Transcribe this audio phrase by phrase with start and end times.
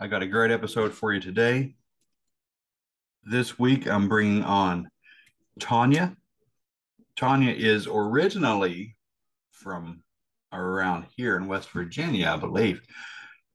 [0.00, 1.74] I got a great episode for you today.
[3.22, 4.88] This week, I'm bringing on
[5.60, 6.16] Tanya.
[7.14, 8.96] Tanya is originally
[9.52, 10.02] from
[10.52, 12.80] around here in West Virginia, I believe,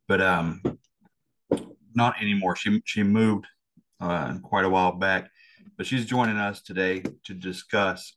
[0.07, 0.61] but um,
[1.93, 2.55] not anymore.
[2.55, 3.45] She she moved
[3.99, 5.29] uh, quite a while back,
[5.75, 8.15] but she's joining us today to discuss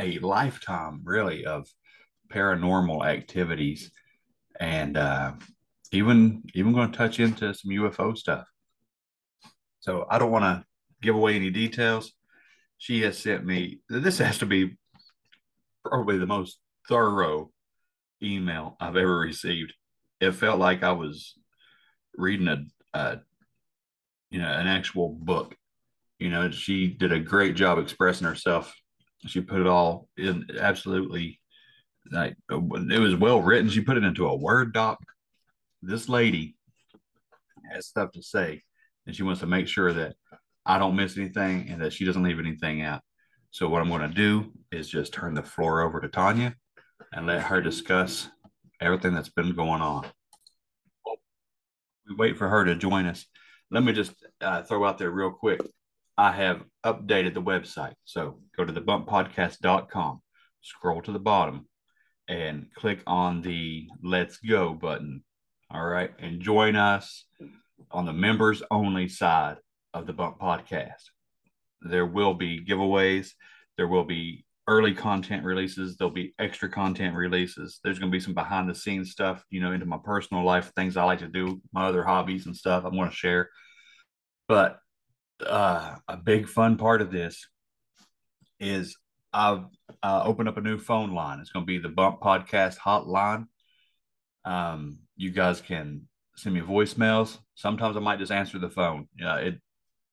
[0.00, 1.68] a lifetime, really, of
[2.32, 3.90] paranormal activities
[4.58, 5.32] and uh,
[5.92, 8.46] even even going to touch into some UFO stuff.
[9.80, 10.64] So I don't want to
[11.02, 12.12] give away any details.
[12.78, 14.76] She has sent me this has to be
[15.84, 16.58] probably the most
[16.88, 17.50] thorough
[18.22, 19.72] email I've ever received.
[20.20, 21.34] It felt like I was
[22.16, 22.64] reading a,
[22.94, 23.20] a
[24.30, 25.56] you know an actual book.
[26.18, 28.74] You know, she did a great job expressing herself.
[29.26, 31.40] She put it all in absolutely
[32.12, 33.70] like it was well written.
[33.70, 34.98] She put it into a Word doc
[35.82, 36.56] this lady
[37.72, 38.62] has stuff to say
[39.06, 40.14] and she wants to make sure that
[40.66, 43.00] I don't miss anything and that she doesn't leave anything out.
[43.50, 46.54] So what I'm going to do is just turn the floor over to Tanya
[47.12, 48.28] and let her discuss
[48.80, 50.06] everything that's been going on.
[52.08, 53.26] We wait for her to join us.
[53.70, 55.60] Let me just uh, throw out there real quick.
[56.16, 57.94] I have updated the website.
[58.04, 60.20] So go to thebumppodcast.com,
[60.60, 61.66] scroll to the bottom,
[62.28, 65.24] and click on the Let's Go button
[65.70, 66.10] all right.
[66.18, 67.24] And join us
[67.90, 69.56] on the members only side
[69.94, 71.10] of the Bump Podcast.
[71.82, 73.30] There will be giveaways.
[73.76, 75.96] There will be early content releases.
[75.96, 77.80] There'll be extra content releases.
[77.82, 80.72] There's going to be some behind the scenes stuff, you know, into my personal life,
[80.76, 83.50] things I like to do, my other hobbies and stuff I'm going to share.
[84.48, 84.78] But
[85.44, 87.48] uh, a big fun part of this
[88.58, 88.96] is
[89.32, 89.64] I've
[90.02, 91.40] uh, opened up a new phone line.
[91.40, 93.46] It's going to be the Bump Podcast Hotline.
[94.44, 97.36] Um, you guys can send me voicemails.
[97.54, 99.06] Sometimes I might just answer the phone.
[99.18, 99.60] Yeah, it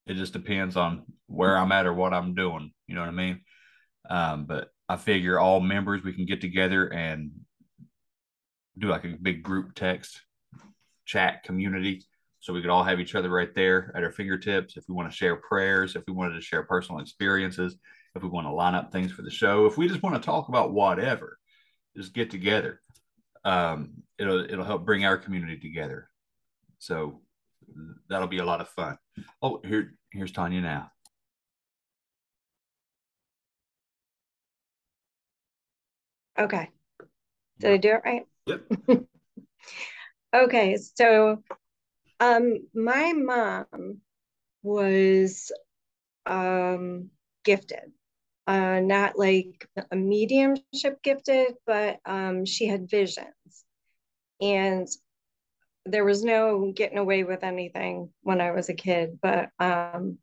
[0.05, 2.71] it just depends on where I'm at or what I'm doing.
[2.87, 3.41] You know what I mean?
[4.09, 7.31] Um, but I figure all members we can get together and
[8.77, 10.21] do like a big group text
[11.05, 12.03] chat community
[12.41, 15.09] so we could all have each other right there at our fingertips if we want
[15.09, 17.77] to share prayers if we wanted to share personal experiences
[18.15, 20.25] if we want to line up things for the show if we just want to
[20.25, 21.39] talk about whatever
[21.95, 22.81] just get together
[23.47, 26.09] um, it'll it'll help bring our community together.
[26.79, 27.21] So
[28.09, 28.97] that'll be a lot of fun.
[29.41, 30.91] Oh, here here's Tanya now.
[36.37, 36.69] Okay.
[37.59, 38.25] Did I do it right?
[38.45, 39.05] Yep.
[40.35, 41.41] okay, so
[42.19, 44.01] um my mom
[44.61, 45.53] was
[46.25, 47.09] um
[47.45, 47.93] gifted
[48.47, 53.27] uh, not like a mediumship gifted, but um, she had visions.
[54.41, 54.87] And
[55.85, 60.17] there was no getting away with anything when I was a kid, but um,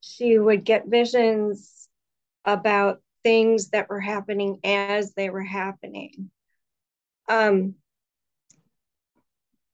[0.00, 1.88] she would get visions
[2.44, 6.30] about things that were happening as they were happening.
[7.28, 7.74] Um,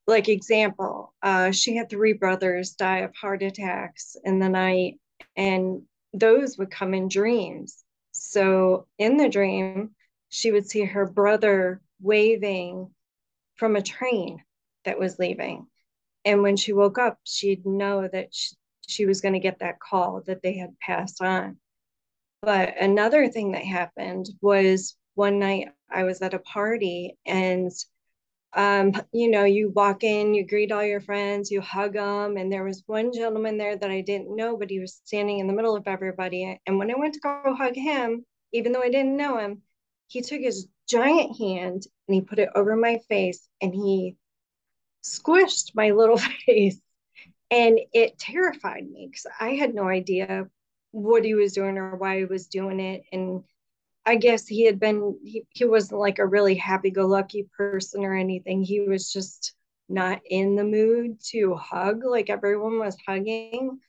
[0.07, 4.99] like example, uh, she had three brothers die of heart attacks in the night,
[5.37, 5.83] and
[6.13, 7.85] those would come in dreams.
[8.29, 9.95] So in the dream,
[10.29, 12.91] she would see her brother waving
[13.55, 14.43] from a train
[14.85, 15.69] that was leaving.
[16.25, 18.57] And when she woke up, she'd know that she,
[18.89, 21.59] she was going to get that call that they had passed on.
[22.43, 27.71] But another thing that happened was one night I was at a party and
[28.57, 32.39] um, you know, you walk in, you greet all your friends, you hug them.
[32.39, 35.47] And there was one gentleman there that I didn't know, but he was standing in
[35.47, 36.59] the middle of everybody.
[36.67, 39.61] And when I went to go hug him, even though I didn't know him,
[40.09, 44.17] he took his giant hand and he put it over my face and he
[45.05, 46.81] squished my little face.
[47.51, 50.49] And it terrified me because I had no idea
[50.93, 53.05] what he was doing or why he was doing it.
[53.13, 53.45] And
[54.07, 58.05] I guess he had been, he, he wasn't like a really happy go lucky person
[58.05, 58.63] or anything.
[58.63, 59.55] He was just
[59.89, 63.81] not in the mood to hug like everyone was hugging.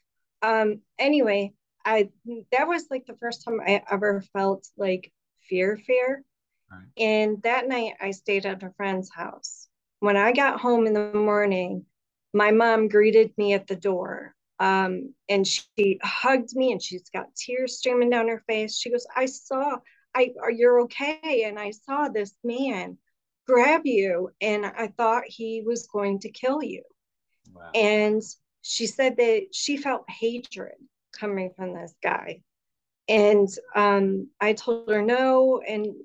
[0.42, 1.54] Um, anyway,
[1.86, 2.10] I,
[2.52, 5.12] that was like the first time I ever felt like
[5.48, 6.24] fear, fear.
[6.72, 6.88] Right.
[6.98, 9.68] And that night I stayed at a friend's house.
[10.00, 11.86] When I got home in the morning,
[12.34, 17.36] my mom greeted me at the door um, and she hugged me and she's got
[17.36, 18.78] tears streaming down her face.
[18.78, 19.78] She goes, I saw,
[20.18, 21.44] I you're okay.
[21.46, 22.98] And I saw this man
[23.48, 26.84] grab you and I thought he was going to kill you.
[27.54, 27.70] Wow.
[27.74, 28.22] And
[28.62, 30.76] she said that she felt hatred
[31.18, 32.42] coming from this guy.
[33.08, 35.96] And um, I told her no, and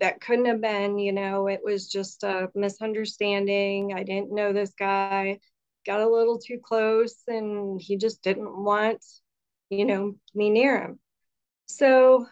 [0.00, 3.92] that couldn't have been, you know, it was just a misunderstanding.
[3.94, 5.38] I didn't know this guy,
[5.86, 9.04] got a little too close, and he just didn't want,
[9.70, 10.98] you know, me near him.
[11.66, 12.26] So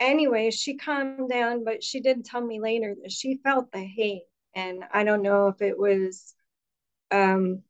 [0.00, 4.22] anyway, she calmed down, but she did tell me later that she felt the hate.
[4.54, 6.34] And I don't know if it was
[7.10, 7.62] um,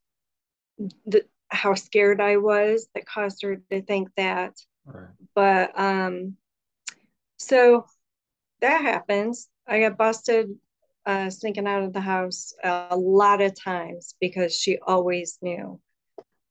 [1.07, 4.55] the, how scared I was that caused her to think that.
[4.85, 5.09] Right.
[5.35, 6.37] But um,
[7.37, 7.87] so
[8.61, 9.49] that happens.
[9.67, 10.51] I got busted
[11.05, 15.81] uh, sneaking out of the house a lot of times because she always knew.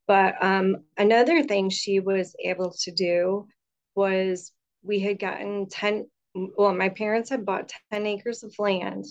[0.07, 3.47] But um, another thing she was able to do
[3.95, 4.51] was
[4.85, 6.07] we had gotten 10
[6.57, 9.05] well my parents had bought 10 acres of land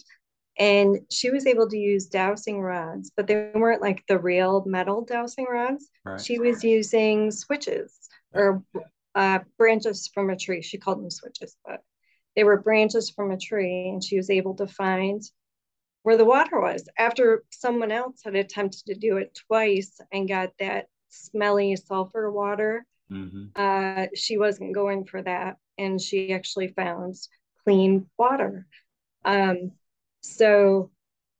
[0.58, 5.04] and she was able to use dowsing rods but they weren't like the real metal
[5.04, 5.90] dowsing rods.
[6.04, 6.20] Right.
[6.20, 8.62] she was using switches or
[9.14, 10.60] uh, branches from a tree.
[10.60, 11.80] She called them switches but
[12.36, 15.22] they were branches from a tree and she was able to find
[16.02, 20.50] where the water was after someone else had attempted to do it twice and got
[20.58, 22.86] that smelly sulfur water.
[23.10, 23.44] Mm-hmm.
[23.54, 27.16] uh, she wasn't going for that and she actually found
[27.64, 28.66] clean water.
[29.24, 29.72] Um,
[30.20, 30.90] so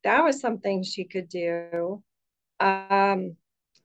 [0.02, 2.02] that was something she could do.
[2.60, 3.36] Um,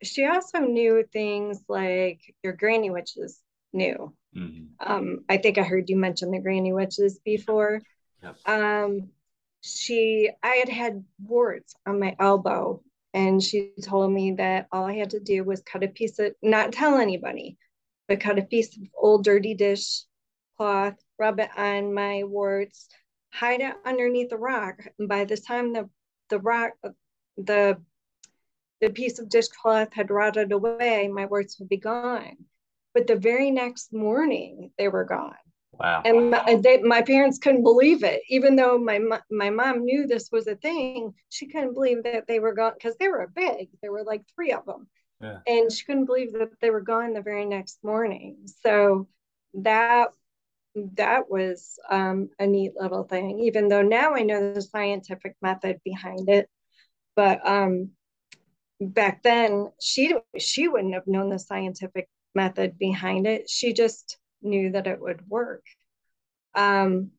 [0.04, 3.42] she also knew things like your granny witches
[3.74, 4.14] knew.
[4.36, 4.66] Mm-hmm.
[4.80, 7.82] Um, I think I heard you mention the granny witches before.
[8.24, 8.38] Yep.
[8.46, 9.10] Um,
[9.62, 12.82] she, I had had warts on my elbow,
[13.14, 16.34] and she told me that all I had to do was cut a piece of,
[16.42, 17.58] not tell anybody,
[18.08, 20.04] but cut a piece of old dirty dish
[20.60, 22.90] cloth, rub it on my warts,
[23.32, 24.76] hide it underneath the rock.
[25.00, 25.90] And by the time the
[26.30, 26.74] the rock
[27.38, 27.78] the
[28.82, 32.38] the piece of dishcloth had rotted away, my warts would be gone.
[32.94, 35.36] But the very next morning, they were gone.
[35.74, 36.02] Wow.
[36.04, 39.00] And my, they, my parents couldn't believe it, even though my
[39.32, 41.14] my mom knew this was a thing.
[41.30, 43.70] She couldn't believe that they were gone because they were big.
[43.82, 44.88] There were like three of them,
[45.22, 45.40] yeah.
[45.48, 48.40] and she couldn't believe that they were gone the very next morning.
[48.62, 49.08] So
[49.54, 50.10] that
[50.76, 55.80] that was um, a neat little thing, even though now I know the scientific method
[55.84, 56.50] behind it.
[57.16, 57.92] But um,
[58.80, 63.50] back then, she she wouldn't have known the scientific method behind it.
[63.50, 65.64] She just knew that it would work.
[66.56, 67.12] Um,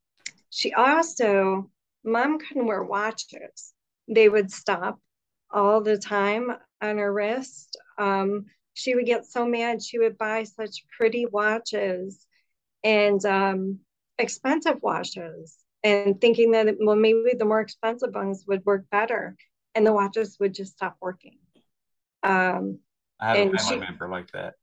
[0.51, 1.71] she also,
[2.05, 3.73] mom couldn't wear watches.
[4.09, 4.99] They would stop
[5.51, 7.79] all the time on her wrist.
[7.99, 9.83] Um, she would get so mad.
[9.83, 12.27] She would buy such pretty watches
[12.85, 13.81] and um,
[14.19, 19.37] expensive watches and thinking that well maybe the more expensive ones would work better
[19.75, 21.39] and the watches would just stop working.
[22.23, 22.79] Um
[23.19, 24.55] i have a family she, member like that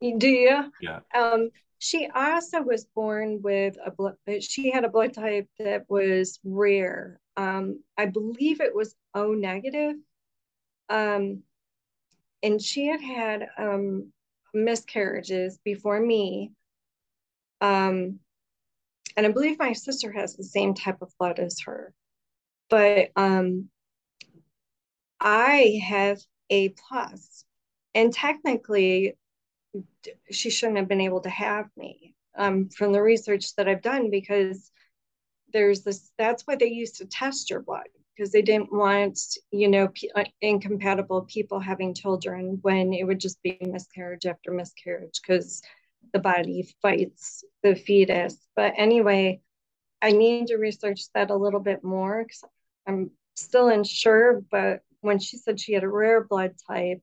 [0.00, 0.16] yeah.
[0.18, 0.72] Do you?
[0.80, 1.00] Yeah.
[1.14, 6.40] Um she also was born with a blood she had a blood type that was
[6.44, 7.20] rare.
[7.36, 9.96] Um i believe it was o negative.
[10.88, 11.42] Um
[12.42, 14.12] and she had had um
[14.52, 16.52] miscarriages before me
[17.64, 18.18] um,
[19.16, 21.94] and I believe my sister has the same type of blood as her.
[22.68, 23.70] But um,
[25.18, 27.44] I have A plus,
[27.94, 29.16] and technically,
[30.30, 34.10] she shouldn't have been able to have me um, from the research that I've done
[34.10, 34.70] because
[35.52, 36.10] there's this.
[36.18, 39.18] That's why they used to test your blood because they didn't want
[39.52, 45.20] you know uh, incompatible people having children when it would just be miscarriage after miscarriage
[45.22, 45.62] because
[46.12, 48.36] the body fights the fetus.
[48.56, 49.40] But anyway,
[50.02, 52.44] I need to research that a little bit more because
[52.86, 54.42] I'm still unsure.
[54.50, 57.00] But when she said she had a rare blood type,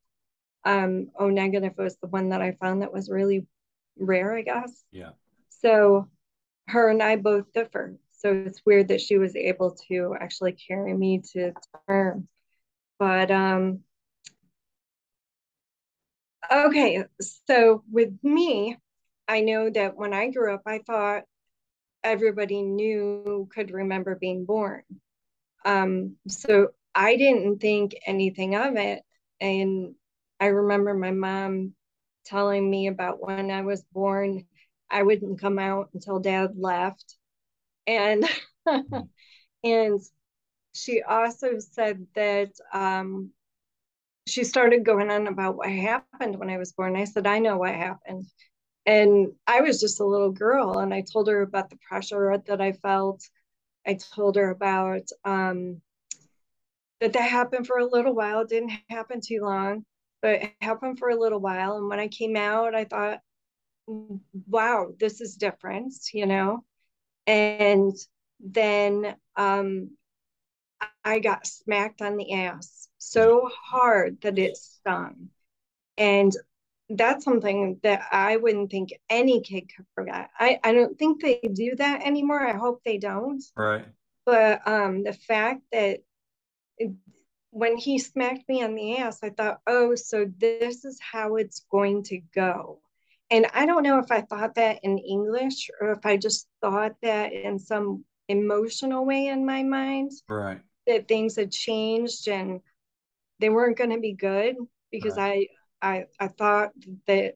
[0.63, 3.45] um, O negative was the one that I found that was really
[3.97, 4.83] rare, I guess.
[4.91, 5.11] Yeah.
[5.49, 6.07] So
[6.67, 7.97] her and I both differ.
[8.11, 11.53] So it's weird that she was able to actually carry me to
[11.87, 12.27] term.
[12.99, 13.79] But um
[16.51, 18.77] okay, so with me,
[19.31, 21.23] I know that when I grew up, I thought
[22.03, 24.83] everybody knew could remember being born.
[25.63, 29.03] Um, so I didn't think anything of it.
[29.39, 29.95] And
[30.41, 31.75] I remember my mom
[32.25, 34.45] telling me about when I was born,
[34.89, 37.15] I wouldn't come out until dad left.
[37.87, 38.25] And
[39.63, 40.01] and
[40.73, 43.31] she also said that um,
[44.27, 46.97] she started going on about what happened when I was born.
[46.97, 48.25] I said, I know what happened.
[48.85, 52.61] And I was just a little girl, and I told her about the pressure that
[52.61, 53.23] I felt.
[53.85, 55.81] I told her about um,
[56.99, 58.41] that that happened for a little while.
[58.41, 59.85] It didn't happen too long,
[60.21, 61.77] but it happened for a little while.
[61.77, 63.19] And when I came out, I thought,
[64.47, 66.63] wow, this is different, you know?
[67.27, 67.95] And
[68.39, 69.91] then um,
[71.03, 75.29] I got smacked on the ass so hard that it stung.
[75.97, 76.31] And
[76.97, 80.29] that's something that I wouldn't think any kid could forget.
[80.37, 82.45] I, I don't think they do that anymore.
[82.45, 83.43] I hope they don't.
[83.55, 83.85] Right.
[84.25, 85.99] But um, the fact that
[86.77, 86.91] it,
[87.51, 91.65] when he smacked me on the ass, I thought, oh, so this is how it's
[91.71, 92.79] going to go.
[93.29, 96.95] And I don't know if I thought that in English or if I just thought
[97.01, 100.11] that in some emotional way in my mind.
[100.27, 100.61] Right.
[100.87, 102.61] That things had changed and
[103.39, 104.55] they weren't going to be good
[104.91, 105.47] because right.
[105.49, 106.71] I, I I thought
[107.07, 107.35] that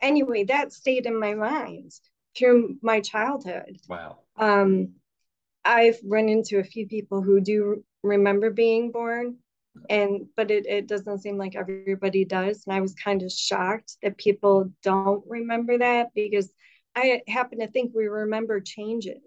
[0.00, 1.92] anyway that stayed in my mind
[2.36, 3.78] through my childhood.
[3.88, 4.18] Wow.
[4.36, 4.94] Um,
[5.64, 9.36] I've run into a few people who do remember being born
[9.88, 13.96] and but it, it doesn't seem like everybody does and i was kind of shocked
[14.02, 16.50] that people don't remember that because
[16.94, 19.22] i happen to think we remember changes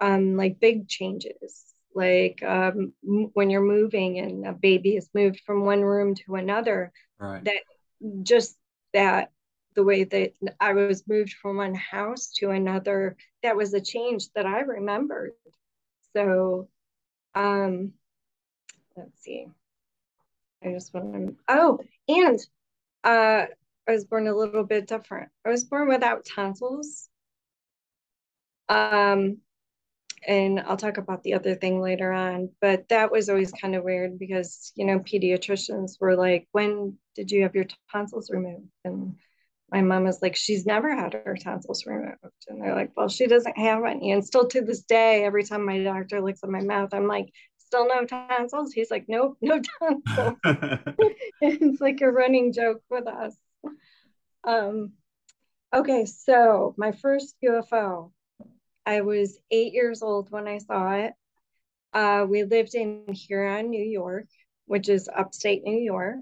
[0.00, 5.64] um like big changes like um, when you're moving and a baby is moved from
[5.64, 7.60] one room to another right that
[8.22, 8.56] just
[8.94, 9.30] that
[9.74, 14.30] the way that i was moved from one house to another that was a change
[14.34, 15.32] that i remembered
[16.14, 16.68] so
[17.34, 17.92] um
[18.96, 19.46] let's see
[20.64, 22.38] I just want to, oh, and
[23.04, 23.46] uh,
[23.88, 25.30] I was born a little bit different.
[25.44, 27.08] I was born without tonsils.
[28.68, 29.38] Um,
[30.26, 33.84] and I'll talk about the other thing later on, but that was always kind of
[33.84, 38.68] weird because, you know, pediatricians were like, when did you have your tonsils removed?
[38.84, 39.16] And
[39.70, 42.18] my mom was like, she's never had her tonsils removed.
[42.48, 44.12] And they're like, well, she doesn't have any.
[44.12, 47.32] And still to this day, every time my doctor looks at my mouth, I'm like,
[47.58, 48.72] still no tonsils?
[48.72, 50.38] He's like, nope, no tonsils.
[51.40, 53.34] it's like a running joke with us.
[54.44, 54.92] Um,
[55.74, 58.12] okay, so my first UFO,
[58.84, 61.12] I was eight years old when I saw it.
[61.92, 64.26] Uh, we lived in Huron, New York,
[64.66, 66.16] which is upstate New York.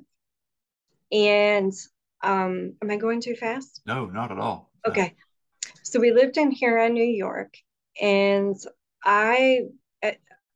[1.12, 1.72] And
[2.22, 3.80] um, am I going too fast?
[3.86, 4.70] No, not at all.
[4.86, 5.14] Okay.
[5.82, 7.54] So we lived in Huron, New York,
[8.00, 8.56] and
[9.04, 9.66] I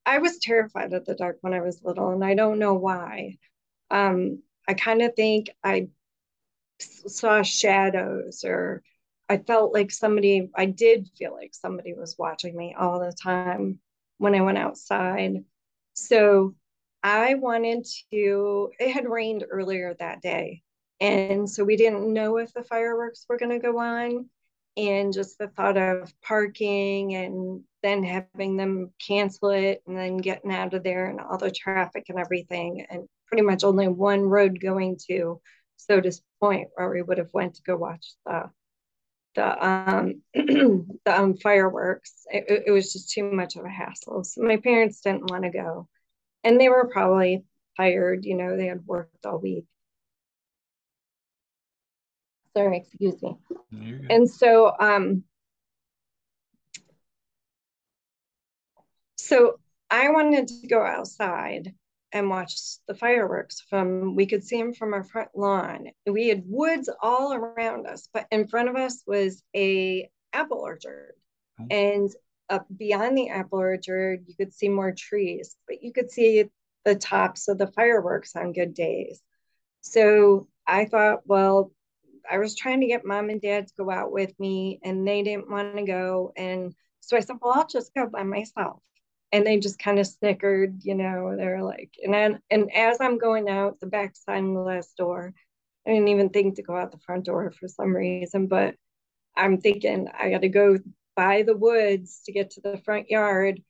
[0.06, 3.38] I was terrified of the dark when I was little, and I don't know why.
[3.90, 5.88] Um, I kind of think I
[6.78, 8.82] saw shadows, or
[9.28, 13.78] I felt like somebody, I did feel like somebody was watching me all the time
[14.18, 15.44] when I went outside.
[15.94, 16.54] So
[17.02, 20.62] I wanted to, it had rained earlier that day.
[21.00, 24.28] And so we didn't know if the fireworks were going to go on
[24.76, 30.52] and just the thought of parking and then having them cancel it and then getting
[30.52, 34.58] out of there and all the traffic and everything and pretty much only one road
[34.60, 35.40] going to
[35.76, 38.50] Sodus Point where we would have went to go watch the
[39.34, 42.26] the um the um fireworks.
[42.30, 44.24] It, it was just too much of a hassle.
[44.24, 45.88] So my parents didn't want to go.
[46.44, 47.44] And they were probably
[47.76, 49.66] tired you know they had worked all week.
[52.56, 53.36] Sorry, excuse me.
[54.10, 55.24] And so, um,
[59.16, 59.58] so
[59.90, 61.74] I wanted to go outside
[62.14, 62.54] and watch
[62.87, 67.35] the fireworks from we could see them from our front lawn we had woods all
[67.35, 71.12] around us but in front of us was a apple orchard
[71.61, 71.66] oh.
[71.71, 72.11] and
[72.49, 76.44] up beyond the apple orchard you could see more trees but you could see
[76.85, 79.21] the tops of the fireworks on good days
[79.83, 81.71] so i thought well
[82.30, 85.23] I was trying to get mom and dad to go out with me and they
[85.23, 86.33] didn't want to go.
[86.37, 88.80] And So I said, well, I'll just go by myself.
[89.34, 93.18] And they just kind of snickered, you know, they're like, and then, and as I'm
[93.18, 95.34] going out the back side of the last door,
[95.84, 98.76] I didn't even think to go out the front door for some reason, but
[99.36, 100.78] I'm thinking I got to go
[101.16, 103.60] by the woods to get to the front yard.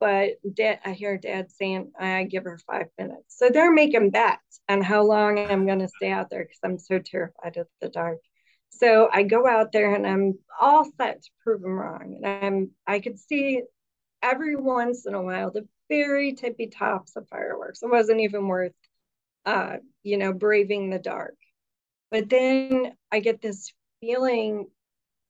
[0.00, 3.36] But dad, I hear dad saying, I give her five minutes.
[3.36, 6.78] So they're making bets on how long I'm going to stay out there because I'm
[6.78, 8.18] so terrified of the dark.
[8.70, 12.18] So I go out there and I'm all set to prove them wrong.
[12.22, 13.62] And I'm I could see
[14.22, 17.82] every once in a while the very tippy tops of fireworks.
[17.82, 18.72] It wasn't even worth
[19.44, 21.34] uh, you know, braving the dark.
[22.10, 24.68] But then I get this feeling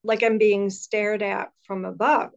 [0.05, 2.33] like I'm being stared at from above.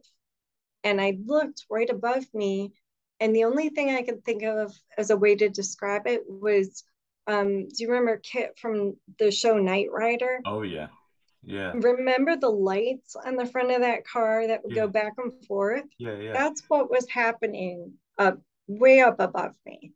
[0.84, 2.72] And I looked right above me,
[3.18, 6.84] and the only thing I could think of as a way to describe it was
[7.26, 10.40] um, do you remember KITT from the show Knight Rider?
[10.46, 10.86] Oh, yeah.
[11.46, 11.72] Yeah.
[11.74, 14.82] Remember the lights on the front of that car that would Yeah.
[14.82, 15.84] go back and forth?
[15.96, 16.16] Yeah.
[16.16, 16.32] Yeah.
[16.32, 19.92] That's what was happening up way up above me.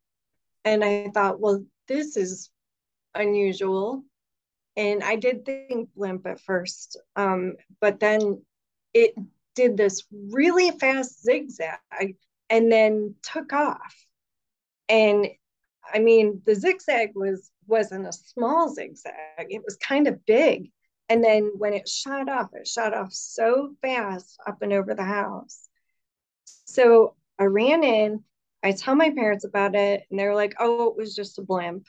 [0.64, 2.50] And I thought, well, this is
[3.14, 4.04] unusual.
[4.76, 6.96] And I did think blimp at first.
[7.16, 8.44] Um, but then
[8.94, 9.14] it
[9.56, 12.16] did this really fast zigzag
[12.48, 14.06] and then took off.
[14.88, 15.26] And
[15.92, 20.70] I mean, the zigzag was wasn't a small zigzag, it was kind of big.
[21.10, 25.04] And then when it shot off, it shot off so fast up and over the
[25.04, 25.68] house.
[26.44, 28.22] So I ran in,
[28.62, 31.84] I tell my parents about it, and they're like, oh, it was just a blimp.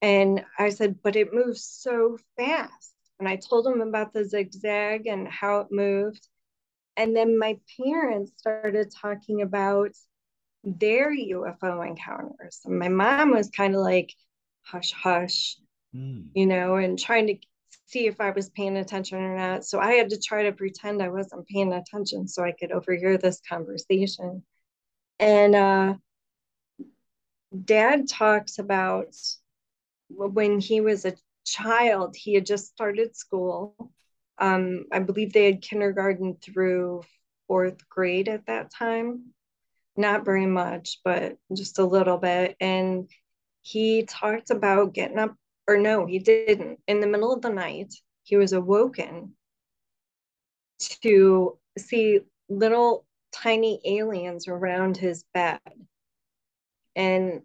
[0.00, 2.94] And I said, but it moves so fast.
[3.18, 6.26] And I told them about the zigzag and how it moved.
[6.96, 9.90] And then my parents started talking about
[10.62, 12.60] their UFO encounters.
[12.64, 14.14] And my mom was kind of like,
[14.62, 15.56] hush, hush,
[15.94, 16.30] Mm.
[16.34, 17.36] you know, and trying to
[17.94, 19.64] see if I was paying attention or not.
[19.64, 23.16] So I had to try to pretend I wasn't paying attention so I could overhear
[23.16, 24.42] this conversation.
[25.20, 25.94] And uh,
[27.64, 29.14] dad talks about
[30.08, 31.14] when he was a
[31.46, 33.92] child, he had just started school.
[34.38, 37.02] Um, I believe they had kindergarten through
[37.46, 39.26] fourth grade at that time.
[39.96, 42.56] Not very much, but just a little bit.
[42.60, 43.08] And
[43.62, 46.80] he talked about getting up, or no, he didn't.
[46.86, 49.34] In the middle of the night, he was awoken
[51.02, 55.60] to see little tiny aliens around his bed.
[56.96, 57.42] And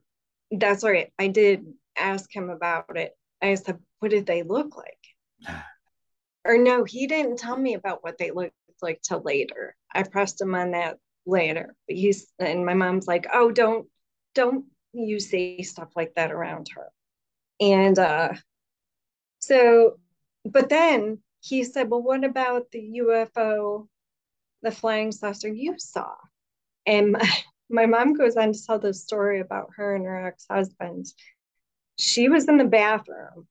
[0.51, 1.11] that's right.
[1.17, 1.65] I did
[1.97, 3.13] ask him about it.
[3.41, 5.63] I said, What did they look like?
[6.45, 9.75] or no, he didn't tell me about what they looked like till later.
[9.93, 11.75] I pressed him on that later.
[11.87, 13.87] But he's and my mom's like, Oh, don't
[14.35, 16.89] don't you say stuff like that around her.
[17.59, 18.33] And uh
[19.39, 19.99] so
[20.45, 23.87] but then he said, Well, what about the UFO,
[24.61, 26.13] the flying saucer you saw?
[26.85, 27.29] And my,
[27.69, 31.07] my mom goes on to tell the story about her and her ex-husband.
[31.97, 33.47] She was in the bathroom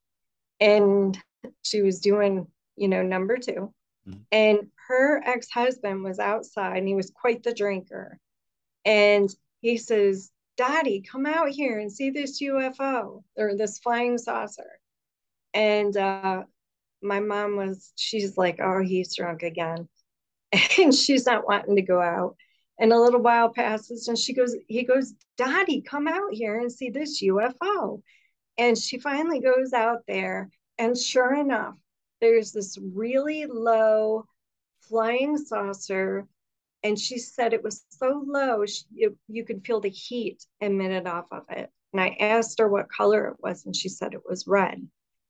[0.60, 1.18] and
[1.62, 3.72] she was doing, you know, number 2
[4.08, 4.24] Mhm.
[4.32, 8.18] And her ex-husband was outside and he was quite the drinker.
[8.84, 9.28] And
[9.60, 14.80] he says, Daddy, come out here and see this UFO or this flying saucer.
[15.54, 16.42] And uh,
[17.00, 19.88] my mom was, she's like, oh, he's drunk again.
[20.78, 22.36] And she's not wanting to go out.
[22.80, 26.72] And a little while passes and she goes, he goes, Daddy, come out here and
[26.72, 28.02] see this UFO.
[28.56, 30.50] And she finally goes out there.
[30.78, 31.74] And sure enough,
[32.20, 34.24] there's this really low
[34.80, 36.26] flying saucer.
[36.82, 41.06] And she said it was so low, she, you, you could feel the heat emitted
[41.06, 41.70] off of it.
[41.92, 44.86] And I asked her what color it was, and she said it was red.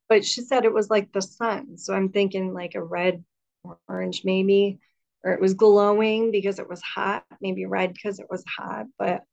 [0.07, 1.77] But she said it was like the sun.
[1.77, 3.23] So I'm thinking like a red,
[3.87, 4.79] orange, maybe,
[5.23, 8.85] or it was glowing because it was hot, maybe red because it was hot.
[8.97, 9.23] But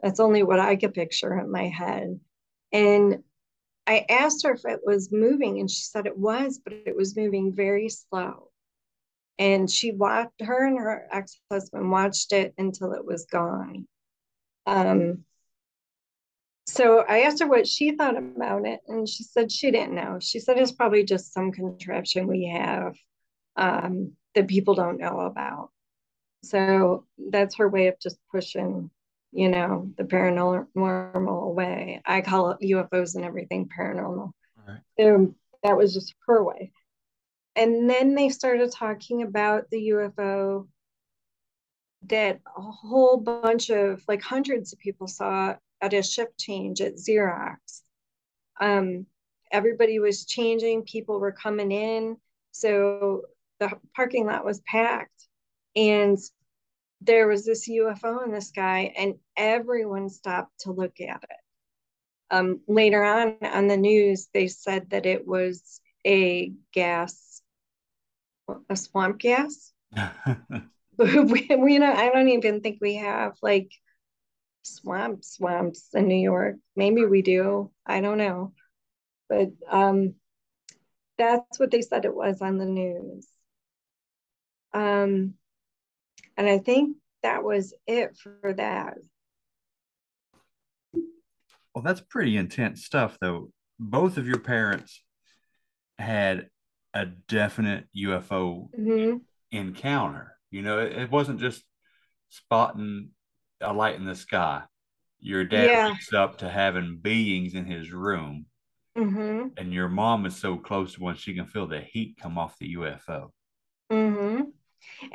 [0.00, 2.20] that's only what I could picture in my head.
[2.72, 3.22] And
[3.86, 7.16] I asked her if it was moving, and she said it was, but it was
[7.16, 8.50] moving very slow.
[9.38, 13.86] And she watched her and her ex husband watched it until it was gone.
[14.66, 15.24] Um,
[16.66, 20.18] so I asked her what she thought about it, and she said she didn't know.
[20.20, 22.96] She said it's probably just some contraption we have
[23.56, 25.70] um, that people don't know about.
[26.42, 28.90] So that's her way of just pushing,
[29.32, 32.02] you know, the paranormal away.
[32.04, 34.32] I call it UFOs and everything paranormal.
[34.66, 34.80] Right.
[34.98, 36.72] So that was just her way.
[37.56, 40.68] And then they started talking about the UFO
[42.08, 46.96] that a whole bunch of like hundreds of people saw at a shift change at
[46.96, 47.82] Xerox.
[48.60, 49.06] Um,
[49.50, 52.16] everybody was changing, people were coming in.
[52.52, 53.22] So
[53.58, 55.26] the parking lot was packed.
[55.74, 56.18] And
[57.00, 61.36] there was this UFO in the sky, and everyone stopped to look at it.
[62.30, 67.25] Um, later on on the news, they said that it was a gas,
[68.68, 69.72] a swamp gas.
[70.98, 73.70] we, we don't, I don't even think we have like
[74.62, 76.56] swamp swamps in New York.
[76.74, 77.70] Maybe we do.
[77.84, 78.52] I don't know.
[79.28, 80.14] But um,
[81.18, 83.26] that's what they said it was on the news.
[84.72, 85.34] Um,
[86.36, 88.98] and I think that was it for that.
[91.74, 93.50] Well, that's pretty intense stuff, though.
[93.78, 95.02] Both of your parents
[95.98, 96.48] had
[96.96, 100.38] a definite UFO hmm encounter.
[100.52, 101.64] You know, it, it wasn't just
[102.30, 103.10] spotting
[103.62, 104.64] a light in the sky.
[105.20, 105.88] Your dad Yeah.
[105.88, 108.46] wakes up to having beings in his room,
[108.96, 112.38] hmm and your mom is so close to one she can feel the heat come
[112.38, 113.32] off the UFO.
[113.90, 114.40] hmm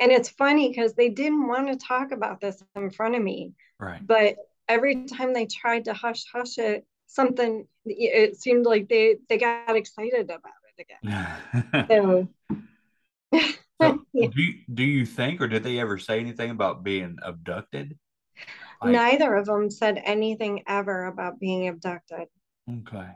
[0.00, 3.52] And it's funny because they didn't want to talk about this in front of me,
[3.78, 4.02] Right.
[4.02, 4.36] but
[4.68, 9.76] every time they tried to hush hush it, something it seemed like they they got
[9.76, 11.86] excited about again.
[11.88, 12.28] So,
[13.80, 14.28] So, Yeah.
[14.28, 17.98] do you, do you think, or did they ever say anything about being abducted?
[18.82, 22.28] Like, neither of them said anything ever about being abducted.
[22.70, 23.08] okay.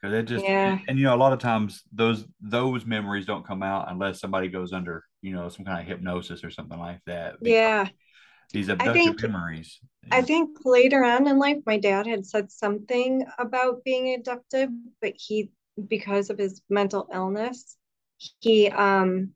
[0.00, 0.78] Because it just, Yeah.
[0.88, 4.48] and you know, a lot of times those those memories don't come out unless somebody
[4.48, 7.34] goes under, you know, some kind of hypnosis or something like that.
[7.42, 7.86] Yeah.
[8.52, 9.78] These abducted think- memories.
[10.10, 14.70] I think later on in life, my dad had said something about being abducted,
[15.02, 15.50] but he,
[15.88, 17.76] because of his mental illness,
[18.40, 19.34] he um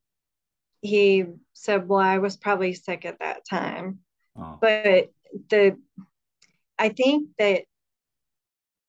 [0.82, 4.00] he said, "Well, I was probably sick at that time."
[4.36, 5.10] Oh, But
[5.50, 5.78] the
[6.78, 7.64] I think that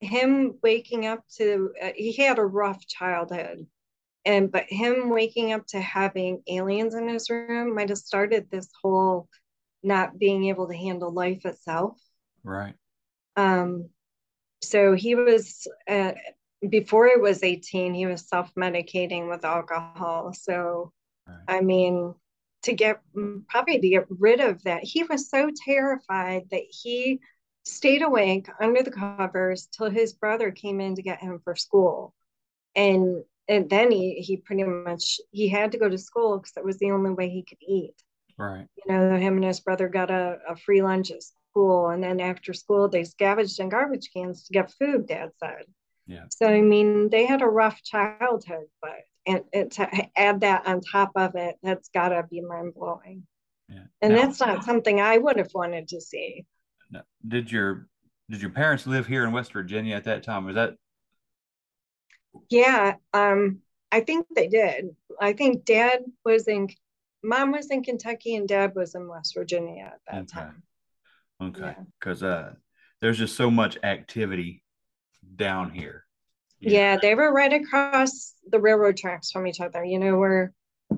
[0.02, 3.68] him waking up to uh, he had a rough childhood,
[4.26, 8.70] and but him waking up to having aliens in his room might have started this
[8.84, 9.30] whole
[9.84, 12.00] not being able to handle life itself.
[12.44, 12.76] right.
[13.36, 13.90] Um,
[14.62, 16.14] so he was uh,
[16.70, 20.34] before he was 18, he was self-medicating with alcohol.
[20.34, 20.92] So
[21.28, 21.50] Right.
[21.50, 22.16] I mean,
[22.64, 23.02] to get
[23.50, 27.22] probably to get rid of that, he was so terrified that he
[27.66, 32.14] stayed awake under the covers till his brother came in to get him for school.
[32.76, 36.66] And and then he he pretty much he had to go to school because that
[36.66, 37.96] was the only way he could eat
[38.38, 38.68] Right.
[38.76, 41.90] you know, him and his brother got a, a free lunch at school.
[41.90, 45.66] And then after school, they scavenged in garbage cans to get food, dad said.
[46.08, 46.26] Yeah.
[46.30, 50.82] So, I mean, they had a rough childhood, but and, and to add that on
[50.82, 53.26] top of it, that's got to be mind blowing.
[53.70, 53.84] Yeah.
[54.02, 56.46] And Now, that's not something I would have wanted to see.
[57.28, 57.88] did your
[58.30, 60.46] did your parents live here in West Virginia at that time?
[60.46, 60.76] Was that
[62.50, 63.60] Yeah, um,
[63.92, 64.96] I think they did.
[65.20, 66.70] I think dad was in,
[67.24, 70.32] mom was in Kentucky and dad was in West Virginia at that Okay.
[70.42, 70.64] time.
[71.42, 71.62] okay?
[71.62, 71.84] Yeah.
[72.00, 72.54] Because uh,
[73.02, 74.64] there's just so much activity
[75.36, 76.06] down here.
[76.60, 80.52] Yeah, they were right across the railroad tracks from each other, you know, where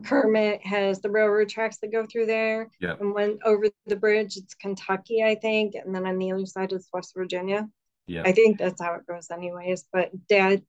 [0.06, 2.70] Kermit has the railroad tracks that go through there.
[2.80, 3.02] Yep.
[3.02, 5.76] And when over the bridge, it's Kentucky, I think.
[5.76, 7.68] And then on the other side is West Virginia.
[8.06, 8.24] Yeah.
[8.26, 9.86] I think that's how it goes, anyways.
[9.92, 10.64] But dad,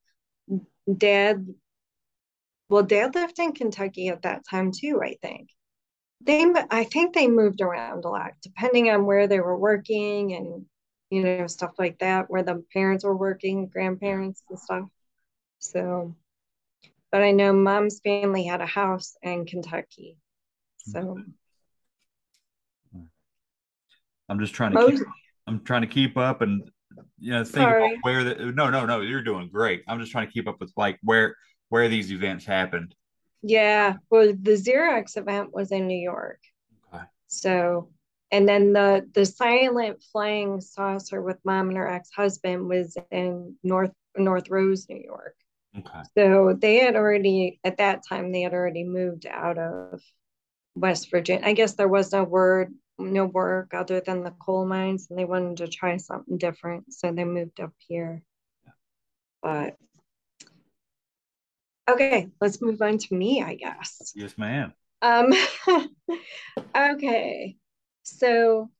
[0.96, 1.46] dad,
[2.68, 5.50] well, dad lived in Kentucky at that time too, I think.
[6.20, 10.64] They, I think they moved around a lot, depending on where they were working and,
[11.10, 14.88] you know, stuff like that, where the parents were working, grandparents and stuff.
[15.58, 16.16] So,
[17.12, 20.18] but I know mom's family had a house in Kentucky.
[20.86, 20.92] Hmm.
[20.92, 21.18] So,
[24.28, 25.02] I'm just trying to most, keep,
[25.46, 26.70] I'm trying to keep up and
[27.18, 27.78] you know think Sorry.
[27.78, 29.82] about where the no no no you're doing great.
[29.88, 31.36] I'm just trying to keep up with like where
[31.68, 32.94] where these events happened.
[33.42, 36.40] yeah, well, the Xerox event was in New York.
[36.92, 37.04] Okay.
[37.28, 37.90] So,
[38.30, 43.92] and then the the silent flying saucer with mom and her ex-husband was in North
[44.16, 45.34] North Rose, New York.
[45.76, 46.02] Okay.
[46.16, 50.00] So they had already at that time they had already moved out of
[50.74, 51.46] West Virginia.
[51.46, 55.24] I guess there was no word, no work other than the coal mines, and they
[55.24, 58.22] wanted to try something different, so they moved up here.
[58.64, 58.72] yeah.
[59.42, 59.76] But
[61.90, 64.12] okay, let's move on to me, I guess.
[64.14, 64.72] Yes, ma'am.
[65.00, 65.32] Um,
[66.76, 67.56] okay,
[68.08, 68.70] so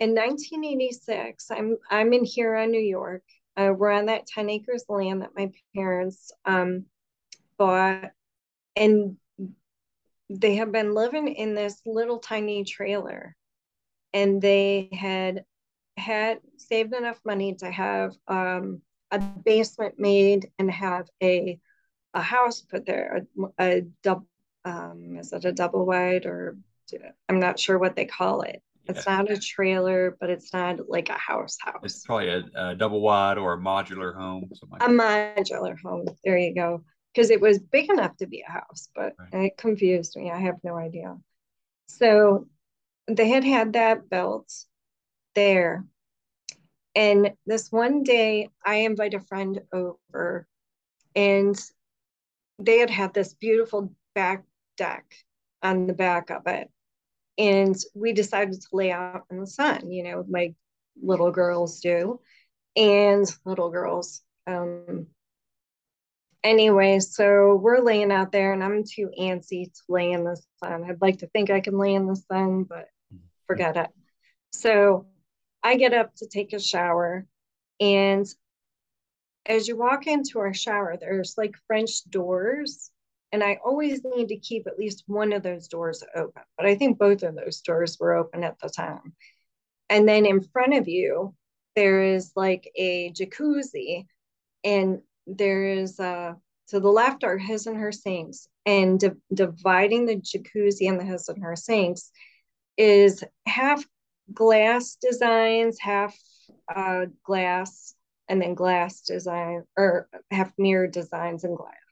[0.00, 3.22] in 1986, I'm I'm in Huron, New York.
[3.56, 6.86] Uh, we're on that 10 acres land that my parents um,
[7.56, 8.10] bought,
[8.76, 9.16] and
[10.28, 13.36] they have been living in this little tiny trailer,
[14.12, 15.44] and they had
[15.96, 21.58] had saved enough money to have um, a basement made and have a
[22.14, 23.26] a house put there,
[23.58, 24.26] a, a double
[24.64, 26.56] um, is it a double wide or
[27.28, 28.62] I'm not sure what they call it.
[28.86, 31.80] It's not a trailer, but it's not like a house house.
[31.82, 34.50] It's probably a, a double wide or a modular home.
[34.70, 36.06] Like a modular home.
[36.24, 36.84] There you go.
[37.14, 39.44] Because it was big enough to be a house, but Right.
[39.46, 40.30] it confused me.
[40.30, 41.16] I have no idea.
[41.86, 42.48] So
[43.06, 44.52] they had had that built
[45.34, 45.84] there.
[46.96, 50.46] And this one day, I invite a friend over,
[51.16, 51.56] and
[52.58, 54.44] they had had this beautiful back
[54.76, 55.04] deck
[55.62, 56.70] on the back of it.
[57.36, 60.54] And we decided to lay out in the sun, you know, like
[61.02, 62.20] little girls do.
[62.76, 65.06] And little girls, um,
[66.42, 70.84] anyway, so we're laying out there, and I'm too antsy to lay in the sun.
[70.84, 72.88] I'd like to think I can lay in the sun, but
[73.46, 73.90] forget it.
[74.52, 75.06] So
[75.62, 77.26] I get up to take a shower,
[77.80, 78.26] and
[79.46, 82.90] as you walk into our shower, there's like French doors,
[83.34, 86.44] and I always need to keep at least one of those doors open.
[86.56, 89.12] But I think both of those doors were open at the time.
[89.90, 91.34] And then in front of you,
[91.74, 94.06] there is like a jacuzzi,
[94.62, 96.34] and there is uh
[96.68, 101.04] to the left are his and her sinks, and di- dividing the jacuzzi and the
[101.04, 102.12] his and her sinks
[102.76, 103.84] is half
[104.32, 106.16] glass designs, half
[106.72, 107.96] uh glass,
[108.28, 111.83] and then glass design or half mirror designs and glass.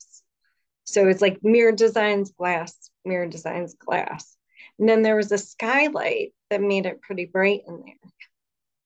[0.85, 4.37] So it's like mirror designs, glass, mirror designs, glass.
[4.79, 8.11] And then there was a skylight that made it pretty bright in there.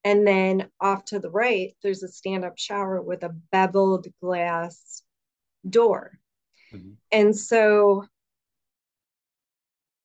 [0.04, 5.02] And then off to the right, there's a stand up shower with a beveled glass
[5.68, 6.18] door.
[6.72, 6.96] Mhm.
[7.10, 8.06] And so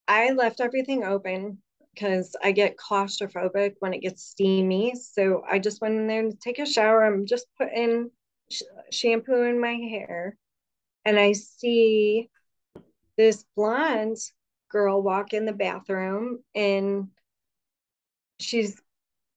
[0.08, 1.62] I left everything open
[1.94, 4.96] because I get claustrophobic when it gets steamy.
[4.96, 7.04] So I just went in there to take a shower.
[7.04, 8.12] I'm just putting
[8.50, 10.38] sh- shampoo in my hair.
[11.06, 12.30] And I see
[13.18, 14.18] this blonde
[14.70, 17.10] girl walk in the bathroom and
[18.40, 18.82] she's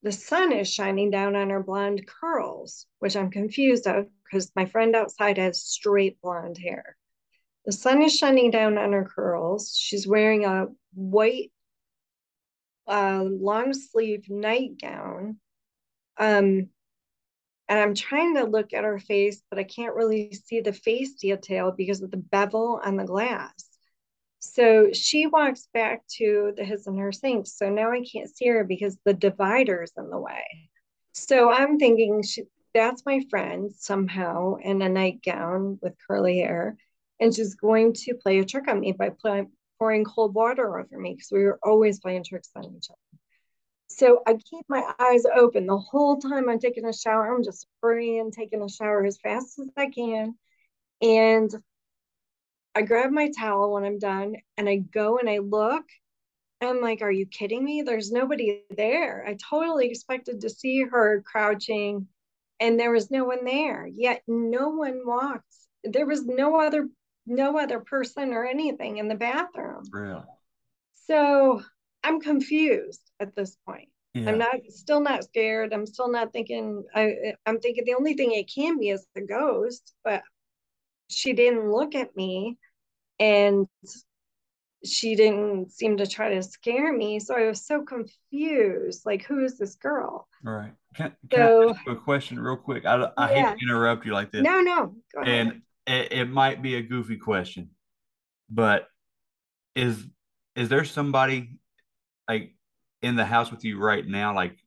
[0.03, 4.65] the sun is shining down on her blonde curls, which I'm confused of because my
[4.65, 6.95] friend outside has straight blonde hair.
[7.65, 9.75] The sun is shining down on her curls.
[9.75, 11.51] She's wearing a white
[12.87, 15.37] uh, long sleeve nightgown.
[16.17, 16.69] Um,
[17.67, 21.15] and I'm trying to look at her face, but I can't really see the face
[21.15, 23.53] detail because of the bevel on the glass.
[24.39, 27.57] So she walks back to the his and her sinks.
[27.57, 30.69] So now I can't see her because the divider's in the way.
[31.13, 36.77] So I'm thinking she, that's my friend somehow in a nightgown with curly hair.
[37.19, 39.11] And she's going to play a trick on me by
[39.79, 42.99] pouring cold water over me because we were always playing tricks on each other.
[43.87, 47.33] So I keep my eyes open the whole time I'm taking a shower.
[47.33, 50.35] I'm just hurrying, taking a shower as fast as I can.
[51.01, 51.51] And
[52.73, 55.85] I grab my towel when I'm done and I go and I look.
[56.61, 57.83] I'm like, are you kidding me?
[57.83, 59.23] There's nobody there.
[59.27, 62.07] I totally expected to see her crouching
[62.59, 63.87] and there was no one there.
[63.87, 65.53] Yet no one walked.
[65.83, 66.89] There was no other
[67.27, 69.83] no other person or anything in the bathroom.
[69.91, 70.21] Really?
[71.07, 71.63] So
[72.05, 73.89] I'm confused at this point.
[74.13, 74.29] Yeah.
[74.29, 75.73] I'm not still not scared.
[75.73, 79.21] I'm still not thinking I I'm thinking the only thing it can be is the
[79.21, 80.21] ghost, but
[81.09, 82.57] she didn't look at me
[83.19, 83.67] and
[84.85, 87.19] she didn't seem to try to scare me.
[87.19, 89.01] So I was so confused.
[89.05, 90.27] Like, who is this girl?
[90.45, 90.73] All right.
[90.95, 92.85] Can, can So- I ask you a question real quick?
[92.85, 94.43] I, I hate to interrupt you like this.
[94.43, 94.95] No, no.
[95.13, 95.47] Go ahead.
[95.47, 97.71] and it, it might be a goofy question,
[98.49, 98.87] but
[99.75, 100.05] is
[100.55, 101.57] is there somebody
[102.27, 102.55] like
[103.01, 104.57] in the house with you right now, like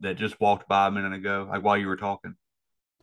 [0.00, 2.34] that just walked by a minute ago, like while you were talking?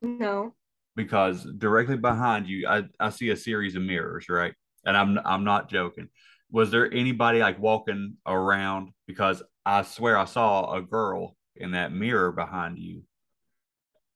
[0.01, 0.53] no.
[0.95, 4.53] Because directly behind you, I, I see a series of mirrors, right?
[4.85, 6.09] And I'm I'm not joking.
[6.51, 8.91] Was there anybody like walking around?
[9.07, 13.01] Because I swear I saw a girl in that mirror behind you,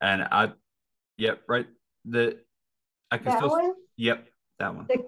[0.01, 0.51] and I,
[1.17, 1.65] yep, right.
[2.05, 2.37] The
[3.09, 3.73] I can That still one?
[3.95, 4.27] Yep,
[4.59, 4.85] that one.
[4.87, 5.05] The-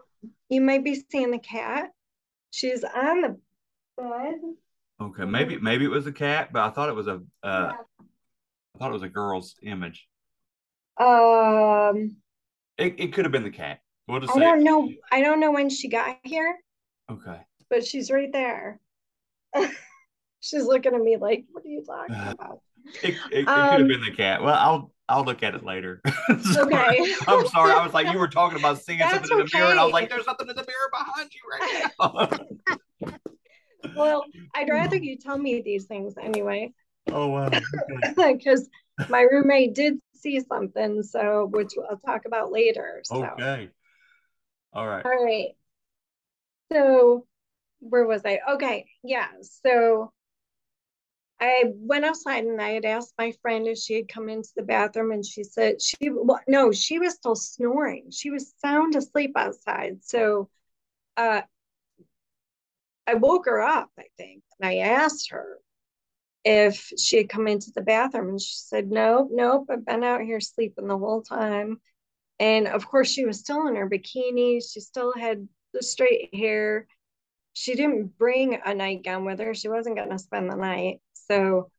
[0.49, 1.91] You might be seeing the cat.
[2.49, 3.39] She's on the
[3.99, 4.39] bed.
[5.01, 7.73] Okay, maybe maybe it was a cat, but I thought it was a uh,
[8.75, 10.07] I thought it was a girl's image.
[10.99, 12.17] Um,
[12.77, 13.79] It it could have been the cat.
[14.07, 14.89] We'll I say don't know.
[15.11, 16.57] I don't know when she got here,
[17.09, 17.39] Okay.
[17.69, 18.79] but she's right there.
[20.41, 22.61] she's looking at me like, "What are you talking about?"
[23.03, 24.41] It, it, it could Um, have been the cat.
[24.41, 26.01] Well, I'll I'll look at it later.
[26.57, 27.13] Okay.
[27.27, 27.71] I'm sorry.
[27.71, 29.83] I was like, you were talking about seeing That's something in the mirror, and I
[29.83, 32.77] was like, there's something in the mirror behind you right now.
[33.95, 34.25] Well,
[34.55, 36.73] I'd rather you tell me these things anyway,
[37.11, 37.47] oh wow.
[37.47, 38.33] Okay.
[38.37, 38.69] because
[39.09, 43.01] my roommate did see something, so which I'll talk about later.
[43.03, 43.69] So, Okay.
[44.73, 45.05] All right.
[45.05, 45.55] all right.
[46.71, 47.25] So
[47.79, 48.39] where was I?
[48.53, 49.27] Okay, yeah.
[49.41, 50.11] So
[51.39, 54.63] I went outside and I had asked my friend if she had come into the
[54.63, 58.11] bathroom, and she said she well, no, she was still snoring.
[58.11, 60.03] She was sound asleep outside.
[60.03, 60.49] So
[61.17, 61.41] uh,
[63.09, 65.57] I woke her up, I think, and I asked her
[66.45, 70.21] if she had come into the bathroom, and she said, "Nope, nope, I've been out
[70.21, 71.81] here sleeping the whole time."
[72.39, 74.61] And of course, she was still in her bikini.
[74.61, 76.87] She still had the straight hair.
[77.53, 79.55] She didn't bring a nightgown with her.
[79.55, 81.01] She wasn't going to spend the night.
[81.13, 81.71] So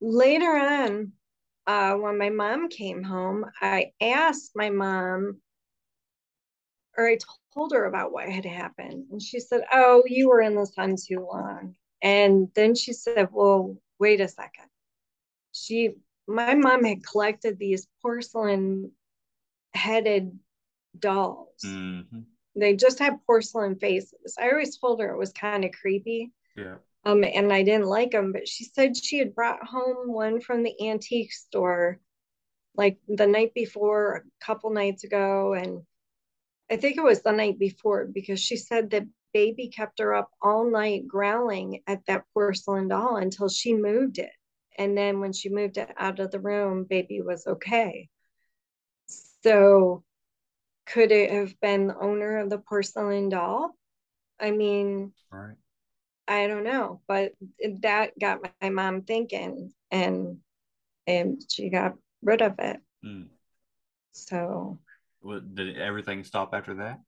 [0.00, 1.12] later on,
[1.66, 5.40] uh, when my mom came home, I asked my mom,
[6.96, 7.18] or I
[7.54, 9.06] told her about what had happened.
[9.10, 11.74] And she said, Oh, you were in the sun too long.
[12.02, 14.66] And then she said, Well, wait a second.
[15.52, 15.94] She,
[16.26, 18.92] my mom had collected these porcelain
[19.74, 20.38] headed
[20.98, 21.62] dolls.
[21.64, 22.20] Mm-hmm.
[22.56, 24.36] They just had porcelain faces.
[24.38, 26.32] I always told her it was kind of creepy.
[26.56, 26.76] Yeah.
[27.04, 30.62] Um, and I didn't like them, but she said she had brought home one from
[30.62, 32.00] the antique store
[32.76, 35.54] like the night before, a couple nights ago.
[35.54, 35.82] And
[36.70, 40.30] I think it was the night before because she said that baby kept her up
[40.42, 44.32] all night growling at that porcelain doll until she moved it.
[44.78, 48.08] And then when she moved it out of the room, baby was okay.
[49.42, 50.02] So
[50.86, 53.76] could it have been the owner of the porcelain doll?
[54.40, 55.56] I mean, Right.
[56.28, 57.32] I don't know, but
[57.82, 60.38] that got my mom thinking and
[61.06, 62.80] and she got rid of it.
[63.04, 63.28] Mm.
[64.12, 64.78] So
[65.54, 67.00] did everything stop after that?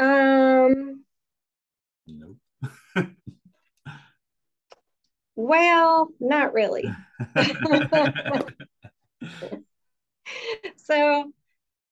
[0.00, 1.04] um
[2.06, 2.38] Nope.
[5.36, 6.90] well, not really.
[10.76, 11.30] So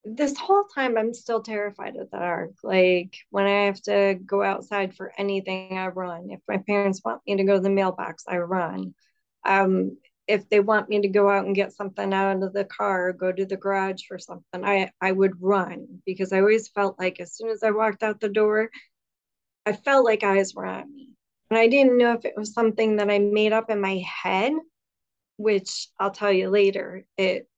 [0.04, 2.52] this whole time I'm still terrified of the dark.
[2.62, 6.30] Like when I have to go outside for anything, I run.
[6.30, 8.94] If my parents want me to go to the mailbox, I run.
[9.44, 13.12] Um, if they want me to go out and get something out of the car,
[13.12, 17.20] go to the garage for something, I I would run because I always felt like
[17.20, 18.70] as soon as I walked out the door,
[19.64, 21.10] I felt like eyes were on me.
[21.50, 24.52] And I didn't know if it was something that I made up in my head,
[25.36, 27.04] which I'll tell you later.
[27.16, 27.48] It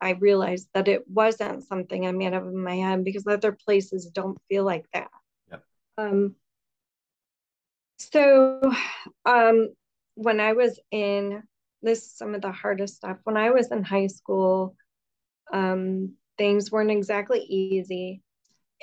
[0.00, 4.06] I realized that it wasn't something I made up in my head because other places
[4.06, 5.08] don't feel like that.
[5.50, 5.64] Yep.
[5.98, 6.34] Um,
[7.98, 8.60] so
[9.24, 9.68] um,
[10.14, 11.42] when I was in
[11.82, 13.18] this, is some of the hardest stuff.
[13.24, 14.76] When I was in high school,
[15.52, 18.22] um, things weren't exactly easy.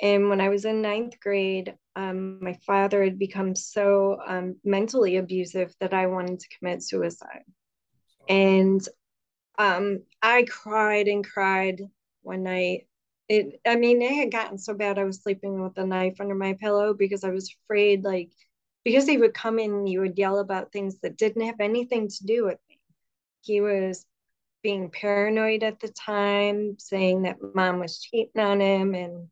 [0.00, 5.16] And when I was in ninth grade, um, my father had become so um, mentally
[5.16, 7.44] abusive that I wanted to commit suicide.
[8.28, 8.80] And
[9.58, 11.82] um, I cried and cried
[12.22, 12.86] one night.
[13.28, 16.34] It, I mean, it had gotten so bad I was sleeping with a knife under
[16.34, 18.30] my pillow because I was afraid, like,
[18.84, 22.26] because he would come in, he would yell about things that didn't have anything to
[22.26, 22.58] do with.
[23.42, 24.06] He was
[24.62, 28.94] being paranoid at the time, saying that mom was cheating on him.
[28.94, 29.28] And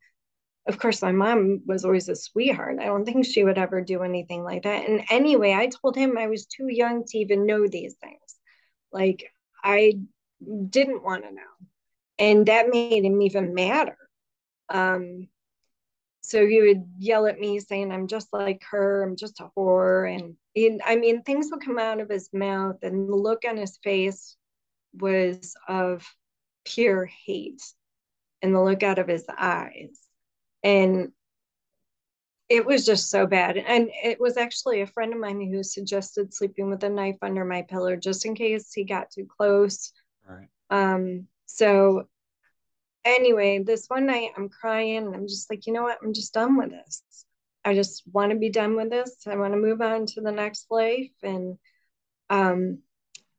[0.67, 2.79] of course, my mom was always a sweetheart.
[2.81, 4.89] I don't think she would ever do anything like that.
[4.89, 8.37] And anyway, I told him I was too young to even know these things.
[8.93, 9.31] Like,
[9.63, 10.01] I
[10.71, 11.43] didn't want to know.
[12.19, 13.97] And that made him even madder.
[14.69, 15.29] Um,
[16.21, 20.13] so he would yell at me saying, I'm just like her, I'm just a whore.
[20.15, 20.37] And
[20.85, 24.37] I mean, things would come out of his mouth, and the look on his face
[24.93, 26.07] was of
[26.65, 27.63] pure hate,
[28.43, 29.99] and the look out of his eyes.
[30.63, 31.13] And
[32.49, 33.59] it was just so bad.
[33.59, 37.45] And it was actually a friend of mine who suggested sleeping with a knife under
[37.45, 39.93] my pillow just in case he got too close
[40.27, 40.49] Right.
[40.71, 42.09] um, so
[43.05, 45.99] anyway, this one night I'm crying and I'm just like, you know what?
[46.03, 47.03] I'm just done with this.
[47.65, 49.27] I just want to be done with this.
[49.27, 51.13] I want to move on to the next life.
[51.23, 51.59] And
[52.31, 52.79] um,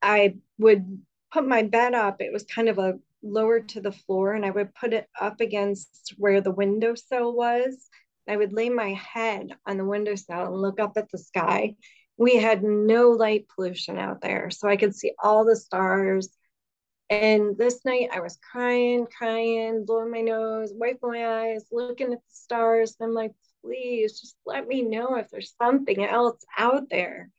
[0.01, 1.01] I would
[1.31, 2.21] put my bed up.
[2.21, 5.41] It was kind of a lower to the floor, and I would put it up
[5.41, 7.89] against where the windowsill was.
[8.27, 11.75] I would lay my head on the windowsill and look up at the sky.
[12.17, 16.29] We had no light pollution out there, so I could see all the stars.
[17.09, 22.19] And this night I was crying, crying, blowing my nose, wiping my eyes, looking at
[22.19, 22.95] the stars.
[22.99, 23.31] And I'm like,
[23.63, 27.29] please just let me know if there's something else out there.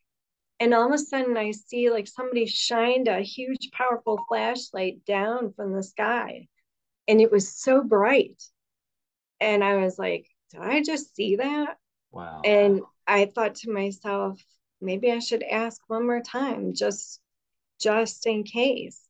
[0.59, 5.53] And all of a sudden I see like somebody shined a huge, powerful flashlight down
[5.55, 6.49] from the sky.
[7.09, 8.43] And it was so bright.
[9.41, 11.77] And I was like, did I just see that?
[12.12, 12.43] Wow.
[12.45, 14.43] And I thought to myself,
[14.81, 17.21] maybe I should ask one more time, just
[17.81, 19.01] just in case.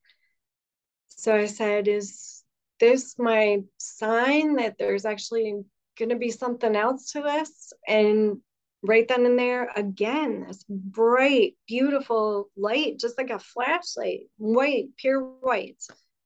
[1.08, 2.42] So I said, Is
[2.78, 5.64] this my sign that there's actually
[5.98, 7.72] going to be something else to this?
[7.86, 8.38] And
[8.82, 15.20] right then and there, again, this bright, beautiful light, just like a flashlight, white, pure
[15.20, 15.82] white,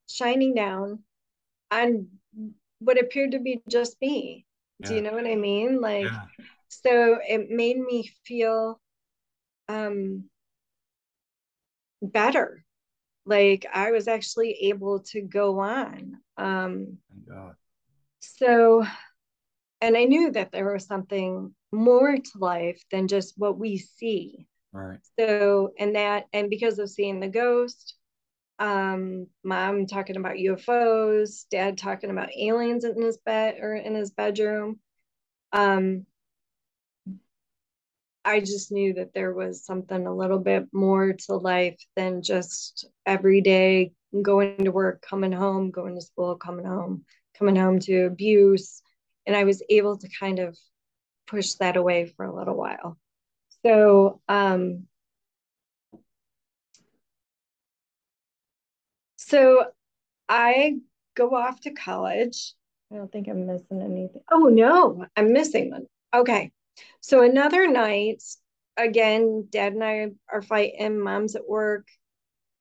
[0.09, 1.01] shining down
[1.71, 2.09] on
[2.79, 4.47] what appeared to be just me.
[4.81, 4.89] Yeah.
[4.89, 5.81] Do you know what I mean?
[5.81, 6.27] Like, yeah.
[6.69, 8.81] so it made me feel
[9.69, 10.25] um
[12.03, 12.65] better
[13.25, 16.99] like i was actually able to go on um
[18.21, 18.85] so
[19.85, 24.47] and i knew that there was something more to life than just what we see
[24.73, 27.95] right so and that and because of seeing the ghost
[28.59, 34.11] um mom talking about ufos dad talking about aliens in his bed or in his
[34.11, 34.79] bedroom
[35.53, 36.07] um
[38.27, 42.87] I just knew that there was something a little bit more to life than just
[43.05, 47.05] every day going to work, coming home, going to school, coming home,
[47.39, 48.81] coming home to abuse.
[49.27, 50.59] And I was able to kind of
[51.27, 52.99] push that away for a little while.
[53.65, 54.87] So, um,
[59.17, 59.65] so
[60.29, 60.77] I
[61.15, 62.55] go off to college.
[62.93, 64.23] I don't think I'm missing anything.
[64.31, 65.87] Oh no, I'm missing one.
[66.15, 66.53] Okay.
[67.01, 68.23] So another night,
[68.77, 71.01] again, dad and I are fighting.
[71.01, 71.89] Mom's at work.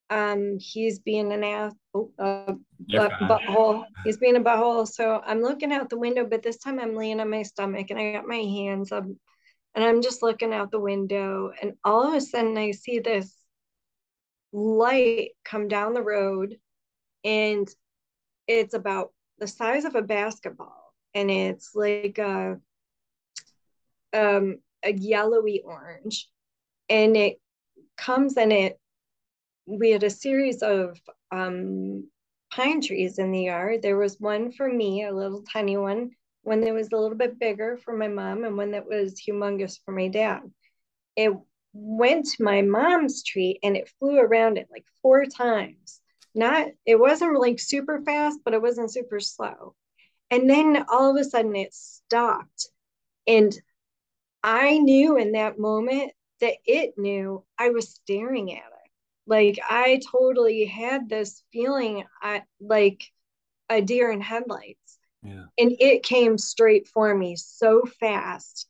[0.09, 2.53] Um, he's being an ass, oh, uh,
[2.89, 3.85] butthole.
[4.03, 4.87] He's being a butthole.
[4.87, 7.99] So I'm looking out the window, but this time I'm laying on my stomach and
[7.99, 9.05] I got my hands up
[9.75, 11.51] and I'm just looking out the window.
[11.61, 13.35] And all of a sudden, I see this
[14.51, 16.57] light come down the road
[17.23, 17.67] and
[18.47, 22.57] it's about the size of a basketball and it's like a
[24.13, 26.29] um, a yellowy orange,
[26.89, 27.39] and it
[27.97, 28.79] comes and it.
[29.65, 30.99] We had a series of
[31.31, 32.09] um,
[32.51, 33.81] pine trees in the yard.
[33.81, 36.11] There was one for me, a little tiny one,
[36.41, 39.79] one that was a little bit bigger for my mom, and one that was humongous
[39.83, 40.41] for my dad.
[41.15, 41.31] It
[41.73, 46.01] went to my mom's tree and it flew around it like four times.
[46.35, 49.75] Not, it wasn't like super fast, but it wasn't super slow.
[50.29, 52.69] And then all of a sudden it stopped.
[53.27, 53.53] And
[54.43, 56.11] I knew in that moment
[56.41, 58.72] that it knew I was staring at it.
[59.25, 63.03] Like I totally had this feeling I, like
[63.69, 64.97] a deer in headlights.
[65.23, 65.45] Yeah.
[65.57, 68.67] And it came straight for me so fast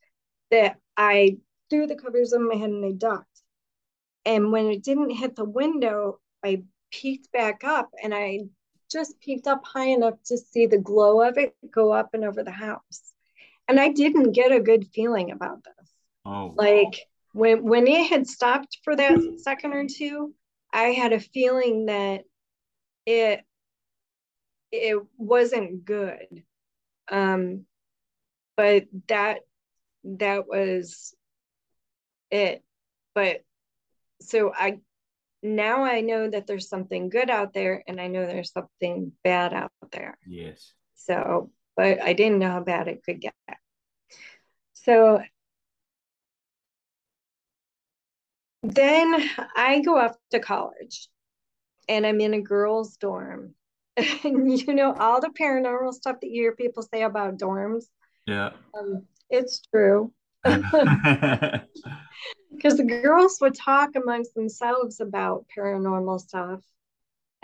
[0.50, 1.38] that I
[1.70, 3.26] threw the covers on my head and I ducked.
[4.24, 8.42] And when it didn't hit the window, I peeked back up and I
[8.90, 12.44] just peeked up high enough to see the glow of it go up and over
[12.44, 13.14] the house
[13.68, 15.90] and I didn't get a good feeling about this.
[16.24, 17.00] Oh, like
[17.32, 20.34] when when it had stopped for that second or two,
[20.74, 22.24] I had a feeling that
[23.06, 23.44] it
[24.72, 26.42] it wasn't good.
[27.08, 27.64] Um,
[28.56, 29.40] but that
[30.02, 31.14] that was
[32.30, 32.64] it.
[33.14, 33.42] But
[34.20, 34.80] so I
[35.44, 39.54] now I know that there's something good out there, and I know there's something bad
[39.54, 40.18] out there.
[40.26, 40.72] Yes.
[40.96, 43.34] So but I didn't know how bad it could get.
[44.72, 45.22] So
[48.64, 51.08] then I go off to college
[51.88, 53.54] and I'm in a girls' dorm.
[53.96, 57.84] and you know, all the paranormal stuff that you hear people say about dorms.
[58.26, 58.50] Yeah.
[58.78, 60.12] Um, it's true.
[62.50, 66.60] Because the girls would talk amongst themselves about paranormal stuff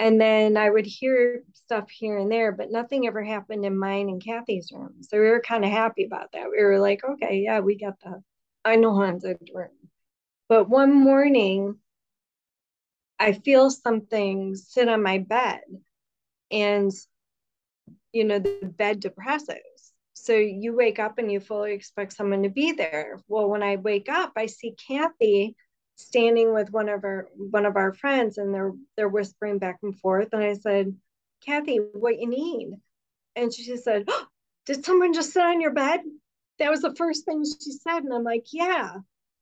[0.00, 4.08] and then I would hear stuff here and there, but nothing ever happened in mine
[4.08, 4.94] and Kathy's room.
[5.02, 6.50] So we were kind of happy about that.
[6.50, 8.22] We were like, okay, yeah, we got the
[8.64, 9.68] I know haunted room.
[10.50, 11.76] But one morning,
[13.20, 15.60] I feel something sit on my bed,
[16.50, 16.90] and
[18.12, 19.92] you know the bed depresses.
[20.14, 23.20] So you wake up and you fully expect someone to be there.
[23.28, 25.54] Well, when I wake up, I see Kathy
[25.94, 29.96] standing with one of our one of our friends and they're they're whispering back and
[30.00, 30.30] forth.
[30.32, 30.96] And i said
[31.46, 32.72] kathy what you need?
[33.36, 34.26] And she said oh,
[34.66, 36.00] did someone just sit on your bed?
[36.58, 38.02] That was the first thing she said.
[38.02, 38.94] And i'm like yeah.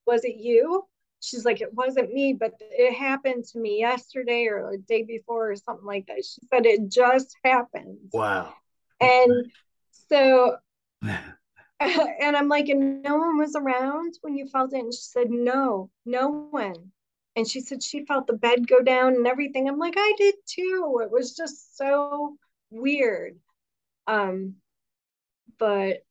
[0.07, 0.85] Was it you
[1.21, 5.51] she's like it wasn't me but it happened to me yesterday or the day before
[5.51, 8.55] or something like that she said it just happened wow
[9.01, 9.51] and
[9.91, 10.57] so
[11.81, 14.81] and I'm like, and no one was around when you felt it.
[14.81, 16.93] And she said, no, no one.
[17.37, 19.69] And she said she felt the bed go down and everything.
[19.69, 21.01] I'm like, I did too.
[21.05, 22.37] It was just so
[22.71, 23.39] weird.
[24.09, 24.57] Um,
[25.59, 26.05] but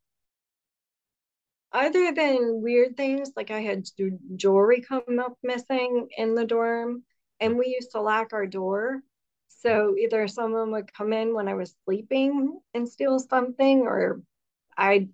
[1.72, 3.86] other than weird things, like I had
[4.36, 7.04] jewelry come up missing in the dorm,
[7.40, 9.02] and we used to lock our door.
[9.50, 14.22] So either someone would come in when I was sleeping and steal something, or
[14.78, 15.10] I'd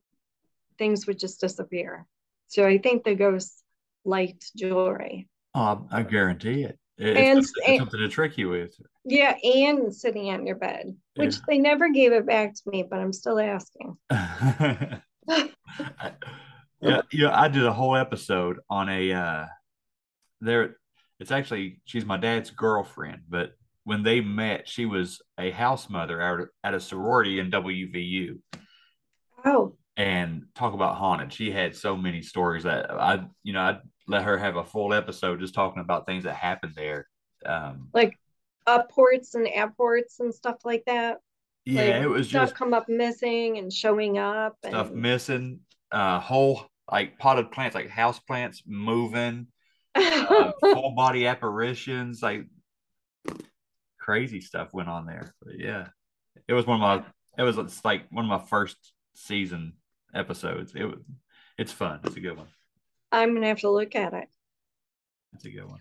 [0.78, 2.06] things would just disappear.
[2.48, 3.64] So I think the ghosts
[4.06, 5.30] liked jewelry.
[5.56, 6.78] Oh, I guarantee it.
[6.98, 8.76] It- And- It's, something- it's something to trick you with.
[9.06, 11.42] Yeah, and sitting on your bed, which Yeah.
[11.48, 13.98] they never gave it back to me, but I'm still asking.
[16.84, 17.40] yeah, yeah.
[17.40, 19.46] I did a whole episode on a uh
[20.42, 20.78] there
[21.20, 23.54] it's actually she's my dad's girlfriend, but
[23.86, 28.40] when they met, she was a house mother at, at a sorority in WVU.
[29.46, 31.34] Oh, And talk about haunted.
[31.34, 34.94] She had so many stories that I, you know, I'd let her have a full
[34.94, 37.08] episode just talking about things that happened there.
[37.46, 38.18] Um, like
[38.68, 41.18] upports and airports and stuff like that.
[41.66, 45.60] yeah, like it was stuff just come up missing and showing up stuff and missing,
[45.92, 49.48] uh, whole like potted plants, like house plants moving,
[49.96, 52.46] uh, full body apparitions, like
[54.00, 55.34] crazy stuff went on there.
[55.42, 55.88] But yeah,
[56.48, 57.06] it was one of my,
[57.38, 58.78] it was it's like one of my first
[59.16, 59.74] season
[60.14, 60.74] episodes.
[60.76, 61.00] It was,
[61.58, 62.00] it's fun.
[62.04, 62.48] It's a good one.
[63.12, 64.28] I'm gonna have to look at it.
[65.34, 65.80] It's a good one.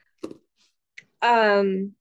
[1.22, 1.92] Um,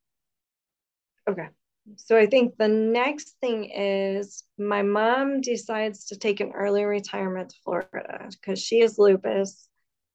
[1.29, 1.49] okay.
[1.97, 7.49] So I think the next thing is my mom decides to take an early retirement
[7.49, 9.67] to Florida because she has lupus.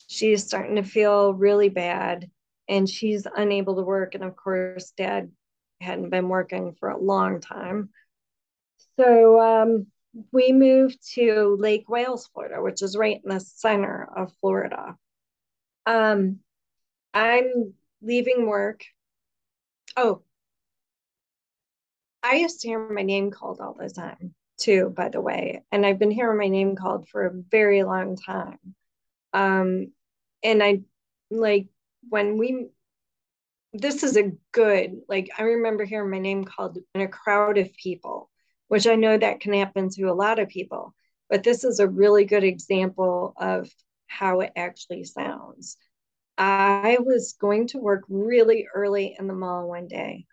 [0.08, 2.30] She's starting to feel really bad
[2.68, 4.14] and she's unable to work.
[4.14, 5.30] And of course, dad
[5.80, 7.90] hadn't been working for a long time.
[8.98, 9.86] So um,
[10.32, 14.96] we moved to Lake Wales, Florida, which is right in the center of Florida.
[15.84, 16.40] Um,
[17.12, 18.84] I'm leaving work.
[19.96, 20.22] Oh,
[22.26, 25.62] I used to hear my name called all the time too, by the way.
[25.70, 28.58] And I've been hearing my name called for a very long time.
[29.32, 29.92] Um,
[30.42, 30.80] and I
[31.30, 31.68] like
[32.08, 32.66] when we,
[33.72, 37.72] this is a good, like, I remember hearing my name called in a crowd of
[37.76, 38.28] people,
[38.66, 40.94] which I know that can happen to a lot of people,
[41.30, 43.70] but this is a really good example of
[44.08, 45.76] how it actually sounds.
[46.38, 50.26] I was going to work really early in the mall one day.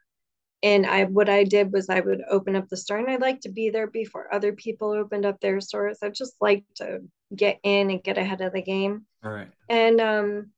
[0.64, 3.41] And I what I did was I would open up the store and I'd like
[3.41, 5.99] to be there before other people opened up their stores.
[6.01, 7.01] I just like to
[7.36, 9.05] get in and get ahead of the game.
[9.24, 9.49] All right.
[9.70, 10.51] And um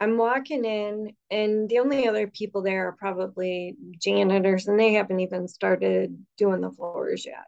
[0.00, 5.20] I'm walking in and the only other people there are probably janitors and they haven't
[5.20, 7.46] even started doing the floors yet.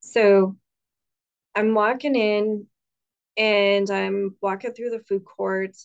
[0.00, 0.56] So
[1.54, 2.66] I'm walking in
[3.36, 5.76] and I'm walking through the food court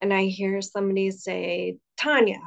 [0.00, 2.40] and I hear somebody say, Tanya.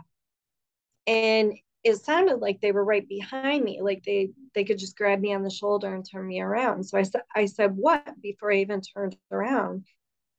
[1.08, 1.54] And
[1.88, 5.34] it sounded like they were right behind me, like they they could just grab me
[5.34, 6.84] on the shoulder and turn me around.
[6.84, 9.86] So I said, I said, what before I even turned around.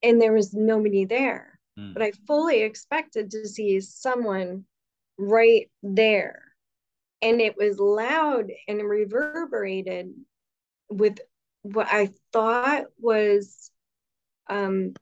[0.03, 1.59] And there was nobody there.
[1.79, 1.95] Mm.
[1.95, 4.65] But I fully expected to see someone
[5.17, 6.43] right there.
[7.23, 10.13] And it was loud and reverberated
[10.91, 11.19] with
[11.63, 13.71] what I thought was
[14.51, 14.93] um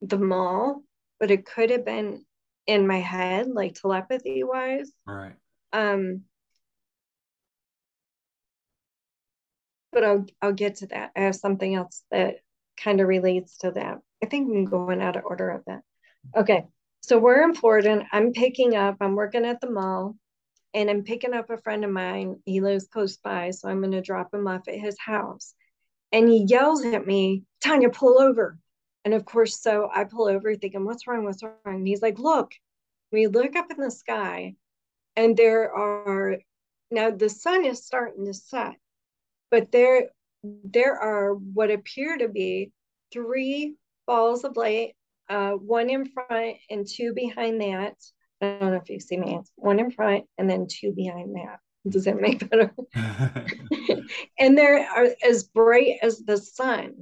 [0.00, 0.82] the mall,
[1.18, 2.24] but it could have been
[2.66, 4.90] in my head, like telepathy wise.
[5.08, 5.34] All right.
[5.72, 6.22] Um,
[9.92, 11.12] but I'll I'll get to that.
[11.16, 12.36] I have something else that
[12.76, 13.98] kind of relates to that.
[14.22, 15.80] I think I'm going out of order of that.
[16.36, 16.64] Okay,
[17.00, 17.90] so we're in Florida.
[17.90, 18.96] And I'm picking up.
[19.00, 20.16] I'm working at the mall,
[20.74, 22.40] and I'm picking up a friend of mine.
[22.44, 25.54] He lives close by, so I'm going to drop him off at his house.
[26.12, 28.58] And he yells at me, Tanya, pull over.
[29.04, 31.24] And of course, so I pull over thinking, what's wrong?
[31.24, 31.54] What's wrong?
[31.64, 32.52] And he's like, look,
[33.12, 34.54] we look up in the sky
[35.16, 36.36] and there are
[36.90, 38.76] now the sun is starting to set,
[39.50, 40.10] but there
[40.42, 42.72] there are what appear to be
[43.12, 43.76] three
[44.06, 44.94] balls of light,
[45.28, 47.94] uh, one in front and two behind that.
[48.40, 49.40] I don't know if you see me.
[49.56, 51.58] One in front and then two behind that.
[51.88, 52.72] Does that make better?
[54.38, 56.94] and they are as bright as the sun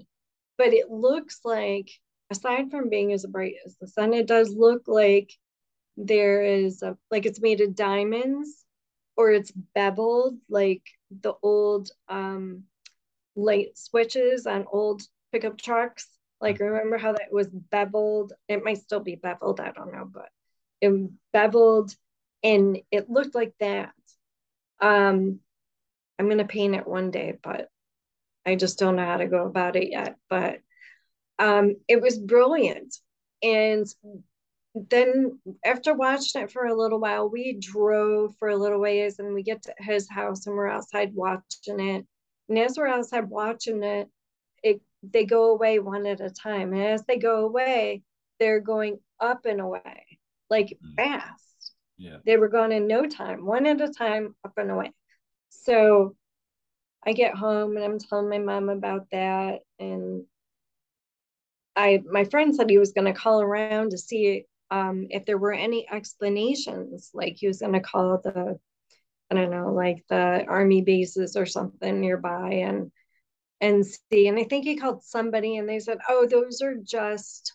[0.59, 1.91] but it looks like
[2.31, 5.33] aside from being as bright as the sun it does look like
[5.97, 8.65] there is a, like it's made of diamonds
[9.17, 10.83] or it's beveled like
[11.23, 12.63] the old um
[13.35, 15.03] light switches on old
[15.33, 16.07] pickup trucks.
[16.41, 18.33] Like remember how that was beveled?
[18.49, 20.29] It might still be beveled i don't know but
[20.81, 21.95] it beveled
[22.45, 23.93] and it looked like that.
[24.81, 25.41] Um
[26.19, 27.69] i'm going to paint it one day but
[28.49, 30.17] I just don't know how to go about it yet.
[30.29, 30.61] But
[31.39, 32.97] um, it was brilliant.
[33.43, 33.87] And
[34.75, 39.35] then after watching it for a little while, we drove for a little ways and
[39.35, 42.07] we get to his house and we're outside watching it.
[42.49, 44.09] And as we're outside watching it,
[44.63, 46.73] it they go away one at a time.
[46.73, 48.03] And as they go away,
[48.41, 50.19] they're going up and away,
[50.51, 50.97] like Mm.
[50.97, 51.73] fast.
[51.97, 52.19] yeah.
[52.25, 54.93] They were gone in no time, one at a time, up and away.
[55.51, 56.17] So
[57.07, 59.61] I get home and I'm telling my mom about that.
[59.79, 60.27] And
[61.77, 65.39] I my friend said he was going to call around to see um, if there
[65.39, 67.11] were any explanations.
[67.15, 68.59] Like he was going to call the,
[69.31, 72.93] I don't know, like the army bases or something nearby and
[73.61, 74.29] and see.
[74.29, 77.55] And I think he called somebody and they said, "Oh, those are just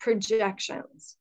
[0.00, 1.16] projections."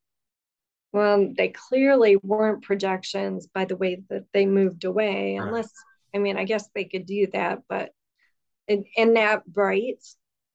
[0.93, 5.47] Well, they clearly weren't projections by the way that they moved away, Right.
[5.47, 5.71] unless
[6.13, 7.91] I mean, I guess they could do that, but
[8.67, 10.03] in, in that bright,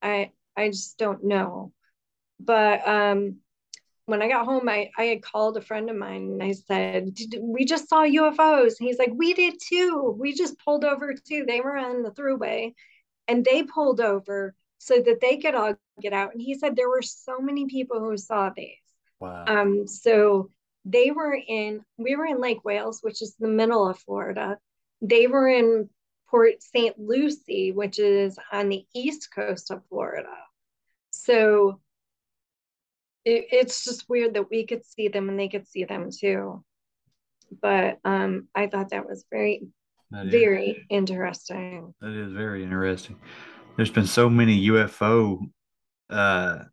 [0.02, 1.72] I I just don't know.
[2.40, 3.36] But um
[4.06, 7.12] when I got home, I, I had called a friend of mine and I said,
[7.12, 8.78] "Did- We just saw UFOs.
[8.78, 10.14] And he's like, We did too.
[10.18, 11.44] We just pulled over too.
[11.46, 12.72] They were on the throughway
[13.26, 16.32] and they pulled over so that they could all get out.
[16.32, 18.76] And he said there were so many people who saw these.
[19.18, 19.44] Wow.
[19.48, 20.50] Um, so
[20.84, 24.58] they were in, we were in Lake Wales, which is the middle of Florida.
[25.02, 25.88] They were in
[26.28, 26.98] Port St.
[26.98, 30.28] Lucie, which is on the east coast of Florida.
[31.10, 31.80] So
[33.24, 36.64] it, it's just weird that we could see them and they could see them too.
[37.62, 39.66] But um, I thought that was very,
[40.10, 41.94] That is- very interesting.
[42.00, 43.18] That is very interesting.
[43.76, 45.38] There's been so many UFO
[46.10, 46.64] uh,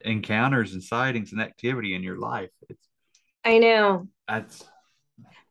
[0.00, 2.50] encounters and sightings and activity in your life.
[2.68, 2.86] It's
[3.44, 4.08] I know.
[4.28, 4.64] that's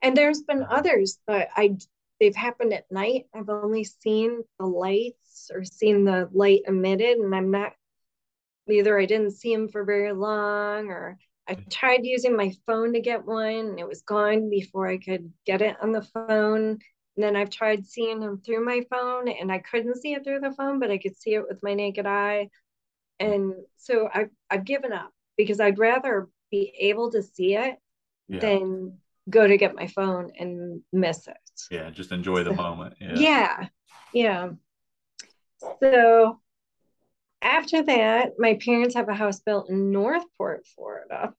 [0.03, 1.77] And there's been others, but I
[2.19, 3.25] they've happened at night.
[3.33, 7.73] I've only seen the lights or seen the light emitted, and I'm not
[8.69, 11.69] either I didn't see them for very long or I mm.
[11.69, 15.61] tried using my phone to get one and it was gone before I could get
[15.61, 16.79] it on the phone.
[17.15, 20.39] And then I've tried seeing them through my phone and I couldn't see it through
[20.39, 22.49] the phone, but I could see it with my naked eye.
[23.19, 27.75] And so I've I've given up because I'd rather be able to see it
[28.27, 28.97] yeah, than
[29.29, 31.37] go to get my phone and miss it.
[31.71, 31.89] yeah.
[31.89, 32.95] Just enjoy the moment.
[32.99, 33.15] Yeah.
[33.15, 33.67] Yeah.
[34.13, 34.49] Yeah.
[35.81, 36.39] So
[37.41, 41.33] after that, my parents have a house built in North Port, Florida.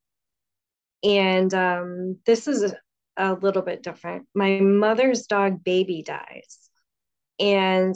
[1.03, 2.77] And um, this is a,
[3.17, 4.27] a little bit different.
[4.35, 6.71] My mother's dog, Baby, dies.
[7.39, 7.95] And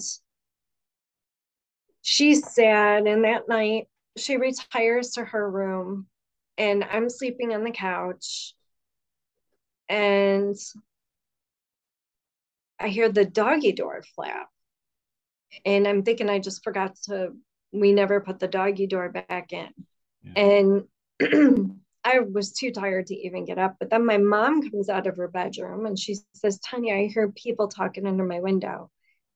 [2.03, 3.07] she's sad.
[3.07, 6.07] And that night, she retires to her room.
[6.57, 8.55] And I'm sleeping on the couch.
[9.89, 10.57] And
[12.79, 14.49] I hear the doggy door flap.
[15.65, 17.33] And I'm thinking I just forgot to,
[17.73, 19.71] we never put the doggy door back in.
[20.37, 20.85] And
[22.05, 23.77] I was too tired to even get up.
[23.81, 27.29] But then my mom comes out of her bedroom and she says, Tanya, I hear
[27.33, 28.91] people talking under my window.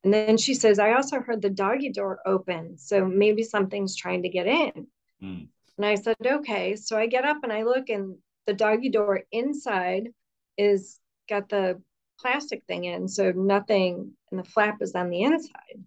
[0.05, 2.77] And then she says, I also heard the doggy door open.
[2.79, 4.87] So maybe something's trying to get in.
[5.23, 5.49] Mm.
[5.77, 6.77] And I said, okay.
[6.77, 10.09] So I get up and I look, and the doggy door inside
[10.57, 10.99] is
[11.29, 11.81] got the
[12.19, 13.09] plastic thing in.
[13.09, 15.85] So nothing, and the flap is on the inside.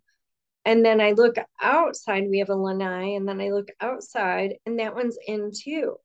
[0.66, 4.80] And then I look outside, we have a lanai, and then I look outside, and
[4.80, 5.98] that one's in too.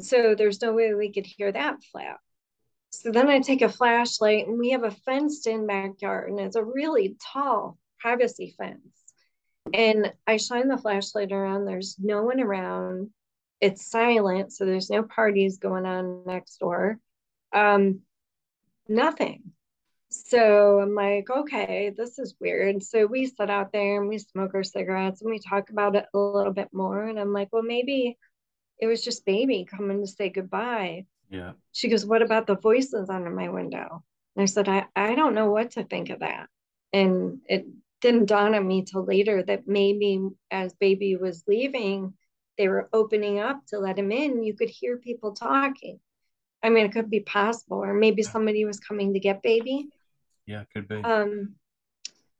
[0.00, 2.20] So there's no way we could hear that flap.
[2.90, 6.56] So then I take a flashlight, and we have a fenced in backyard, and it's
[6.56, 8.80] a really tall privacy fence.
[9.74, 13.10] And I shine the flashlight around, there's no one around.
[13.60, 16.98] It's silent, so there's no parties going on next door.
[17.52, 18.00] Um,
[18.88, 19.52] nothing.
[20.08, 22.82] So I'm like, okay, this is weird.
[22.82, 26.06] So we sit out there and we smoke our cigarettes and we talk about it
[26.12, 27.04] a little bit more.
[27.04, 28.18] And I'm like, well, maybe
[28.80, 31.06] it was just baby coming to say goodbye.
[31.30, 31.52] Yeah.
[31.70, 34.02] She goes, What about the voices under my window?
[34.34, 36.48] And I said, I, I don't know what to think of that.
[36.92, 37.66] And it
[38.00, 42.14] didn't dawn on me till later that maybe as baby was leaving,
[42.58, 44.42] they were opening up to let him in.
[44.42, 46.00] You could hear people talking.
[46.62, 49.88] I mean, it could be possible, or maybe somebody was coming to get baby.
[50.46, 50.64] Yeah.
[50.74, 50.96] Could be.
[51.02, 51.54] Um,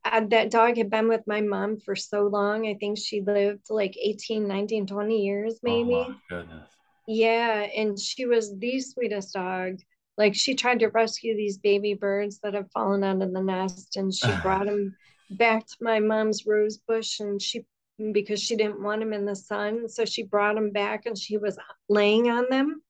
[0.04, 2.66] that dog had been with my mom for so long.
[2.66, 5.94] I think she lived like 18, 19, 20 years, maybe.
[5.94, 6.68] Oh my goodness.
[7.06, 9.80] Yeah, and she was the sweetest dog.
[10.16, 13.96] Like she tried to rescue these baby birds that have fallen out of the nest,
[13.96, 14.96] and she brought them
[15.30, 17.64] back to my mom's rose bush, and she
[18.12, 21.36] because she didn't want them in the sun, so she brought them back, and she
[21.36, 21.58] was
[21.88, 22.82] laying on them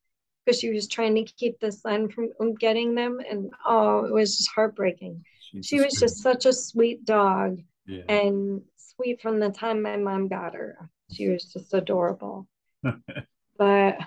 [0.45, 4.37] because she was trying to keep the sun from getting them, and oh, it was
[4.37, 5.25] just heartbreaking.
[5.41, 8.03] She's She was just such a sweet dog, Yeah.
[8.09, 10.77] and sweet from the time my mom got her.
[11.13, 12.47] She was just adorable.
[13.59, 13.99] but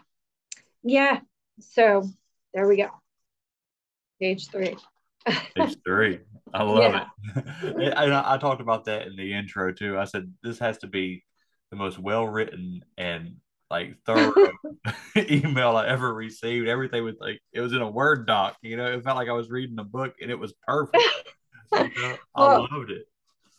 [0.83, 1.19] yeah,
[1.59, 2.07] so
[2.53, 2.89] there we go.
[4.21, 4.75] Page three.
[5.55, 6.19] Page three.
[6.53, 7.07] I love Yeah.
[7.35, 7.93] it.
[7.95, 9.97] and I, I talked about that in the intro too.
[9.97, 11.23] I said this has to be
[11.71, 13.37] the most well written and
[13.73, 14.35] like thorough
[15.17, 16.67] email I ever received.
[16.67, 18.55] Everything was like it was in a Word doc.
[18.61, 21.03] You know, it felt like I was reading a book, and it was perfect.
[21.75, 23.07] You know, I Well, loved it.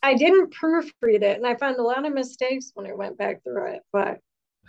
[0.01, 3.43] I didn't proofread it, and I found a lot of mistakes when I went back
[3.43, 4.21] through it, but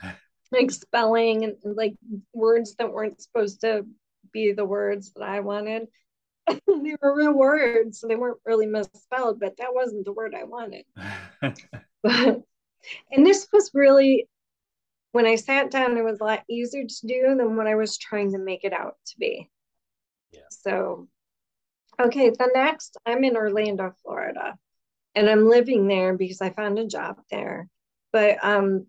[0.52, 1.94] like spelling and like
[2.34, 3.86] words that weren't supposed to
[4.32, 5.90] be the words that I wanted.
[6.48, 10.46] they were real words, so they weren't really misspelled, but that wasn't the word I
[10.46, 10.86] wanted.
[12.02, 12.42] but,
[13.12, 14.28] and this was really
[15.16, 17.98] when I sat down, it was a lot easier to do than what I was
[17.98, 19.50] trying to make it out to be.
[20.34, 20.42] Yeah.
[20.50, 21.08] So,
[21.98, 24.58] okay, the next, I'm in Orlando, Florida,
[25.16, 27.70] and I'm living there because I found a job there.
[28.12, 28.88] But um,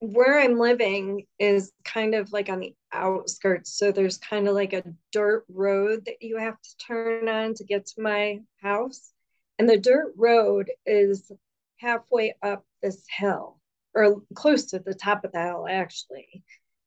[0.00, 3.78] where I'm living is kind of like on the outskirts.
[3.78, 4.82] So there's kind of like a
[5.12, 9.12] dirt road that you have to turn on to get to my house.
[9.56, 11.30] And the dirt road is
[11.78, 13.59] halfway up this hill
[13.94, 16.42] or close to the top of the hill actually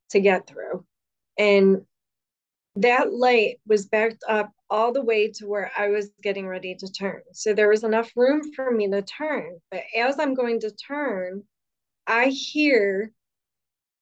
[0.10, 0.86] to get through.
[1.38, 1.82] And
[2.76, 6.92] that light was backed up all the way to where I was getting ready to
[6.92, 7.22] turn.
[7.34, 9.60] So there was enough room for me to turn.
[9.70, 11.44] But as I'm going to turn,
[12.08, 13.12] I hear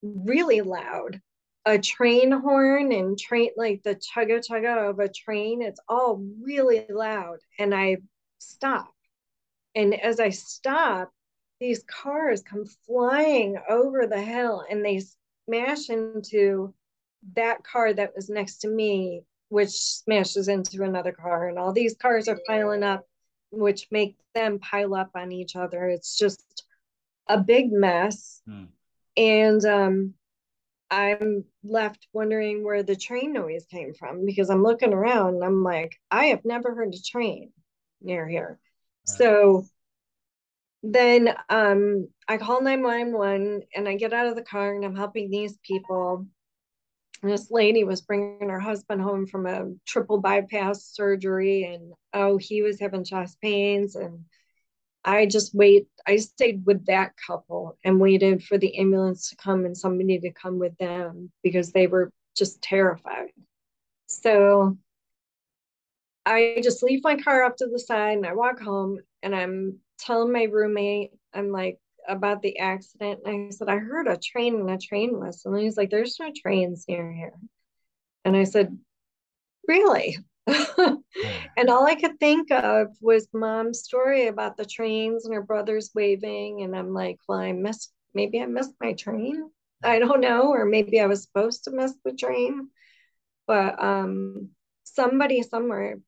[0.02, 1.20] really loud
[1.66, 5.62] a train horn and train like the chugga chugga of a train.
[5.62, 7.38] It's all really loud.
[7.60, 7.98] And I
[8.40, 8.92] stop.
[9.76, 11.12] And as I stop,
[11.62, 15.02] these cars come flying over the hill and they
[15.46, 16.74] smash into
[17.36, 21.48] that car that was next to me, which smashes into another car.
[21.48, 23.06] And all these cars are piling up,
[23.52, 25.88] which make them pile up on each other.
[25.88, 26.66] It's just
[27.28, 28.42] a big mess.
[28.48, 28.66] Hmm.
[29.16, 30.14] And um,
[30.90, 35.64] I'm left wondering where the train noise came from because I'm looking around and I'm
[35.64, 37.52] like, I have never heard a train
[38.02, 38.58] near here.
[39.06, 39.66] So
[40.84, 45.30] then um, I call 911 and I get out of the car and I'm helping
[45.30, 46.26] these people.
[47.22, 52.64] This lady was bringing her husband home from a triple bypass surgery, and oh, he
[52.64, 53.96] was having chest pains.
[53.96, 54.26] And
[55.06, 59.66] I just wait, I stayed with that couple and waited for the ambulance to come
[59.66, 63.30] and somebody to come with them because they were just terrified.
[64.08, 64.78] So
[66.26, 69.80] I just leave my car up to the side and I walk home and I'm
[70.02, 73.22] telling my roommate, I'm like, about the accident.
[73.26, 75.54] And I said, I heard a train and a train whistle.
[75.54, 77.34] And he's like, There's no trains near here.
[78.26, 78.78] And I said,
[79.68, 80.18] Really?
[80.48, 85.92] and all I could think of was mom's story about the trains and her brothers
[85.94, 86.64] waving.
[86.64, 89.50] And I'm like, Well, I missed, maybe I missed my train.
[89.84, 90.50] I don't know.
[90.50, 92.70] Or maybe I was supposed to miss the train.
[93.48, 94.50] But um,
[94.84, 96.00] somebody somewhere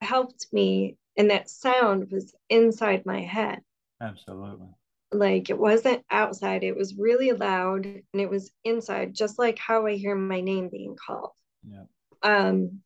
[0.00, 3.58] helped me and that sound was inside my head
[4.00, 4.68] Absolutely.
[5.12, 9.86] like it wasn't outside it was really loud and it was inside just like how
[9.86, 11.32] i hear my name being called
[11.68, 11.84] Yeah.
[12.22, 12.80] um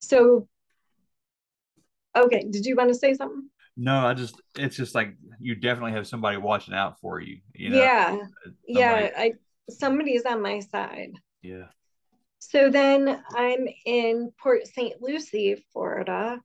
[0.00, 0.48] so
[2.16, 5.92] okay did you want to say something No, I just it's just like you definitely
[5.92, 7.38] have somebody watching out for you.
[7.54, 7.78] You know.
[7.82, 8.28] yeah Somebody-
[8.66, 9.32] yeah i
[9.70, 11.12] somebody's on my side
[11.42, 11.68] Yeah.
[12.40, 15.00] So then I'm in Port St.
[15.00, 16.40] Lucie, Florida,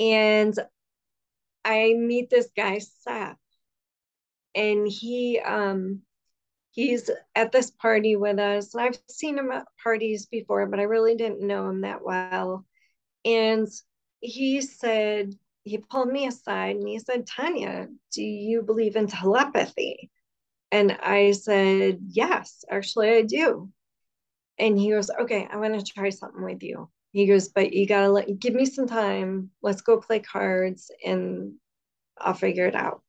[0.00, 0.58] and
[1.64, 3.36] I meet this guy Seth,
[4.54, 6.02] and he um
[6.72, 8.74] he's at this party with us.
[8.74, 12.64] And I've seen him at parties before, but I really didn't know him that well.
[13.24, 13.68] And
[14.20, 15.34] he said
[15.64, 20.10] he pulled me aside and he said, "Tanya, do you believe in telepathy?"
[20.72, 23.70] And I said, "Yes, actually, I do."
[24.58, 26.90] And he goes, okay, I want to try something with you.
[27.12, 29.50] He goes, but you gotta let give me some time.
[29.62, 31.54] Let's go play cards and
[32.18, 33.02] I'll figure it out.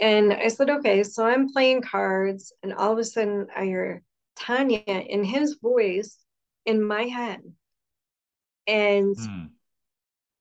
[0.00, 1.02] And I said, okay.
[1.04, 4.02] So I'm playing cards, and all of a sudden I hear
[4.36, 6.18] Tanya in his voice
[6.66, 7.42] in my head.
[8.66, 9.46] And Hmm.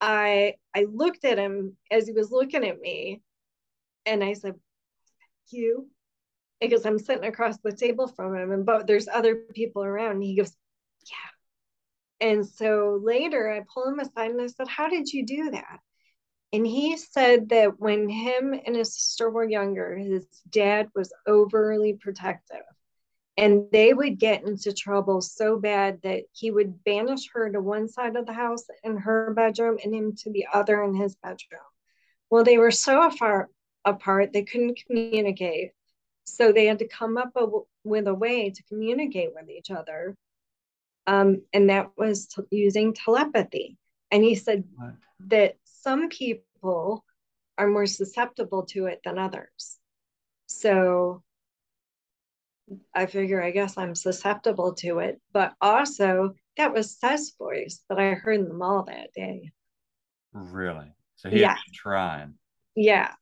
[0.02, 3.22] I I looked at him as he was looking at me,
[4.06, 4.60] and I said,
[5.50, 5.90] "You,"
[6.62, 10.14] because I'm sitting across the table from him, and but there's other people around.
[10.18, 10.56] And he goes,
[11.10, 11.35] "Yeah."
[12.22, 15.80] And so later, I pull him aside and I said, "How did you do that?"
[16.54, 21.94] And he said that when him and his sister were younger, his dad was overly
[21.94, 22.64] protective.
[23.38, 27.90] And they would get into trouble so bad that he would banish her to one
[27.90, 31.60] side of the house in her bedroom and him to the other in his bedroom.
[32.30, 33.50] Well, they were so far
[33.84, 35.72] apart, they couldn't communicate.
[36.24, 37.48] So they had to come up a,
[37.84, 40.16] with a way to communicate with each other.
[41.08, 43.78] Um, and that was t- using telepathy.
[44.12, 44.94] And he said Right.
[45.28, 47.06] that some people
[47.58, 49.78] are more susceptible to it than others.
[50.48, 51.24] So
[52.94, 58.00] I figure I guess I'm susceptible to it, but also that was Seth's voice that
[58.00, 59.52] I heard in the mall that day.
[60.34, 60.92] Really.
[61.16, 61.54] So he Yeah.
[61.54, 62.36] was trying.
[62.76, 63.14] Yeah.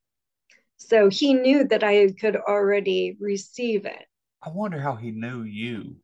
[0.78, 4.06] So he knew that I could already receive it.
[4.42, 5.98] I wonder how he knew you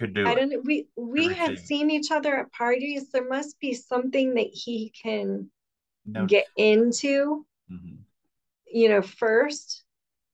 [0.00, 0.60] could do I don't know.
[0.64, 3.10] We we had seen each other at parties.
[3.10, 5.50] There must be something that he can
[6.06, 6.26] No.
[6.26, 7.98] get into, Mhm.
[8.66, 9.84] you know, first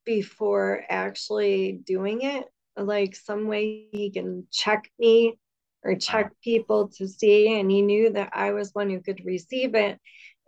[0.05, 2.47] before actually doing it.
[2.77, 5.39] Like some way he can check me
[5.83, 7.59] or check people to see.
[7.59, 9.99] And he knew that I was one who could receive it.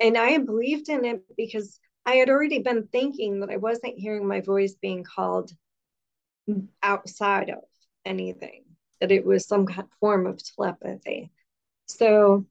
[0.01, 4.27] And I believed in it because I had already been thinking that I wasn't hearing
[4.27, 5.53] my voice being called
[6.83, 7.64] outside of
[8.05, 8.64] anything,
[9.01, 11.30] that it was some kind form of telepathy.
[11.86, 12.46] So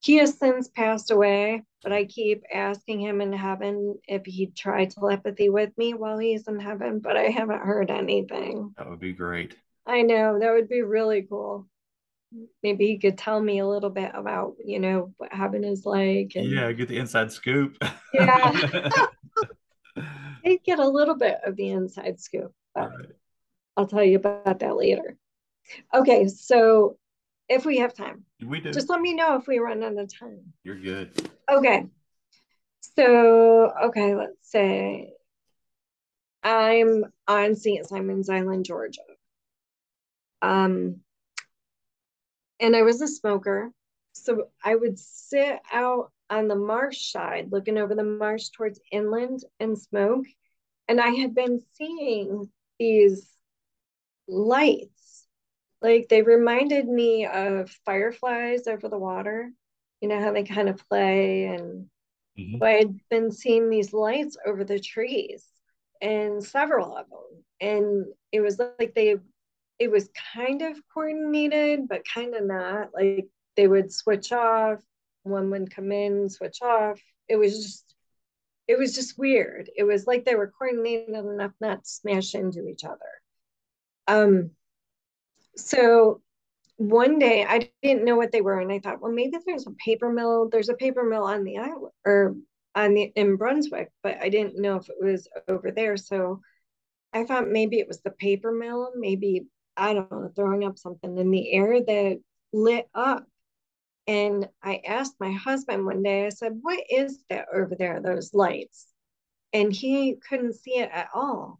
[0.00, 4.84] he has since passed away, but I keep asking him in heaven if he'd try
[4.84, 8.74] telepathy with me while he's in heaven, but I haven't heard anything.
[8.76, 9.56] That would be great.
[9.86, 11.68] I know that would be really cool.
[12.62, 16.32] Maybe he could tell me a little bit about, you know, what heaven is like.
[16.36, 17.82] And Yeah, get the inside scoop.
[18.12, 18.52] Yeah.
[20.44, 23.08] I get a little bit of the inside scoop, but Right.
[23.76, 25.16] I'll tell you about that later.
[25.94, 26.96] Okay, so
[27.48, 28.72] if we have time, We do.
[28.72, 30.52] just let me know if we run out of time.
[30.64, 31.30] You're good.
[31.50, 31.86] Okay.
[32.96, 35.12] So, okay, let's say
[36.42, 37.86] I'm on St.
[37.86, 39.00] Simon's Island, Georgia.
[40.42, 41.00] Um,
[42.60, 43.70] and I was a smoker.
[44.12, 49.44] So I would sit out on the marsh side, looking over the marsh towards inland
[49.60, 50.26] and smoke.
[50.88, 53.28] And I had been seeing these
[54.26, 54.97] lights.
[55.82, 59.50] Like they reminded me of fireflies over the water.
[60.00, 61.88] You know how they kind of play and
[62.36, 62.62] Mhm.
[62.62, 65.46] I had been seeing these lights over the trees
[66.00, 67.44] and several of them.
[67.60, 69.16] And it was like they,
[69.78, 72.90] it was kind of coordinated, but kind of not.
[72.94, 74.80] Like they would switch off,
[75.24, 77.00] one would come in, switch off.
[77.28, 77.94] It was just,
[78.68, 79.70] it was just weird.
[79.76, 82.98] It was like they were coordinated enough not to smash into each other.
[84.06, 84.50] Um,
[85.58, 86.22] so
[86.76, 89.72] one day I didn't know what they were, and I thought, well, maybe there's a
[89.72, 90.48] paper mill.
[90.48, 92.36] There's a paper mill on the island or
[92.74, 95.96] on the in Brunswick, but I didn't know if it was over there.
[95.96, 96.40] So
[97.12, 99.46] I thought maybe it was the paper mill, maybe
[99.76, 102.18] I don't know, throwing up something in the air that
[102.52, 103.24] lit up.
[104.06, 108.32] And I asked my husband one day, I said, What is that over there, those
[108.34, 108.86] lights?
[109.52, 111.58] And he couldn't see it at all.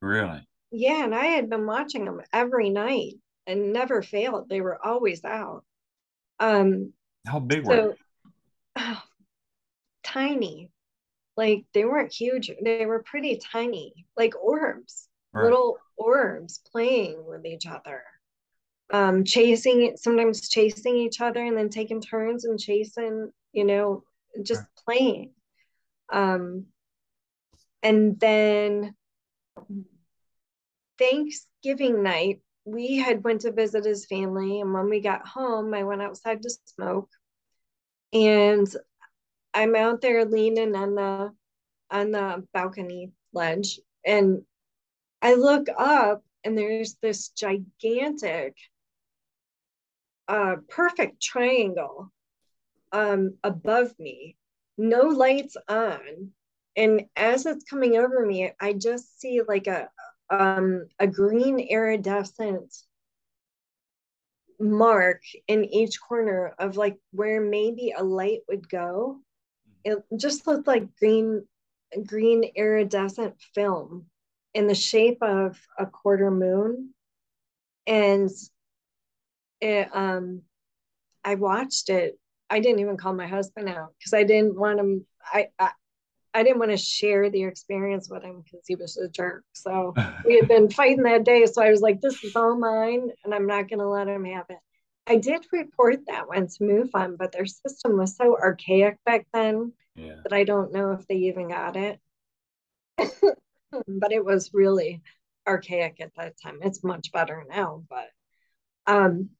[0.00, 0.46] Really?
[0.70, 3.14] Yeah, and I had been watching them every night
[3.46, 4.48] and never failed.
[4.48, 5.64] They were always out.
[6.38, 6.92] Um,
[7.26, 7.94] How big were so
[8.76, 9.02] oh,
[10.04, 10.70] tiny.
[11.36, 12.50] Like they weren't huge.
[12.62, 15.44] They were pretty tiny, like orbs, Right.
[15.44, 18.02] little orbs playing with each other.
[18.92, 24.04] Um, chasing sometimes chasing each other and then taking turns and chasing, you know,
[24.42, 25.30] just playing.
[26.12, 26.66] Um,
[27.82, 28.94] and then
[30.98, 35.82] Thanksgiving night, we had went to visit his family, and when we got home, I
[35.82, 37.10] went outside to smoke,
[38.12, 38.66] and
[39.54, 41.32] I'm out there leaning on the
[41.90, 44.42] on the balcony ledge, and
[45.20, 48.56] I look up, and there's this gigantic,
[50.28, 52.10] uh, perfect triangle,
[52.92, 54.36] um, above me,
[54.78, 56.32] no lights on,
[56.76, 59.88] and as it's coming over me, I just see like a
[60.32, 62.74] um a green iridescent
[64.58, 69.18] mark in each corner of like where maybe a light would go.
[69.84, 71.46] It just looked like green
[72.06, 74.06] green iridescent film
[74.54, 76.94] in the shape of a quarter moon.
[77.86, 78.30] And
[79.60, 80.42] it um
[81.24, 82.18] I watched it.
[82.50, 85.70] I didn't even call my husband out because I didn't want him I, I
[86.34, 89.44] I didn't want to share the experience with him because he was a jerk.
[89.52, 89.94] So
[90.26, 91.44] we had been fighting that day.
[91.46, 94.24] So I was like, this is all mine and I'm not going to let him
[94.24, 94.58] have it.
[95.06, 99.72] I did report that one to MUFON, but their system was so archaic back then
[99.96, 100.14] Yeah.
[100.22, 101.98] that I don't know if they even got it.
[103.88, 105.02] but it was really
[105.46, 106.58] archaic at that time.
[106.62, 108.08] It's much better now, but
[108.86, 109.30] um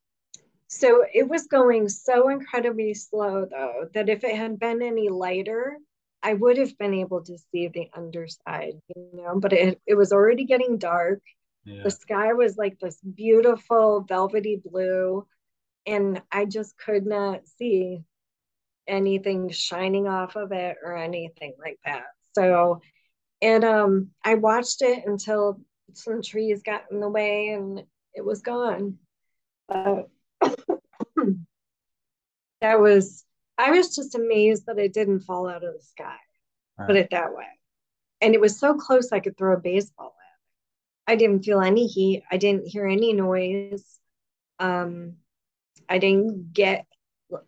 [0.69, 5.77] so it was going so incredibly slow though that if it had been any lighter,
[6.23, 10.13] I would have been able to see the underside, you know, but it, it was
[10.13, 11.21] already getting dark.
[11.65, 11.83] Yeah.
[11.85, 15.27] The sky was like this beautiful velvety blue,
[15.87, 18.05] and I just could not see
[18.87, 22.05] anything shining off of it or anything like that.
[22.35, 22.81] So,
[23.41, 25.61] and um, I watched it until
[25.95, 27.83] some trees got in the way and
[28.15, 28.99] it was gone.
[29.69, 30.09] But
[32.61, 33.25] that was,
[33.59, 36.17] I was just amazed that it didn't fall out of the sky,
[36.87, 37.47] put it that way.
[38.21, 40.15] and it was so close I could throw a baseball
[41.07, 41.13] at.
[41.13, 42.23] I didn't feel any heat.
[42.31, 43.85] I didn't hear any noise.
[44.59, 45.15] Um,
[45.89, 46.87] I didn't get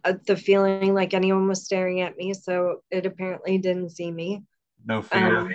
[0.05, 4.43] uh, the feeling like anyone was staring at me, so it apparently didn't see me.
[4.85, 5.39] No fear.
[5.39, 5.55] Um,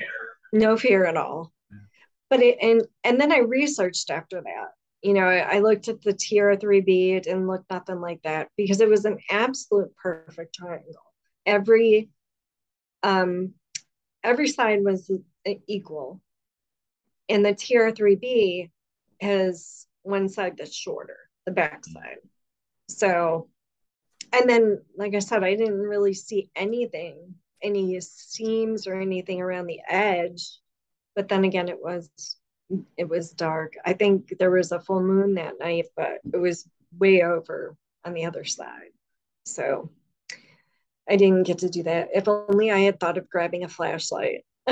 [0.53, 1.51] no fear at all.
[1.71, 1.77] Yeah.
[2.29, 4.69] But it and and then I researched after that.
[5.01, 7.15] You know, I, looked at the TR3B.
[7.15, 11.13] It didn't look nothing like that because it was an absolute perfect triangle.
[11.45, 12.09] Every
[13.01, 13.53] um
[14.23, 15.09] every side was
[15.67, 16.21] equal,
[17.29, 18.69] and the TR3B
[19.21, 22.17] has one side that's shorter, the back side.
[22.89, 23.49] So,
[24.33, 29.67] and then, like I said, I didn't really see anything, any seams or anything around
[29.67, 30.57] the edge.
[31.15, 32.09] But then again, it was
[32.97, 33.73] it was dark.
[33.85, 36.67] I think there was a full moon that night, but it was
[36.97, 38.91] way over on the other side.
[39.45, 39.89] So
[41.09, 42.09] I didn't get to do that.
[42.13, 44.45] If only I had thought of grabbing a flashlight.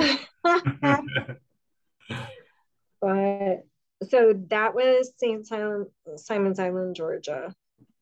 [3.02, 3.64] but
[4.10, 5.46] so that was St.
[5.48, 5.88] Simon,
[6.18, 7.54] Simon's Island, Georgia.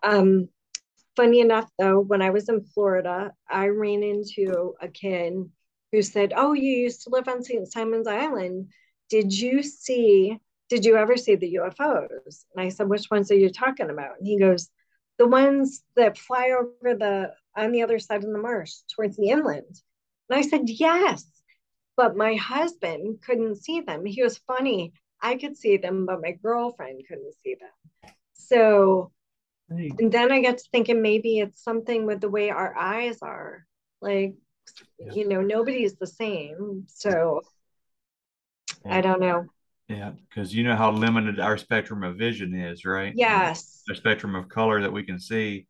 [0.04, 0.50] Um,
[1.16, 5.34] funny enough, though, when I was in Florida, I ran into a kid
[5.92, 7.72] who said, Oh, you used to live on St.
[7.72, 8.70] Simon's Island.
[9.10, 10.38] Did you see,
[10.70, 12.46] did you ever see the UFOs?
[12.56, 14.18] And I said, Which ones are you talking about?
[14.18, 14.70] And he goes,
[15.18, 19.30] The ones that fly over the, on the other side of the marsh towards the
[19.30, 19.82] inland.
[20.30, 21.26] And I said, Yes.
[21.98, 24.06] But my husband couldn't see them.
[24.06, 24.94] He was funny.
[25.22, 28.12] I could see them, but my girlfriend couldn't see them.
[28.34, 29.12] So,
[29.70, 33.66] and then I got to thinking maybe it's something with the way our eyes are.
[34.02, 34.36] Like,
[35.00, 35.14] yeah.
[35.14, 36.86] you know, nobody's the same.
[36.88, 37.42] So.
[38.90, 39.46] I don't know.
[39.88, 43.14] Yeah, because you know how limited our spectrum of vision is, right?
[43.16, 43.84] Yes.
[43.88, 45.68] The spectrum of color that we can see.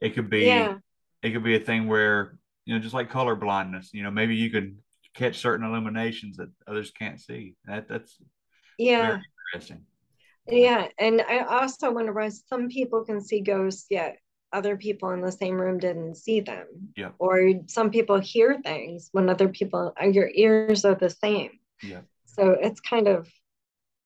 [0.00, 0.76] It could be yeah.
[1.22, 4.36] it could be a thing where, you know, just like color blindness, you know, maybe
[4.36, 4.76] you could
[5.14, 7.54] catch certain illuminations that others can't see.
[7.64, 8.18] That that's
[8.78, 9.18] yeah
[9.54, 9.84] interesting.
[10.48, 14.18] Yeah, and I also wonder why some people can see ghosts, yet
[14.52, 16.66] other people in the same room didn't see them.
[16.96, 17.10] Yeah.
[17.18, 21.50] Or some people hear things when other people, uh, your ears are the same.
[21.82, 22.00] Yeah.
[22.36, 23.28] So it's kind of,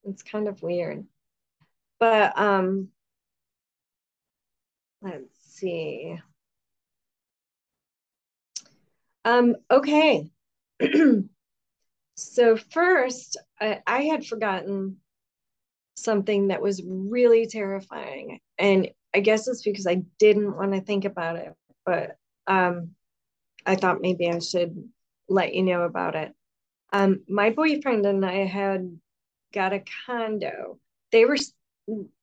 [0.04, 1.04] it's kind of weird.
[1.98, 2.88] But um,
[5.02, 6.18] let's see.
[9.24, 10.30] Um, okay.
[12.14, 14.98] so first, I, I had forgotten
[15.96, 18.40] something that was really terrifying.
[18.58, 21.52] And I guess it's because I didn't want to think about it,
[21.84, 22.16] but
[22.46, 22.90] um,
[23.66, 24.88] I thought maybe I should
[25.28, 26.32] let you know about it.
[26.93, 28.99] Um, my boyfriend and I had
[29.53, 30.78] got a condo.
[31.12, 31.36] They were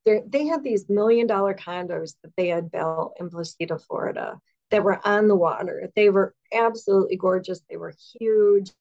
[0.06, 4.40] they had these million dollar condos that they had built in Placida, Florida,
[4.72, 5.90] that were on the water.
[5.96, 7.62] They were absolutely gorgeous.
[7.70, 8.72] They were huge,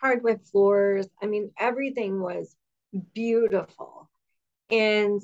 [0.00, 1.06] hardwood floors.
[1.22, 2.56] I mean, everything was
[3.14, 4.08] beautiful.
[4.70, 5.20] And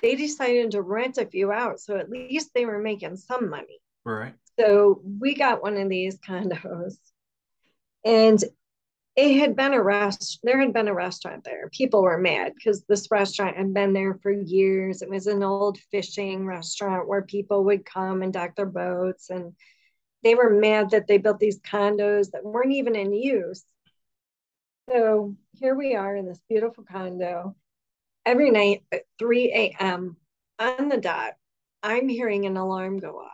[0.00, 1.80] they decided to rent a few out.
[1.80, 3.80] So at least they were making some money.
[4.04, 4.34] Right.
[4.58, 6.96] So we got one of these condos.
[8.04, 8.42] And
[9.16, 12.84] it had been a rest there had been a restaurant there people were mad because
[12.84, 17.64] this restaurant had been there for years it was an old fishing restaurant where people
[17.64, 19.52] would come and dock their boats and
[20.22, 23.64] they were mad that they built these condos that weren't even in use
[24.90, 27.54] so here we are in this beautiful condo
[28.26, 30.16] every night at 3 a.m.
[30.58, 31.34] on the dot,
[31.82, 33.30] I'm hearing an alarm go off.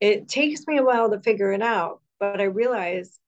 [0.00, 3.18] It takes me a while to figure it out, but I realize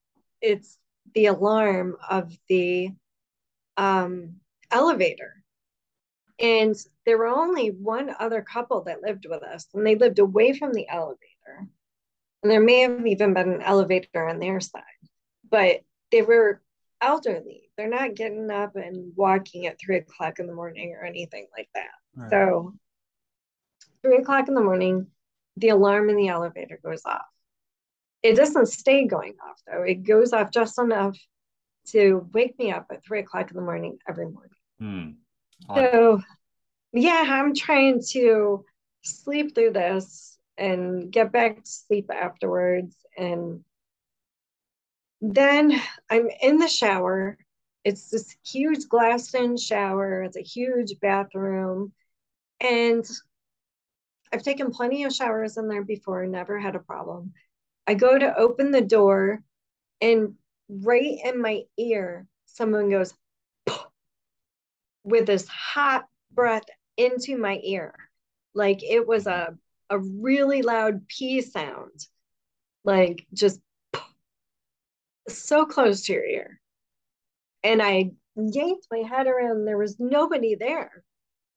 [0.40, 0.78] it's
[1.14, 2.90] the alarm of the
[3.76, 4.36] um,
[4.70, 5.42] elevator.
[6.38, 6.74] And
[7.06, 10.72] there were only one other couple that lived with us, and they lived away from
[10.72, 11.68] the elevator.
[12.42, 14.82] And there may have even been an elevator on their side,
[15.48, 16.60] but they were
[17.00, 17.70] elderly.
[17.76, 21.68] They're not getting up and walking at three o'clock in the morning or anything like
[21.74, 21.90] that.
[22.16, 22.30] Right.
[22.30, 22.74] So,
[24.02, 25.06] three o'clock in the morning,
[25.56, 27.22] the alarm in the elevator goes off.
[28.22, 31.18] It doesn't stay going off though, it goes off just enough
[31.88, 34.50] to wake me up at three o'clock in the morning every morning.
[34.78, 35.10] Hmm.
[35.74, 36.20] So,
[36.92, 38.64] yeah, I'm trying to
[39.02, 43.64] sleep through this and get back to sleep afterwards and
[45.20, 47.38] then I'm in the shower.
[47.84, 51.92] It's this huge glassed in shower, it's a huge bathroom.
[52.60, 53.04] And
[54.32, 57.32] I've taken plenty of showers in there before, never had a problem.
[57.86, 59.42] I go to open the door,
[60.00, 60.34] and
[60.68, 63.14] right in my ear, someone goes
[65.04, 66.64] with this hot breath
[66.96, 67.94] into my ear.
[68.54, 69.54] Like it was a,
[69.90, 72.06] a really loud pee sound,
[72.84, 73.60] like just
[75.28, 76.60] so close to your ear.
[77.64, 81.04] And I yanked my head around, there was nobody there.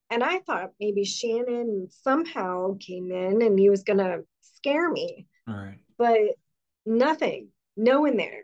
[0.09, 5.27] And I thought maybe Shannon somehow came in and he was going to scare me.
[5.47, 5.79] All right.
[5.97, 6.19] But
[6.85, 8.43] nothing, no one there.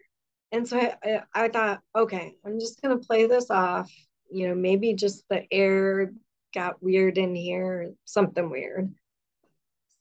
[0.51, 3.91] And so I, I, I thought, okay, I'm just going to play this off.
[4.29, 6.11] You know, maybe just the air
[6.53, 8.93] got weird in here, something weird.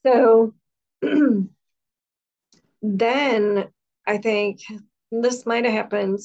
[0.05, 0.53] So
[2.81, 3.69] then
[4.05, 4.61] I think
[5.11, 6.19] this might have happened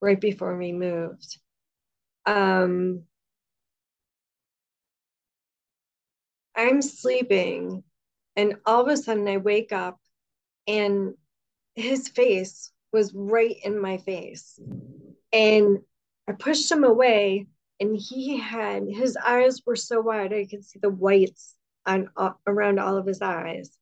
[0.00, 1.38] right before we moved.
[2.26, 3.02] Um,
[6.56, 7.84] I'm sleeping,
[8.36, 9.99] and all of a sudden I wake up,
[10.70, 11.14] and
[11.74, 14.60] his face was right in my face.
[15.32, 15.80] And
[16.28, 17.46] I pushed him away,
[17.80, 21.56] and he had his eyes were so wide I could see the whites
[21.86, 23.76] on uh, around all of his eyes,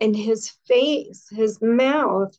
[0.00, 2.36] and his face, his mouth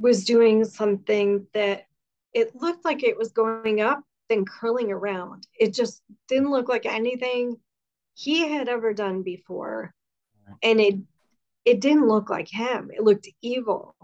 [0.00, 1.86] was doing something that
[2.32, 5.46] it looked like it was going up then curling around.
[5.58, 7.56] It just didn't look like anything
[8.14, 9.94] he had ever done before
[10.62, 10.96] and it
[11.64, 12.90] it didn't look like him.
[12.92, 13.94] It looked evil.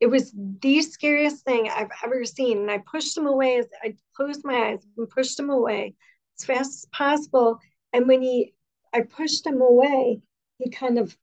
[0.00, 2.58] It was the scariest thing i've ever seen.
[2.58, 3.58] And i pushed him away.
[3.58, 5.94] As i closed my eyes and pushed him away
[6.38, 7.58] as fast as possible.
[7.92, 8.54] And when he
[8.92, 10.20] i pushed him away
[10.58, 11.16] he kind of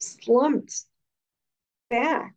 [0.00, 0.84] slumped
[1.90, 2.34] back.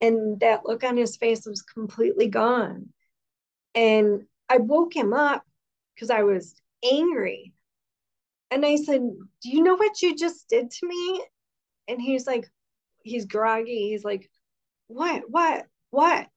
[0.00, 2.90] And that look on his face was completely gone.
[3.74, 5.44] And i woke him up
[5.94, 6.54] because i was
[6.88, 7.52] angry.
[8.50, 9.02] And I said,
[9.42, 11.22] Do you know what you just did to me?
[11.88, 12.48] And he's like,
[13.02, 13.90] He's groggy.
[13.90, 14.30] He's like,
[14.88, 15.24] What?
[15.28, 15.66] What?
[15.90, 16.28] What?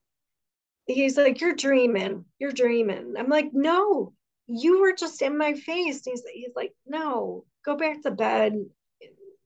[0.87, 2.25] He's like, You're dreaming.
[2.39, 3.15] You're dreaming.
[3.17, 4.13] I'm like, No,
[4.47, 6.03] you were just in my face.
[6.05, 8.53] He's, he's like, No, go back to bed.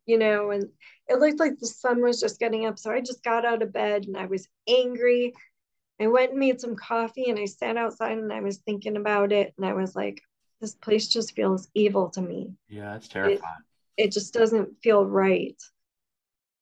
[0.05, 0.69] You know, and
[1.07, 2.77] it looked like the sun was just getting up.
[2.77, 5.33] So I just got out of bed and I was angry.
[5.99, 9.31] I went and made some coffee and I sat outside and I was thinking about
[9.31, 9.53] it.
[9.57, 10.21] And I was like,
[10.61, 12.53] this place just feels evil to me.
[12.69, 13.41] Yeah, it's terrifying.
[13.97, 15.55] It, it just doesn't feel right.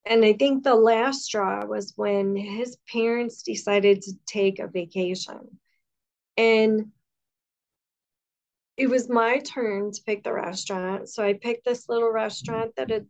[0.06, 5.60] And I think the last straw was when his parents decided to take a vacation.
[6.38, 6.92] And
[8.76, 11.10] it was my turn to pick the restaurant.
[11.10, 13.08] So I picked this little restaurant that had,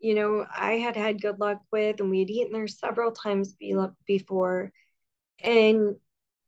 [0.00, 3.56] you know, I had had good luck with, and we had eaten there several times
[4.06, 4.72] before.
[5.40, 5.96] And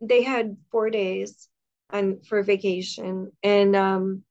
[0.00, 1.48] they had four days
[1.90, 4.24] on for vacation and um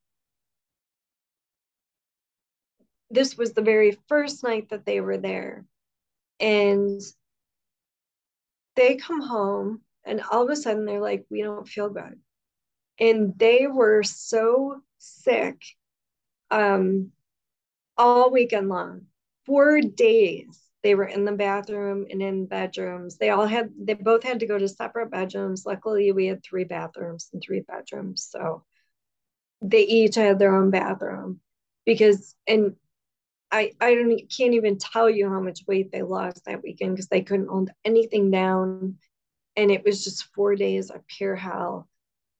[3.10, 5.66] this was the very first night that they were there
[6.40, 7.02] and
[8.76, 12.20] they come home and all of a sudden they're like we don't feel good
[13.00, 15.62] and they were so sick
[16.52, 17.12] um
[17.98, 19.02] all weekend long
[19.46, 23.18] four days they were in the bathroom and in bedrooms.
[23.18, 25.66] They all had, they both had to go to separate bedrooms.
[25.66, 28.28] Luckily, we had three bathrooms and three bedrooms.
[28.30, 28.64] So
[29.64, 31.40] they each had their own bathroom
[31.88, 32.76] because, and
[33.52, 37.08] I, I don't, can't even tell you how much weight they lost that weekend because
[37.08, 38.96] they couldn't hold anything down.
[39.56, 41.88] And it was just four days of pure hell.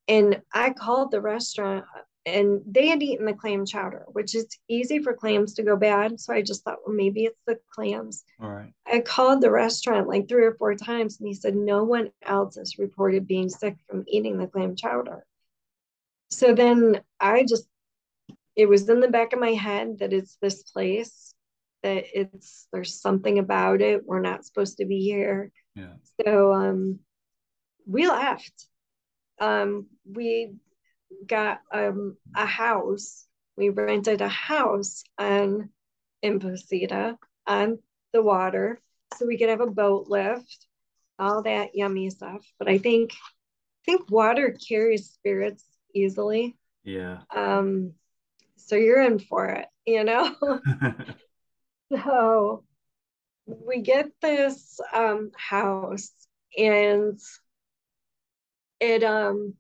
[0.08, 4.48] And I called the restaurant uh, and they had eaten the clam chowder, which is
[4.68, 6.20] easy for clams to go bad.
[6.20, 8.24] So I just thought, well, maybe it's the clams.
[8.42, 8.74] All right.
[8.92, 12.56] I called the restaurant like three or four times, and he said no one else
[12.56, 15.26] has reported being sick from eating the clam chowder.
[16.30, 17.68] So then I just,
[18.56, 21.34] it was in the back of my head that it's this place,
[21.84, 24.06] that it's, there's something about it.
[24.06, 25.52] We're not supposed to be here.
[25.76, 25.94] Yeah.
[26.26, 27.00] So um,
[27.86, 28.68] we left.
[29.40, 30.56] Um, we
[31.28, 33.28] got um, a house.
[33.58, 35.70] We rented a house on
[36.22, 37.80] in Placida on
[38.14, 38.80] the water,
[39.16, 40.66] so we could have a boat lift,
[41.20, 42.46] all that yummy stuff.
[42.58, 45.64] But I think I think water carries spirits
[45.94, 46.56] easily.
[46.84, 47.20] Yeah.
[47.34, 47.94] Um,
[48.66, 50.36] so you're in for it, you know.
[52.04, 52.64] so
[53.46, 56.12] we get this um house
[56.58, 57.20] and
[58.80, 59.54] it um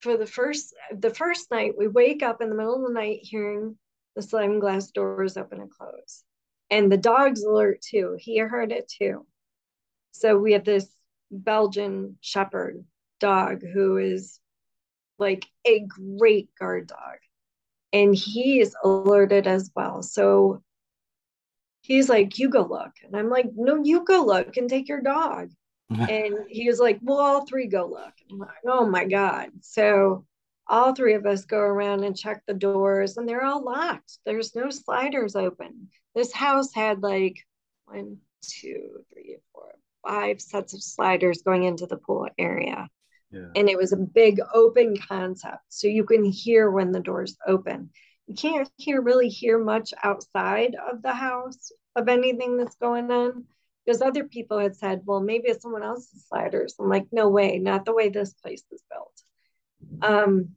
[0.00, 3.18] for the first the first night we wake up in the middle of the night
[3.22, 3.76] hearing
[4.14, 6.24] the sliding glass doors open and close.
[6.70, 8.16] And the dog's alert too.
[8.18, 9.24] He heard it too.
[10.12, 10.88] So we have this
[11.30, 12.84] belgian shepherd
[13.20, 14.40] dog who is
[15.18, 15.86] like a
[16.18, 17.18] great guard dog
[17.92, 20.62] and he is alerted as well so
[21.80, 25.00] he's like you go look and i'm like no you go look and take your
[25.00, 25.50] dog
[25.90, 28.12] and he was like, Well, all three go look.
[28.30, 29.50] I'm like, Oh my God.
[29.62, 30.26] So
[30.66, 34.18] all three of us go around and check the doors, and they're all locked.
[34.26, 35.88] There's no sliders open.
[36.14, 37.38] This house had like
[37.86, 39.74] one, two, three, four,
[40.06, 42.88] five sets of sliders going into the pool area.
[43.30, 43.48] Yeah.
[43.54, 45.64] And it was a big open concept.
[45.68, 47.90] So you can hear when the doors open.
[48.26, 53.44] You can't hear really hear much outside of the house of anything that's going on.
[53.84, 56.74] Because other people had said, well, maybe it's someone else's sliders.
[56.78, 59.22] I'm like, no way, not the way this place is built.
[60.02, 60.50] Um,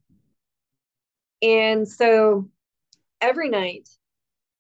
[1.42, 2.50] and so
[3.22, 3.88] every night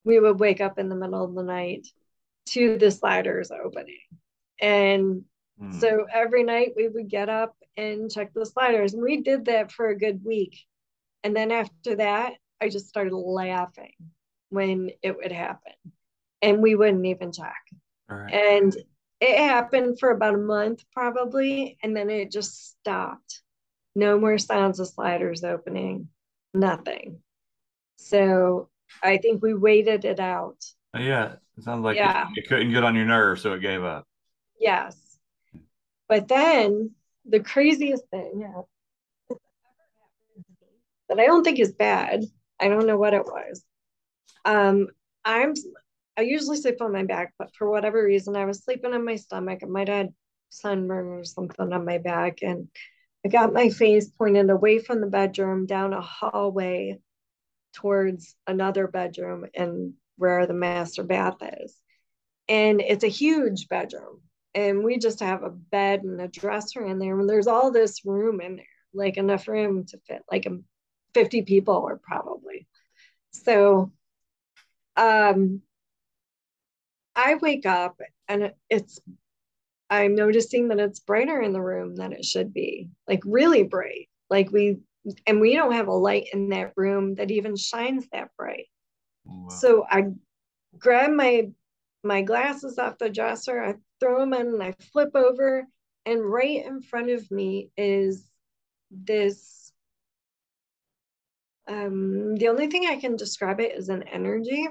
[0.03, 1.87] we would wake up in the middle of the night
[2.47, 3.99] to the sliders opening.
[4.59, 5.25] And
[5.59, 5.71] Hmm.
[5.71, 8.93] so every night we would get up and check the sliders.
[8.93, 10.59] And we did that for a good week.
[11.23, 13.93] And then after that, I just started laughing
[14.49, 15.73] when it would happen.
[16.41, 17.61] And we wouldn't even check.
[18.09, 18.33] Right.
[18.33, 18.75] And
[19.19, 21.77] it happened for about a month probably.
[21.83, 23.41] And then it just stopped.
[23.95, 26.07] No more sounds of sliders opening,
[26.53, 27.19] nothing.
[27.97, 28.69] So
[29.03, 30.57] I think we waited it out.
[30.97, 32.27] yeah, it sounds like Yeah.
[32.35, 34.05] it, it couldn't get on your nerves, so it gave up.
[34.59, 34.97] Yes.
[36.11, 36.91] But then
[37.23, 39.37] the craziest thing yeah,
[41.07, 42.25] that I don't think is bad.
[42.59, 43.63] I don't know what it was.
[44.43, 44.89] Um,
[45.23, 45.53] I'm
[46.17, 49.15] I usually sleep on my back, but for whatever reason, I was sleeping on my
[49.15, 49.59] stomach.
[49.63, 50.13] I might have had
[50.49, 52.67] sunburn or something on my back, and
[53.25, 56.99] I got my face pointed away from the bedroom down a hallway
[57.71, 61.73] towards another bedroom and where the master bath is.
[62.49, 64.19] And it's a huge bedroom.
[64.53, 67.17] And we just have a bed and a dresser in there.
[67.19, 70.57] And there's all this room in there, like enough room to fit like a
[71.13, 72.67] 50 people or probably.
[73.31, 73.91] So
[74.97, 75.61] um
[77.15, 78.99] I wake up and it's
[79.89, 82.89] I'm noticing that it's brighter in the room than it should be.
[83.07, 84.09] Like really bright.
[84.29, 84.77] Like we
[85.25, 88.67] and we don't have a light in that room that even shines that bright.
[89.25, 89.49] Wow.
[89.49, 90.11] So I
[90.77, 91.49] grab my
[92.03, 95.67] my glasses off the dresser, I throw them in, and I flip over,
[96.05, 98.29] and right in front of me is
[98.89, 99.71] this.
[101.67, 104.67] Um, the only thing I can describe it is an energy.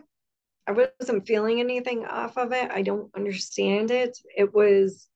[0.66, 2.70] I wasn't feeling anything off of it.
[2.70, 4.18] I don't understand it.
[4.36, 5.08] It was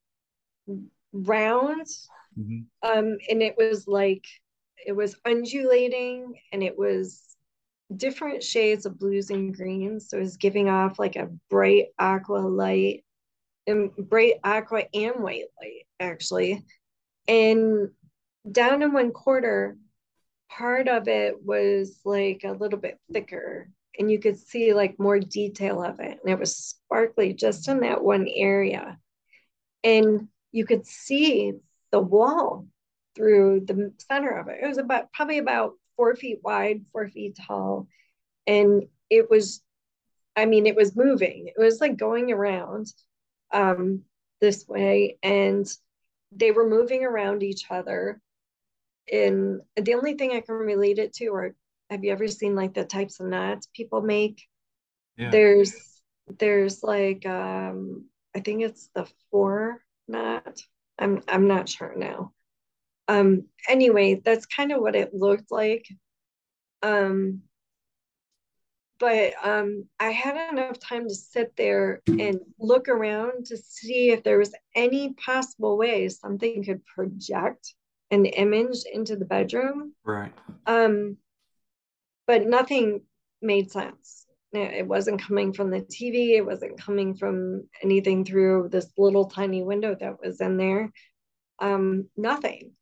[1.13, 1.87] round,
[2.39, 2.67] Mhm.
[2.83, 4.25] um, and it was like
[4.87, 7.37] it was undulating, and it was
[7.95, 10.09] different shades of blues and greens.
[10.09, 13.05] So it was giving off like a bright aqua light
[13.67, 16.65] and bright aqua and white light, actually.
[17.29, 17.91] And
[18.51, 19.77] down in one quarter,
[20.51, 25.19] part of it was like a little bit thicker and you could see like more
[25.19, 26.19] detail of it.
[26.23, 28.99] And it was sparkly just in that one area.
[29.83, 31.53] And you could see
[31.93, 32.67] the wall
[33.15, 34.59] through the center of it.
[34.63, 37.89] It was about probably about four feet wide, four feet tall.
[38.47, 39.63] And it was,
[40.37, 41.49] I mean, it was moving.
[41.49, 42.93] It was like going around
[43.53, 44.03] um,
[44.41, 45.19] this way.
[45.23, 45.67] And
[46.33, 48.21] they were moving around each other.
[49.13, 51.55] And the only thing I can relate it to, or
[51.91, 54.43] have you ever seen like the types of knots people make?
[55.17, 55.31] Yeah.
[55.31, 55.75] There's,
[56.39, 60.61] there's like, um, I think it's the four knot.
[60.99, 62.33] I'm, I'm not sure now
[63.09, 65.87] um anyway that's kind of what it looked like.
[66.83, 67.43] Um
[69.01, 74.23] but um i had enough time to sit there and look around to see if
[74.23, 77.75] there was any possible way something could project
[78.11, 79.93] an image into the bedroom.
[80.05, 80.33] Right.
[80.67, 81.17] um
[82.27, 83.03] but nothing
[83.43, 84.27] made sense.
[84.53, 89.63] It wasn't coming from the tv it wasn't coming from anything through this little tiny
[89.65, 90.93] window that was in there.
[91.59, 92.73] Um nothing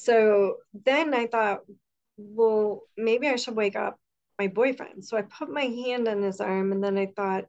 [0.00, 0.56] so
[0.86, 1.60] then I thought,
[2.16, 3.98] well, maybe I should wake up
[4.38, 5.04] my boyfriend.
[5.04, 7.44] So I put my hand on his arm and then I thought,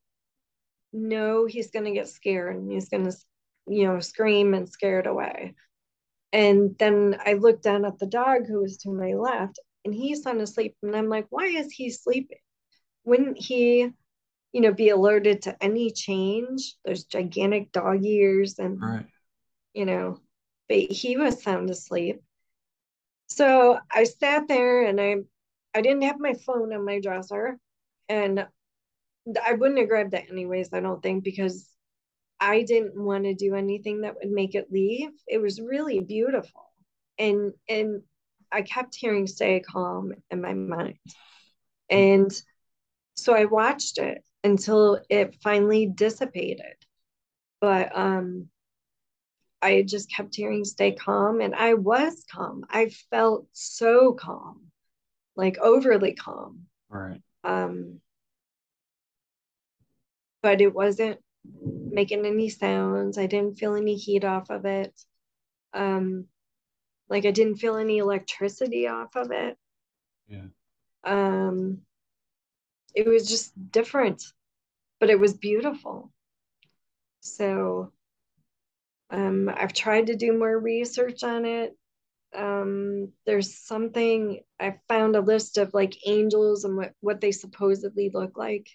[0.91, 3.15] no, he's going to get scared and he's going to,
[3.67, 5.55] you know, scream and scare it away.
[6.33, 10.23] And then I looked down at the dog who was to my left and he's
[10.23, 10.75] sound asleep.
[10.83, 12.39] And I'm like, why is he sleeping?
[13.05, 13.89] Wouldn't he,
[14.51, 16.75] you know, be alerted to any change?
[16.83, 19.05] There's gigantic dog ears and, Right.
[19.73, 20.19] you know,
[20.67, 22.21] but he was sound asleep.
[23.31, 25.15] So I sat there and I
[25.73, 27.57] I didn't have my phone on my dresser
[28.09, 28.45] and
[29.41, 31.69] I wouldn't have grabbed it anyways, I don't think, because
[32.41, 35.11] I didn't want to do anything that would make it leave.
[35.27, 36.65] It was really beautiful.
[37.17, 38.01] And and
[38.51, 40.95] I kept hearing stay calm in my mind.
[41.89, 42.31] And
[43.15, 46.75] so I watched it until it finally dissipated.
[47.61, 48.50] But um
[49.61, 52.65] I just kept hearing stay calm and I was calm.
[52.69, 54.71] I felt so calm,
[55.35, 56.65] like overly calm.
[56.89, 57.21] Right.
[57.43, 57.99] Um,
[60.41, 61.19] but it wasn't
[61.91, 63.17] making any sounds.
[63.17, 64.93] I didn't feel any heat off of it.
[65.73, 66.25] Um,
[67.09, 69.57] like I didn't feel any electricity off of it.
[70.27, 70.47] Yeah.
[71.03, 71.79] Um,
[72.95, 74.23] it was just different,
[74.99, 76.11] but it was beautiful.
[77.21, 77.91] So,
[79.11, 81.77] um, I've tried to do more research on it.
[82.35, 88.09] Um, there's something I found a list of like angels and what, what they supposedly
[88.13, 88.69] look like.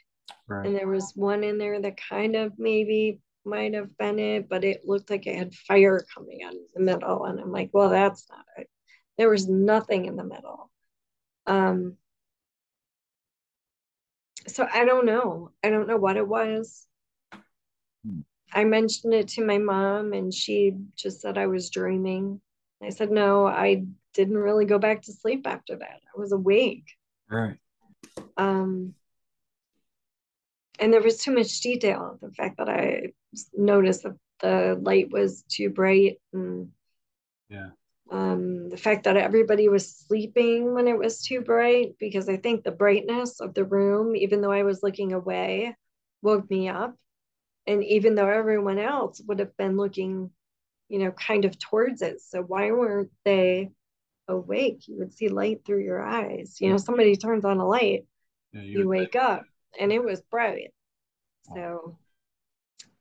[0.46, 0.66] Right.
[0.66, 4.62] And there was one in there that kind of maybe might have been it, but
[4.62, 7.24] it looked like it had fire coming out of the middle.
[7.24, 8.68] And I'm like, well, that's not it.
[9.16, 10.70] There was nothing in the middle.
[11.46, 11.96] Um,
[14.46, 15.52] so I don't know.
[15.64, 16.86] I don't know what it was.
[18.52, 22.40] I mentioned it to my mom, and she just said I was dreaming.
[22.82, 26.00] I said, no, I didn't really go back to sleep after that.
[26.14, 26.84] I was awake.
[27.28, 27.58] Right.
[28.36, 28.94] Um,
[30.78, 32.18] and there was too much detail.
[32.20, 33.12] The fact that I
[33.54, 36.72] noticed that the light was too bright, and
[37.48, 37.70] Yeah.
[38.10, 42.62] um, the fact that everybody was sleeping when it was too bright, because I think
[42.62, 45.74] the brightness of the room, even though I was looking away,
[46.22, 46.94] woke me up.
[47.66, 50.30] And even though everyone else would have been looking,
[50.88, 52.20] you know, kind of towards it.
[52.20, 53.70] So why weren't they
[54.28, 54.86] awake?
[54.86, 56.56] You would see light through your eyes.
[56.60, 58.06] You know, somebody turns on a light,
[58.52, 58.62] Yeah.
[58.62, 59.44] you wake up
[59.78, 60.72] and it was bright.
[61.54, 61.96] So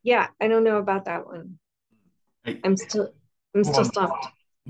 [0.04, 1.58] yeah, I don't know about that one.
[2.44, 3.12] Hey, I'm still
[3.56, 3.86] I'm still on.
[3.86, 4.28] stumped.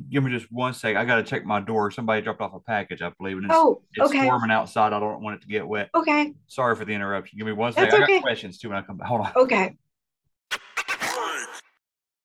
[0.10, 0.96] give me just one sec.
[0.96, 1.92] I got to check my door.
[1.92, 4.26] Somebody dropped off a package, I believe, and it's, Oh, it's okay.
[4.26, 4.94] storming outside.
[4.94, 5.90] I don't want it to get wet.
[5.96, 6.34] Okay.
[6.48, 7.38] Sorry for the interruption.
[7.38, 8.02] Give me one That's sec.
[8.04, 9.08] I got questions too when I come back.
[9.08, 9.32] Hold on.
[9.36, 9.78] Okay.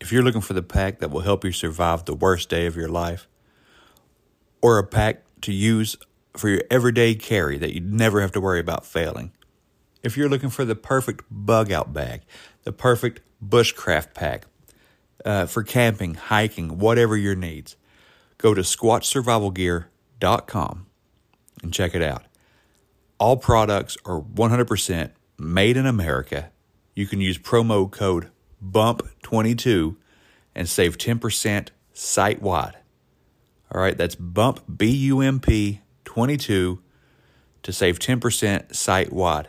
[0.00, 2.76] If you're looking for the pack that will help you survive the worst day of
[2.76, 3.28] your life,
[4.60, 5.96] or a pack to use
[6.36, 9.32] for your everyday carry that you never have to worry about failing,
[10.02, 12.22] if you're looking for the perfect bug out bag,
[12.64, 14.46] the perfect bushcraft pack
[15.24, 17.76] uh, for camping, hiking, whatever your needs,
[18.38, 20.86] go to squatchsurvivalgear.com
[21.62, 22.24] and check it out.
[23.18, 26.50] All products are 100% made in America.
[26.94, 28.30] You can use promo code
[29.26, 29.96] BUMP22
[30.54, 32.76] and save 10% site wide.
[33.72, 36.80] All right, that's BUMP, B U M P 22
[37.62, 39.48] to save 10% site wide.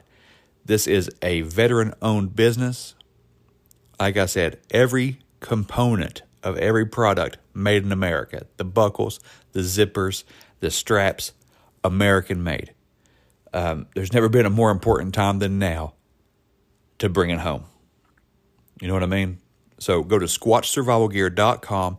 [0.65, 2.95] This is a veteran owned business.
[3.99, 9.19] Like I said, every component of every product made in America the buckles,
[9.51, 10.23] the zippers,
[10.59, 11.33] the straps,
[11.83, 12.73] American made.
[13.53, 15.93] Um, there's never been a more important time than now
[16.99, 17.65] to bring it home.
[18.81, 19.39] You know what I mean?
[19.79, 21.97] So go to squatchsurvivalgear.com.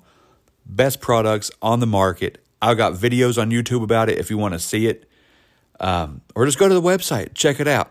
[0.67, 2.39] Best products on the market.
[2.61, 5.09] I've got videos on YouTube about it if you want to see it.
[5.81, 7.91] Um, or just go to the website, check it out.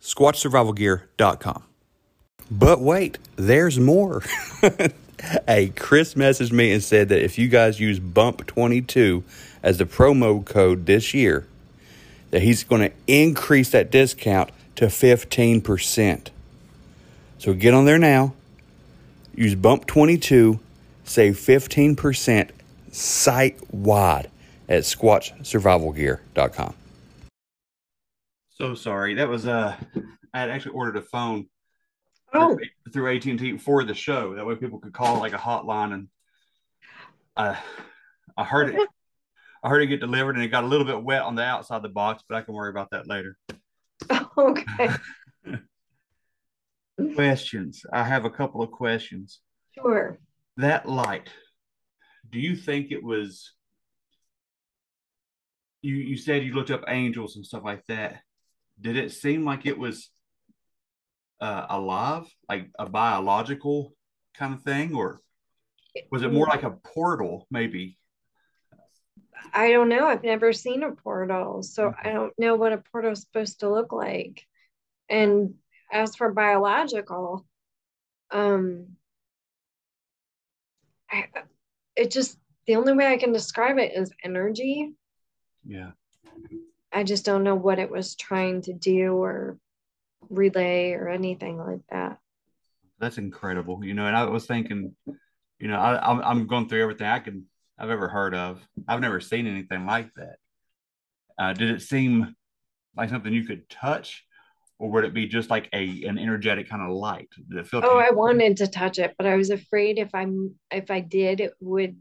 [0.00, 1.62] Squatchsurvivalgear.com.
[2.50, 4.22] But wait, there's more.
[5.46, 9.22] hey, Chris messaged me and said that if you guys use BUMP22
[9.62, 11.46] as the promo code this year,
[12.30, 16.28] that he's going to increase that discount to 15%.
[17.38, 18.34] So get on there now.
[19.38, 20.58] Use BUMP22,
[21.04, 22.50] save 15%
[22.90, 24.28] site wide
[24.68, 26.74] at squatchsurvivalgear.com.
[28.48, 29.14] So sorry.
[29.14, 29.76] That was uh,
[30.34, 31.46] I had actually ordered a phone
[32.34, 32.58] Oh,
[32.92, 34.34] through AT and T for the show.
[34.34, 36.08] That way, people could call like a hotline, and
[37.36, 37.56] I
[38.36, 38.88] I heard it.
[39.62, 41.76] I heard it get delivered, and it got a little bit wet on the outside
[41.76, 43.38] of the box, but I can worry about that later.
[44.36, 44.90] okay.
[47.14, 47.84] Questions.
[47.92, 49.40] I have a couple of questions.
[49.74, 50.18] Sure.
[50.56, 51.28] That light.
[52.30, 53.52] Do you think it was?
[55.80, 58.20] You you said you looked up angels and stuff like that.
[58.80, 60.10] Did it seem like it was
[61.40, 63.94] uh, alive, like a biological
[64.34, 65.20] kind of thing, or
[66.10, 67.96] was it more like a portal, maybe?
[69.52, 70.06] I don't know.
[70.06, 73.70] I've never seen a portal, so I don't know what a portal is supposed to
[73.70, 74.44] look like.
[75.08, 75.54] And
[75.90, 77.46] as for biological,
[78.30, 78.96] um,
[81.10, 81.26] I,
[81.96, 84.94] it just the only way I can describe it is energy.
[85.66, 85.92] Yeah.
[86.92, 89.58] I just don't know what it was trying to do or
[90.28, 92.18] relay or anything like that.
[92.98, 93.84] That's incredible.
[93.84, 97.20] You know, and I was thinking, you know, I, I'm I'm going through everything I
[97.20, 97.46] can
[97.78, 98.60] I've ever heard of.
[98.86, 100.36] I've never seen anything like that.
[101.38, 102.34] Uh, did it seem
[102.96, 104.24] like something you could touch,
[104.78, 107.28] or would it be just like a an energetic kind of light?
[107.48, 107.68] Did it?
[107.72, 111.40] Oh, I wanted to touch it, but I was afraid if I'm if I did,
[111.40, 111.96] it would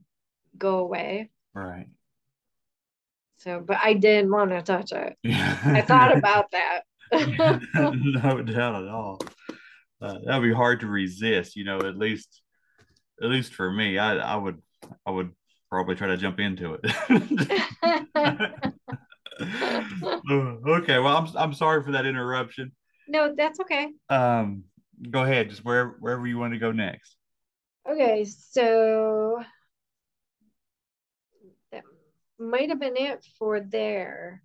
[0.57, 1.29] go away.
[1.53, 1.87] right.
[3.39, 5.15] So, but I didn't want to touch it.
[5.21, 5.57] Yeah.
[5.65, 6.81] I thought about that.
[7.73, 9.21] no doubt at all.
[10.01, 11.55] Uh, that'd be hard to resist.
[11.55, 12.41] You know, at least
[13.21, 14.61] at least for me, I I would
[15.05, 15.31] I would
[15.69, 18.73] probably try to jump into it.
[19.41, 22.71] okay, well, I'm I'm sorry for that interruption.
[23.07, 23.89] no, that's okay.
[24.09, 24.63] Um,
[25.09, 27.15] go ahead, just where wherever you want to go next.
[27.89, 29.41] Okay, so
[31.71, 31.83] that
[32.39, 34.41] might have been it for there.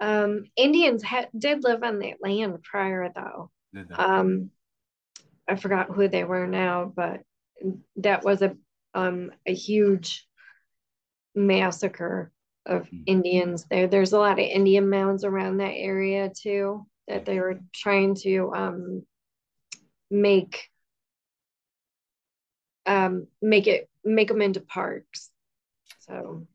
[0.00, 3.50] Um, Indians had did live on that land prior though.
[3.96, 4.50] Um,
[5.48, 7.20] I forgot who they were now, but
[7.96, 8.56] that was a
[8.94, 10.26] um a huge
[11.34, 12.32] massacre
[12.66, 13.06] of Mhm.
[13.06, 13.88] Indians there.
[13.88, 18.52] There's a lot of Indian mounds around that area too that they were trying to
[18.54, 19.06] um
[20.10, 20.70] make
[22.86, 25.30] um make it make them into parks.
[26.00, 26.46] So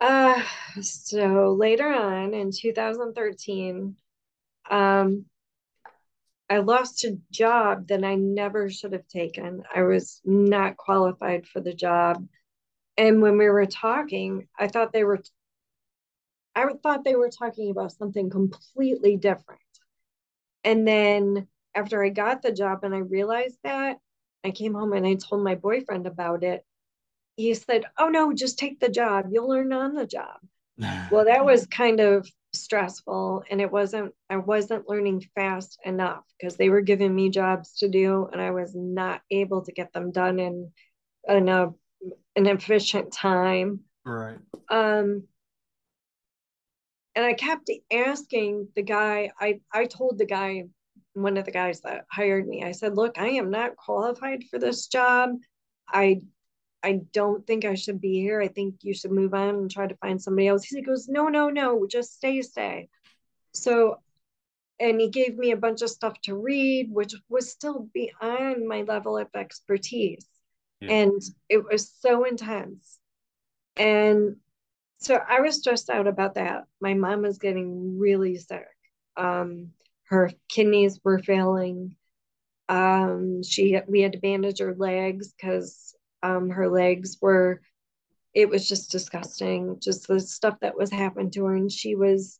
[0.00, 0.42] uh
[0.80, 3.96] so later on in 2013
[4.70, 5.24] um
[6.50, 9.62] I lost a job that I never should have taken.
[9.74, 12.26] I was not qualified for the job.
[12.98, 15.20] And when we were talking, I thought they were
[16.54, 19.60] I thought they were talking about something completely different.
[20.64, 23.98] And then after I got the job and I realized that,
[24.44, 26.64] I came home and I told my boyfriend about it.
[27.36, 29.26] He said, "Oh no, just take the job.
[29.30, 30.40] You'll learn on the job."
[31.10, 36.56] Well, that was kind of stressful and it wasn't I wasn't learning fast enough because
[36.56, 40.12] they were giving me jobs to do and I was not able to get them
[40.12, 40.72] done in
[41.28, 41.72] in a
[42.38, 43.80] an efficient time.
[44.04, 44.38] right.
[44.70, 45.24] Um
[47.14, 50.64] and I kept asking the guy, I I told the guy,
[51.14, 54.58] one of the guys that hired me, I said, look, I am not qualified for
[54.58, 55.30] this job.
[55.88, 56.22] I
[56.82, 58.40] I don't think I should be here.
[58.40, 60.64] I think you should move on and try to find somebody else.
[60.64, 62.88] He goes, no, no, no, just stay, stay.
[63.52, 63.98] So,
[64.78, 68.82] and he gave me a bunch of stuff to read, which was still beyond my
[68.82, 70.24] level of expertise.
[70.80, 70.92] Yeah.
[70.92, 72.98] And it was so intense.
[73.76, 74.36] And
[74.98, 76.64] so I was stressed out about that.
[76.80, 78.66] My mom was getting really sick.
[79.16, 79.70] Um,
[80.04, 81.96] her kidneys were failing.
[82.68, 87.60] Um, she we had to bandage her legs because um, her legs were.
[88.34, 92.38] It was just disgusting, just the stuff that was happening to her, and she was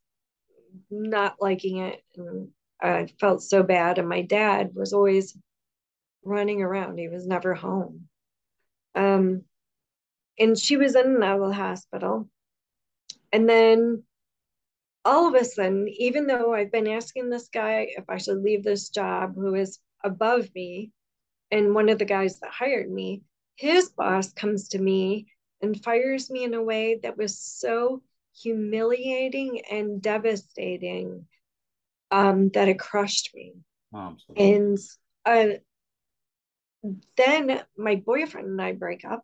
[0.91, 2.49] not liking it, and
[2.81, 3.99] I felt so bad.
[3.99, 5.37] And my dad was always
[6.25, 8.09] running around; he was never home.
[8.99, 9.45] Um,
[10.39, 12.29] and she was in and out hospital.
[13.33, 14.03] And then
[15.05, 18.65] all of a sudden, even though I've been asking this guy if I should leave
[18.65, 20.91] this job, who is above me,
[21.51, 23.23] and one of the guys that hired me,
[23.57, 25.29] his boss comes to me
[25.63, 28.03] and fires me in a way that was so
[28.41, 31.27] humiliating and devastating
[32.11, 33.55] um, that it crushed me.
[33.95, 34.17] Oh.
[34.37, 34.79] And
[35.25, 35.59] uh,
[37.17, 39.23] then my boyfriend and I break up.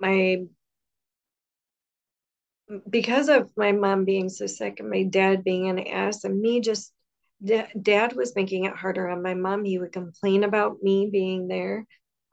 [0.00, 0.44] My
[2.88, 6.60] because of my mom being so sick and my dad being an ass and me
[6.60, 6.92] just
[7.44, 9.64] da- dad was making it harder on my mom.
[9.64, 11.86] He would complain about me being there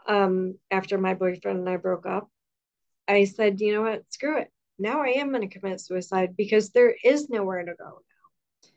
[0.07, 2.29] um, after my boyfriend and I broke up.
[3.07, 4.49] I said, you know what, screw it.
[4.77, 8.69] Now I am going to commit suicide because there is nowhere to go now.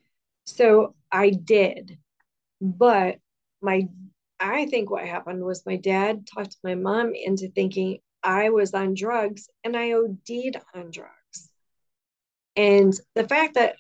[0.47, 1.99] So I did.
[2.61, 3.19] But
[3.63, 3.89] my
[4.41, 8.95] I think what happened was my dad talked my mom into thinking I was on
[8.95, 11.51] drugs and I OD'd on drugs.
[12.57, 13.77] And the fact that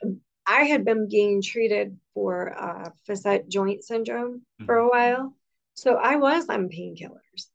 [0.46, 5.36] I had been being treated for uh, facet joint syndrome for a while,
[5.74, 7.48] so I was on painkillers.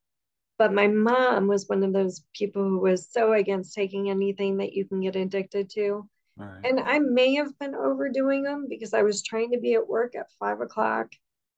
[0.57, 4.73] But my mom was one of those people who was so against taking anything that
[4.73, 6.09] you can get addicted to.
[6.35, 6.65] Right.
[6.65, 10.15] And I may have been overdoing them because I was trying to be at work
[10.15, 11.11] at five o'clock.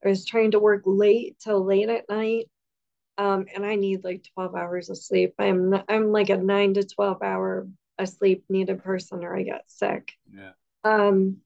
[0.03, 2.49] I was trying to work late till late at night.
[3.17, 5.33] Um, and I need like 12 hours of sleep.
[5.37, 7.67] I'm I'm like a nine to 12 hour
[7.97, 10.13] a sleep needed person or I get sick.
[10.33, 10.51] Yeah.
[10.85, 11.37] Um,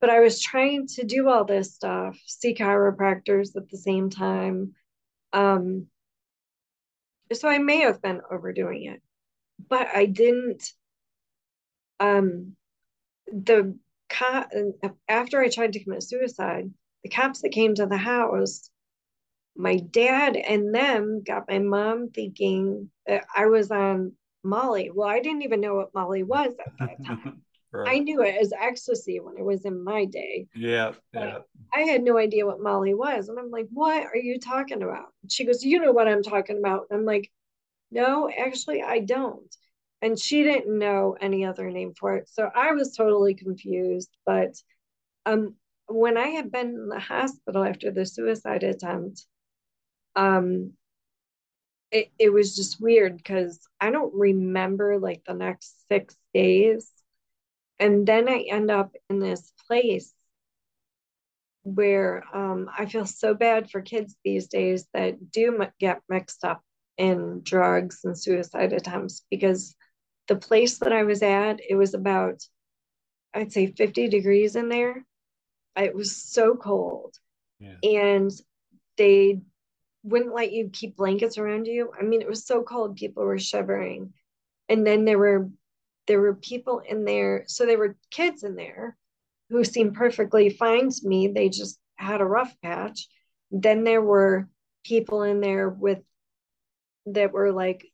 [0.00, 4.74] but I was trying to do all this stuff, see chiropractors at the same time.
[5.32, 5.86] Um,
[7.32, 9.02] so I may have been overdoing it,
[9.68, 10.62] but I didn't.
[12.00, 12.56] Um,
[13.28, 13.76] the
[15.08, 16.70] after I tried to commit suicide,
[17.04, 18.70] the cops that came to the house,
[19.56, 24.12] my dad and them got my mom thinking that I was on
[24.42, 24.90] Molly.
[24.92, 27.42] Well, I didn't even know what Molly was at that time.
[27.72, 27.96] right.
[27.96, 30.48] I knew it as ecstasy when it was in my day.
[30.54, 31.38] Yeah, yeah.
[31.72, 33.28] I had no idea what Molly was.
[33.28, 35.06] And I'm like, what are you talking about?
[35.28, 36.86] She goes, You know what I'm talking about.
[36.90, 37.30] And I'm like,
[37.90, 39.54] No, actually, I don't.
[40.02, 42.28] And she didn't know any other name for it.
[42.28, 44.10] So I was totally confused.
[44.26, 44.54] But
[45.26, 45.54] um,
[45.88, 49.24] when I had been in the hospital after the suicide attempt,
[50.16, 50.72] um,
[51.90, 56.90] it, it was just weird because I don't remember like the next six days.
[57.78, 60.12] And then I end up in this place
[61.64, 66.44] where um, I feel so bad for kids these days that do m- get mixed
[66.44, 66.62] up
[66.98, 69.74] in drugs and suicide attempts because
[70.28, 72.42] the place that I was at, it was about,
[73.32, 75.04] I'd say 50 degrees in there.
[75.76, 77.14] It was so cold.
[77.58, 77.76] Yeah.
[77.82, 78.30] And
[78.96, 79.40] they
[80.02, 81.90] wouldn't let you keep blankets around you.
[81.98, 84.12] I mean, it was so cold, people were shivering.
[84.68, 85.50] And then there were
[86.06, 88.96] there were people in there, so there were kids in there
[89.48, 91.28] who seemed perfectly fine to me.
[91.28, 93.08] They just had a rough patch.
[93.50, 94.48] Then there were
[94.84, 96.02] people in there with
[97.06, 97.86] that were like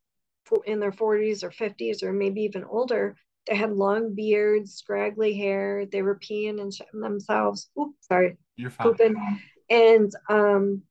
[0.66, 3.16] in their 40s or 50s or maybe even older
[3.46, 5.86] they had long beards scraggly hair.
[5.86, 7.70] They were peeing and shitting themselves.
[7.78, 8.36] Oops sorry.
[8.56, 8.88] You're fine.
[8.88, 9.40] Pooping.
[9.68, 10.82] and um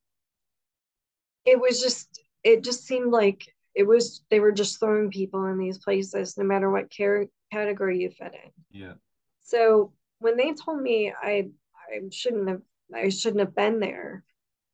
[1.46, 3.46] it was just it just seemed like
[3.76, 8.02] it was they were just throwing people in these places no matter what care, category
[8.02, 8.52] you fit in.
[8.72, 8.94] Yeah.
[9.42, 11.48] So when they told me i
[11.90, 12.62] i shouldn't have
[12.94, 14.24] i shouldn't have been there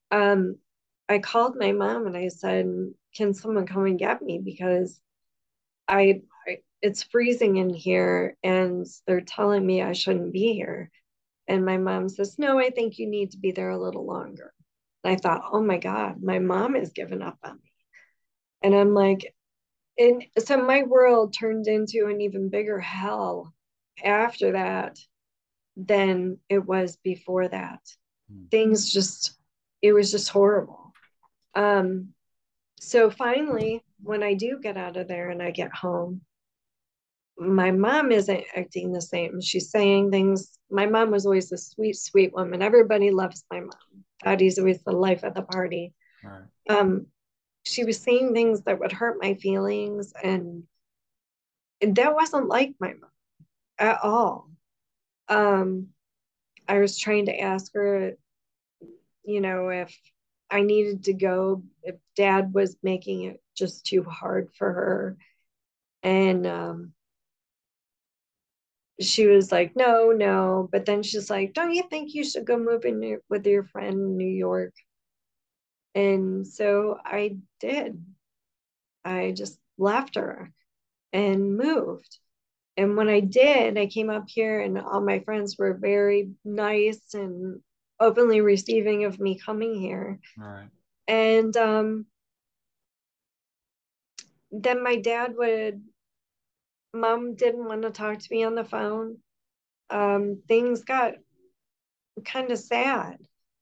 [0.10, 0.57] um
[1.07, 2.65] i called my mom and i said
[3.15, 4.39] can someone come and get me?
[4.43, 4.99] Because
[5.88, 6.22] I, I
[6.81, 10.89] it's freezing in here and they're telling me i shouldn't be here
[11.47, 14.53] and my mom says no i think you need to be there a little longer
[15.03, 17.72] And I thought, oh my God, my mom has given up on me.
[18.63, 19.34] And I'm like,
[19.97, 23.53] and so my world turned into an even bigger hell
[24.03, 24.97] after that
[25.77, 27.81] than it was before that.
[28.31, 28.47] Hmm.
[28.49, 29.38] Things just,
[29.81, 30.91] it was just horrible.
[31.53, 32.09] Um,
[32.80, 36.22] so finally, when I do get out of there and I get home,
[37.38, 39.41] my mom isn't acting the same.
[39.41, 40.57] She's saying things.
[40.70, 42.62] My mom was always a sweet, sweet woman.
[42.62, 44.03] Everybody loves my mom.
[44.24, 45.94] Daddy's always the life of the party.
[46.24, 46.44] Right.
[46.70, 47.07] Um,
[47.64, 50.64] she was saying things that would hurt my feelings, and,
[51.82, 53.12] and that wasn't like my mom
[53.78, 54.49] at all.
[55.28, 55.88] Um,
[56.68, 58.14] I was trying to ask her,
[59.24, 59.95] you know, if
[60.49, 65.18] I needed to go, if dad was making it just too hard for her.
[66.03, 66.94] And um,
[68.99, 70.69] she was like, no, no.
[70.72, 73.93] But then she's like, don't you think you should go move in with your friend
[73.93, 74.73] in New York?
[75.93, 78.03] And so I did.
[79.03, 80.51] I just left her
[81.13, 82.17] and moved.
[82.77, 87.13] And when I did, I came up here and all my friends were very nice
[87.13, 87.61] and
[87.99, 90.19] openly receiving of me coming here.
[90.38, 90.67] Right.
[91.07, 92.05] And um,
[94.51, 95.81] then my dad would
[96.95, 99.17] mom didn't want to talk to me on the phone.
[99.89, 101.13] Um, things got
[102.23, 103.17] kind of sad.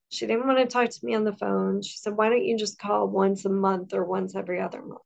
[0.10, 1.82] She didn't want to talk to me on the phone.
[1.82, 5.02] She said, Why don't you just call once a month or once every other month?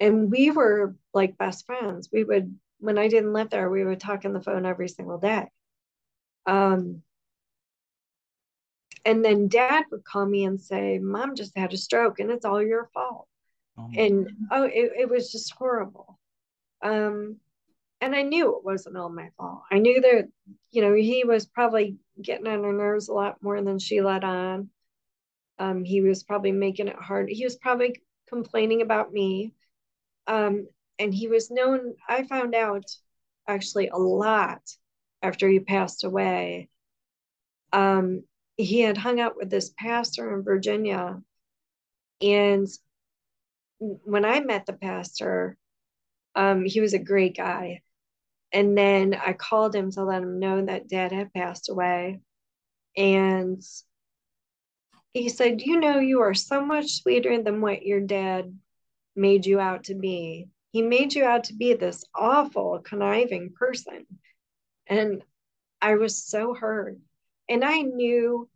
[0.00, 2.08] And we were like best friends.
[2.12, 5.18] We would, when I didn't live there, we would talk on the phone every single
[5.18, 5.46] day.
[6.46, 7.02] Um,
[9.04, 12.44] and then dad would call me and say, Mom just had a stroke and it's
[12.44, 13.28] all your fault.
[13.78, 16.18] Oh and oh, it, it was just horrible.
[16.84, 17.38] Um,
[18.00, 19.62] and I knew it wasn't all my fault.
[19.72, 20.28] I knew that,
[20.70, 24.22] you know, he was probably getting on her nerves a lot more than she let
[24.22, 24.68] on.
[25.58, 27.30] Um, he was probably making it hard.
[27.30, 29.54] He was probably complaining about me.
[30.26, 32.84] Um, and he was known, I found out
[33.48, 34.60] actually a lot
[35.22, 36.68] after he passed away.
[37.72, 38.24] Um,
[38.56, 41.20] he had hung out with this pastor in Virginia.
[42.20, 42.68] And
[43.78, 45.56] when I met the pastor,
[46.34, 47.82] um, he was a great guy.
[48.52, 52.20] And then I called him to let him know that dad had passed away.
[52.96, 53.62] And
[55.12, 58.56] he said, You know, you are so much sweeter than what your dad
[59.16, 60.48] made you out to be.
[60.72, 64.06] He made you out to be this awful, conniving person.
[64.86, 65.22] And
[65.80, 66.98] I was so hurt.
[67.48, 68.48] And I knew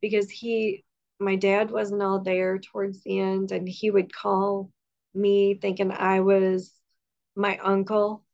[0.00, 0.84] because he,
[1.18, 4.70] my dad wasn't all there towards the end, and he would call
[5.14, 6.72] me thinking I was
[7.36, 8.24] my uncle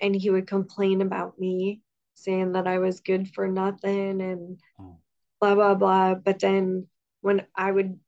[0.00, 1.80] and he would complain about me
[2.14, 4.98] saying that I was good for nothing and Oh.
[5.40, 6.14] blah blah blah.
[6.14, 6.88] But then
[7.22, 7.98] when I would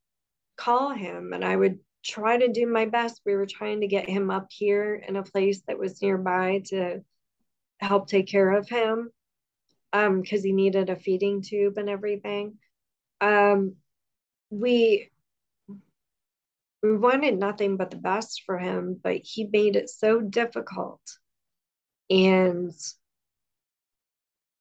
[0.57, 4.09] call him and I would try to do my best, we were trying to get
[4.09, 7.03] him up here in a place that was nearby to
[7.81, 9.11] help take care of him
[9.93, 12.59] um because he needed a feeding tube and everything.
[13.21, 13.77] Um
[14.51, 15.12] we
[16.83, 21.01] we wanted nothing but the best for him, but he made it so difficult.
[22.11, 22.73] And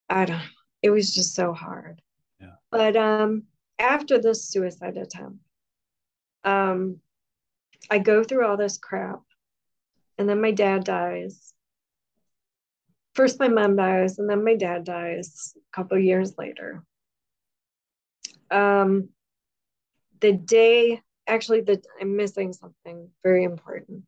[0.10, 0.42] I don't
[0.82, 2.02] it was just so hard.
[2.40, 2.56] Yeah.
[2.70, 3.44] But um
[3.80, 5.40] after this suicide attempt,
[6.44, 7.00] um
[7.90, 9.22] I go through all this crap
[10.18, 11.54] and then my dad dies.
[13.16, 16.84] First my mom dies and then my dad dies a couple years later.
[18.52, 19.10] Um
[20.20, 21.02] the day
[21.32, 24.04] actually the I'm missing something very important.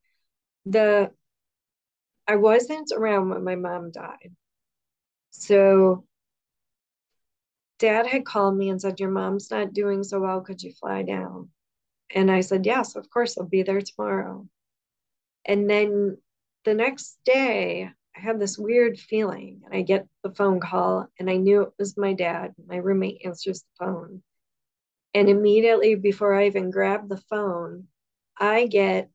[0.66, 1.12] The
[2.28, 4.34] I wasn't around when my mom died.
[5.32, 6.06] So
[7.80, 10.42] dad had called me and said, Your mom's not doing so well.
[10.42, 11.50] Could you fly down?
[12.14, 14.48] And I said, Yes, of course, I'll be there tomorrow.
[15.46, 16.18] And then
[16.64, 21.30] the next day, I had this weird feeling, and I get the phone call, and
[21.30, 22.54] I knew it was my dad.
[22.68, 24.24] My roommate answers the phone.
[25.14, 27.88] And immediately before I even grab the phone,
[28.38, 29.10] I get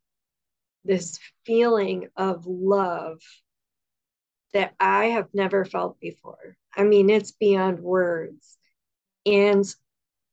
[0.84, 3.20] this feeling of love
[4.54, 6.56] that I have never felt before.
[6.74, 8.56] I mean, it's beyond words.
[9.26, 9.64] And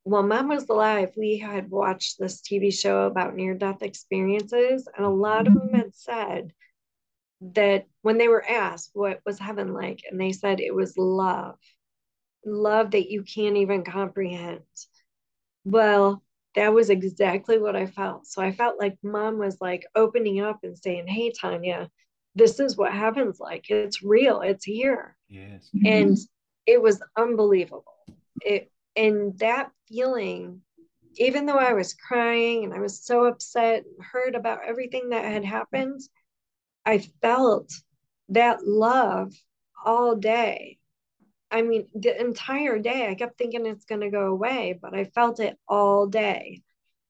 [0.04, 5.04] while mom was alive, we had watched this TV show about near death experiences, and
[5.04, 6.52] a lot of them had said
[7.40, 11.58] that when they were asked what was heaven like, and they said it was love,
[12.44, 14.62] love that you can't even comprehend.
[15.66, 16.22] Well,
[16.54, 18.26] that was exactly what I felt.
[18.26, 21.90] So I felt like mom was like opening up and saying, Hey, Tanya,
[22.36, 23.68] this is what heaven's like.
[23.68, 25.16] It's real, it's here.
[25.28, 25.68] Yes.
[25.84, 26.22] And mm-hmm.
[26.66, 27.84] it was unbelievable.
[28.42, 30.62] It and that feeling,
[31.16, 35.24] even though I was crying and I was so upset and hurt about everything that
[35.24, 36.00] had happened,
[36.86, 37.72] I felt
[38.28, 39.32] that love
[39.84, 40.78] all day.
[41.50, 45.04] I mean, the entire day, I kept thinking it's going to go away, but I
[45.04, 46.62] felt it all day.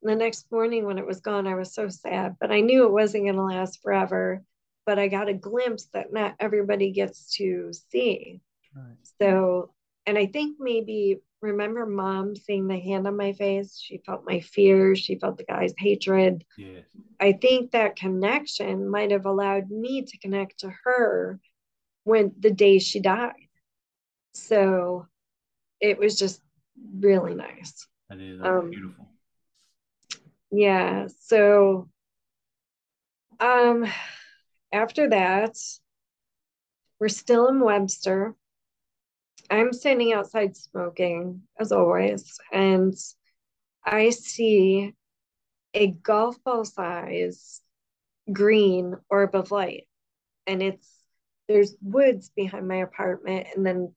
[0.03, 2.93] The next morning, when it was gone, I was so sad, but I knew it
[2.93, 4.43] wasn't going to last forever.
[4.85, 8.41] But I got a glimpse that not everybody gets to see.
[8.75, 8.97] Right.
[9.21, 9.73] So,
[10.05, 13.81] and I think maybe remember mom seeing the hand on my face?
[13.83, 16.45] She felt my fear, she felt the guy's hatred.
[16.57, 16.85] Yes.
[17.19, 21.41] I think that connection might have allowed me to connect to her
[22.05, 23.33] when the day she died.
[24.37, 25.07] So
[25.81, 26.41] it was just
[26.99, 27.87] really nice.
[28.09, 29.09] That is Um, beautiful.
[30.51, 31.09] Yeah.
[31.21, 31.89] So
[33.41, 33.87] um
[34.73, 35.57] after that,
[37.01, 38.35] we're still in Webster.
[39.51, 42.95] I'm standing outside smoking as always, and
[43.85, 44.95] I see
[45.75, 47.61] a golf ball size
[48.33, 49.87] green orb of light.
[50.47, 50.91] And it's
[51.49, 53.95] there's woods behind my apartment, and then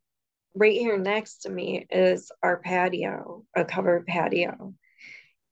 [0.56, 4.74] right here next to me is our patio, a covered patio.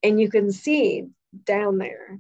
[0.03, 1.07] And you can see
[1.45, 2.19] down there,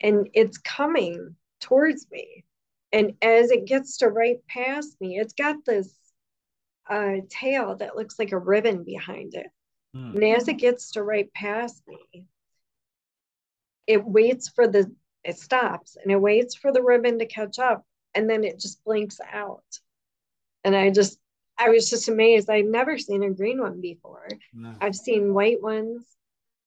[0.00, 2.44] and it's coming towards me.
[2.92, 5.94] And as it gets to right past me, it's got this
[6.88, 9.48] uh, tail that looks like a ribbon behind it.
[9.94, 10.12] Hmm.
[10.14, 12.26] And as it gets to right past me,
[13.86, 14.90] it waits for the,
[15.24, 17.84] it stops and it waits for the ribbon to catch up
[18.14, 19.64] and then it just blinks out.
[20.64, 21.18] And I just,
[21.58, 22.48] I was just amazed.
[22.48, 24.28] I'd never seen a green one before.
[24.54, 24.74] No.
[24.80, 26.04] I've seen white ones.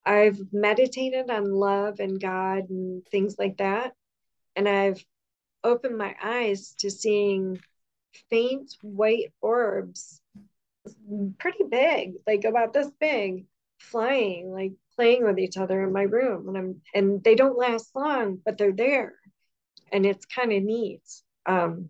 [0.06, 3.94] I've meditated on love and God and things like that.
[4.56, 5.04] And I've
[5.64, 7.60] opened my eyes to seeing
[8.30, 10.22] faint white orbs,
[11.38, 13.46] pretty big, like about this big,
[13.80, 16.50] flying, like playing with each other in my room.
[16.50, 19.14] And I'm and they don't last long, but they're there.
[19.92, 21.04] And it's kind of neat.
[21.46, 21.90] Um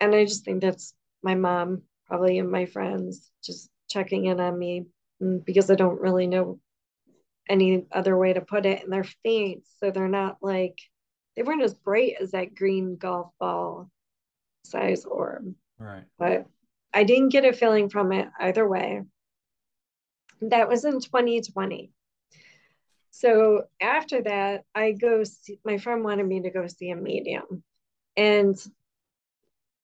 [0.00, 4.58] and I just think that's my mom, probably and my friends just checking in on
[4.58, 4.86] me
[5.22, 6.60] mm, because I don't really know
[7.48, 8.82] any other way to put it.
[8.82, 10.78] And they're faint, so they're not like
[11.36, 13.90] they weren't as bright as that green golf ball
[14.64, 16.04] size orb, Right.
[16.18, 16.46] but
[16.92, 19.02] I didn't get a feeling from it either way.
[20.42, 21.90] That was in 2020.
[23.10, 27.62] So after that, I go see my friend wanted me to go see a medium.
[28.16, 28.56] And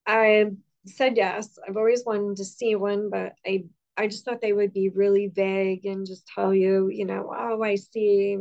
[0.06, 0.50] I
[0.86, 1.58] said yes.
[1.66, 3.64] I've always wanted to see one, but I
[3.96, 7.62] I just thought they would be really vague and just tell you, you know, oh,
[7.62, 8.36] I see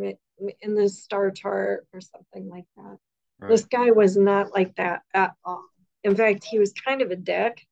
[0.62, 2.98] in the star chart or something like that.
[3.40, 3.50] Right.
[3.50, 5.64] This guy was not like that at all.
[6.04, 7.66] In fact, he was kind of a dick.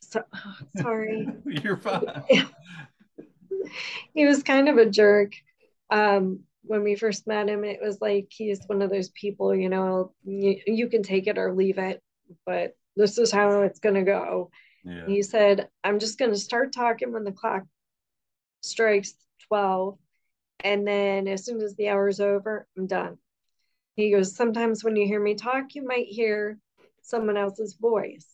[0.00, 0.22] so,
[0.76, 1.26] sorry.
[1.46, 2.04] You're fine.
[4.14, 5.32] he was kind of a jerk.
[5.90, 9.68] Um, when we first met him, it was like he's one of those people, you
[9.68, 12.00] know, you, you can take it or leave it,
[12.46, 14.50] but this is how it's going to go.
[14.84, 15.06] Yeah.
[15.06, 17.62] He said, I'm just going to start talking when the clock
[18.60, 19.14] strikes
[19.48, 19.98] 12.
[20.64, 23.18] And then as soon as the hour's over, I'm done.
[23.96, 26.58] He goes, Sometimes when you hear me talk, you might hear
[27.02, 28.26] someone else's voice.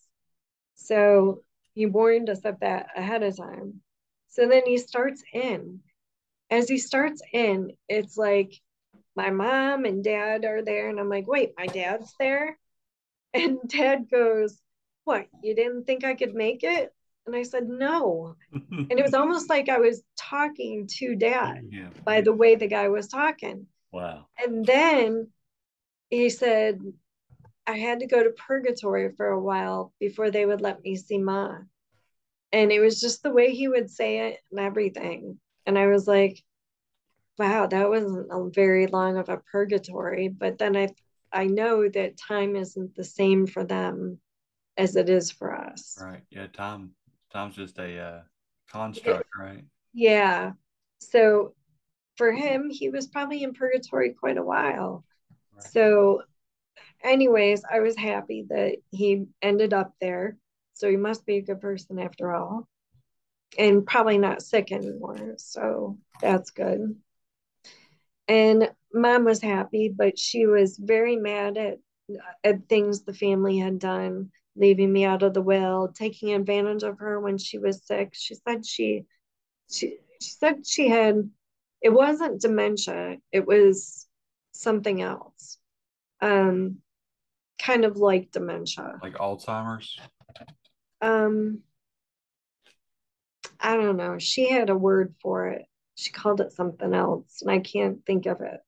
[0.74, 1.42] So
[1.74, 3.80] he warned us of that ahead of time.
[4.28, 5.80] So then he starts in.
[6.50, 8.54] As he starts in, it's like
[9.16, 10.88] my mom and dad are there.
[10.88, 12.58] And I'm like, Wait, my dad's there?
[13.34, 14.60] And dad goes,
[15.04, 15.26] What?
[15.42, 16.92] You didn't think I could make it?
[17.26, 18.36] And I said, No.
[18.52, 21.90] And it was almost like I was talking to dad yeah.
[22.04, 23.66] by the way the guy was talking.
[23.92, 24.26] Wow.
[24.38, 25.28] And then
[26.10, 26.80] he said,
[27.66, 31.18] I had to go to purgatory for a while before they would let me see
[31.18, 31.58] Ma.
[32.50, 35.38] And it was just the way he would say it and everything.
[35.66, 36.42] And I was like,
[37.38, 40.28] wow, that wasn't a very long of a purgatory.
[40.28, 40.88] But then I
[41.32, 44.18] I know that time isn't the same for them
[44.76, 45.98] as it is for us.
[46.00, 46.22] Right.
[46.30, 46.46] Yeah.
[46.46, 46.92] Time.
[47.30, 48.20] Time's just a uh,
[48.70, 49.64] construct, right?
[49.92, 50.52] Yeah.
[51.00, 51.54] So
[52.16, 55.04] for him, he was probably in purgatory quite a while.
[55.54, 55.64] Right.
[55.64, 56.22] So,
[57.02, 60.36] anyways, I was happy that he ended up there.
[60.74, 62.68] So he must be a good person after all.
[63.58, 65.34] And probably not sick anymore.
[65.38, 66.96] So that's good.
[68.28, 71.78] And mom was happy, but she was very mad at,
[72.44, 76.98] at things the family had done, leaving me out of the will, taking advantage of
[76.98, 78.10] her when she was sick.
[78.12, 79.04] She said she
[79.70, 81.30] she she said she had
[81.80, 84.06] it wasn't dementia, it was
[84.52, 85.58] something else.
[86.20, 86.78] Um
[87.58, 88.98] kind of like dementia.
[89.02, 89.98] Like Alzheimer's.
[91.00, 91.60] Um
[93.60, 94.18] I don't know.
[94.18, 95.67] She had a word for it.
[95.98, 98.60] She called it something else, and I can't think of it.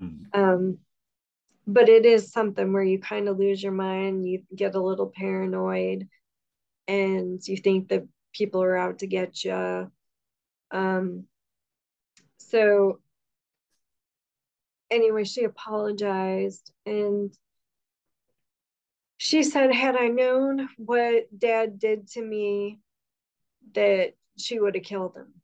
[0.00, 0.24] Hmm.
[0.34, 0.78] Um,
[1.64, 5.12] but it is something where you kind of lose your mind, you get a little
[5.14, 6.08] paranoid,
[6.88, 8.02] and you think that
[8.32, 9.92] people are out to get you.
[10.72, 11.26] Um,
[12.38, 12.98] so,
[14.90, 17.32] anyway, she apologized and
[19.18, 22.80] she said, Had I known what dad did to me,
[23.74, 25.41] that she would have killed him.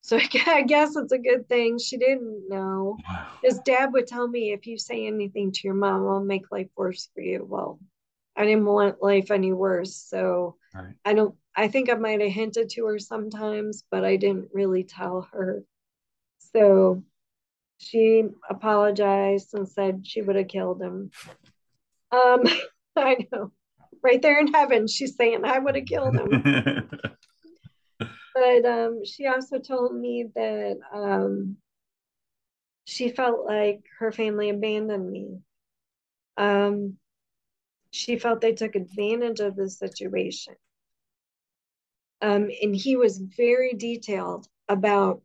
[0.00, 2.98] So I guess it's a good thing she didn't know.
[3.08, 3.26] Wow.
[3.42, 6.68] His dad would tell me if you say anything to your mom, I'll make life
[6.76, 7.46] worse for you.
[7.48, 7.78] Well,
[8.36, 9.94] I didn't want life any worse.
[9.96, 10.94] So Right.
[11.04, 14.84] I don't, I think I might have hinted to her sometimes, but I didn't really
[14.84, 15.64] tell her.
[16.54, 17.02] So
[17.78, 21.10] she apologized and said she would have killed him.
[22.12, 22.44] Um,
[22.96, 23.52] I know.
[24.02, 26.42] Right there in heaven, she's saying I would have killed him
[28.38, 31.56] but um, she also told me that um,
[32.84, 35.38] she felt like her family abandoned me.
[36.36, 36.98] Um,
[37.90, 40.54] she felt they took advantage of the situation.
[42.20, 45.22] Um, and he was very detailed about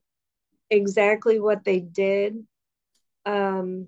[0.70, 2.46] exactly what they did.
[3.26, 3.88] Um,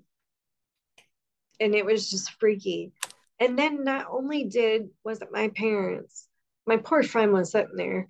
[1.58, 2.92] and it was just freaky.
[3.40, 6.28] And then not only did was it my parents,
[6.66, 8.08] my poor friend was sitting there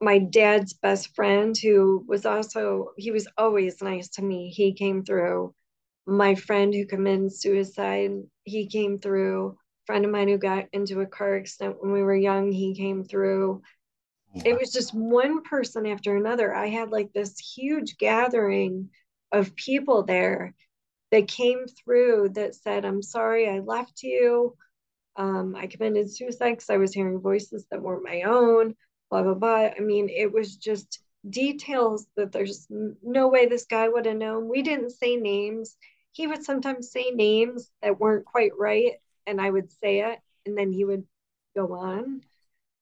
[0.00, 4.50] my dad's best friend who was also he was always nice to me.
[4.50, 5.54] He came through.
[6.06, 8.12] My friend who committed suicide
[8.44, 9.56] he came through.
[9.86, 13.04] Friend of mine who got into a car accident when we were young he came
[13.04, 13.62] through.
[14.44, 16.54] It was just one person after another.
[16.54, 18.90] I had like this huge gathering
[19.32, 20.54] of people there
[21.10, 24.56] that came through that said i'm sorry i left you.
[25.16, 28.74] Um, i committed suicide because i was hearing voices that weren't my own
[29.10, 29.70] blah blah blah.
[29.76, 32.66] I mean, it was just details that there's
[33.02, 34.48] no way this guy would have known.
[34.48, 35.76] We didn't say names.
[36.12, 38.92] He would sometimes say names that weren't quite right,
[39.26, 41.04] and I would say it, and then he would
[41.54, 42.22] go on.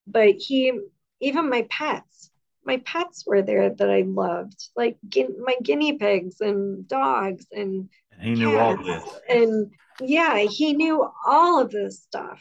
[0.06, 0.72] But he,
[1.20, 2.30] even my pets,
[2.64, 7.88] my pets were there that I loved, like my guinea pigs and dogs and
[8.18, 9.04] And he knew all this.
[9.28, 12.40] And yeah, he knew all of this stuff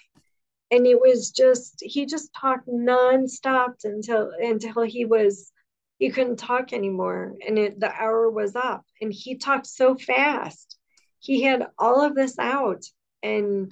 [0.74, 5.52] and it was just he just talked nonstop until until he was
[6.00, 7.36] he couldn't talk anymore.
[7.48, 8.84] And it, the hour was up.
[9.00, 10.78] And he talked so fast.
[11.20, 12.84] He had all of this out.
[13.22, 13.72] And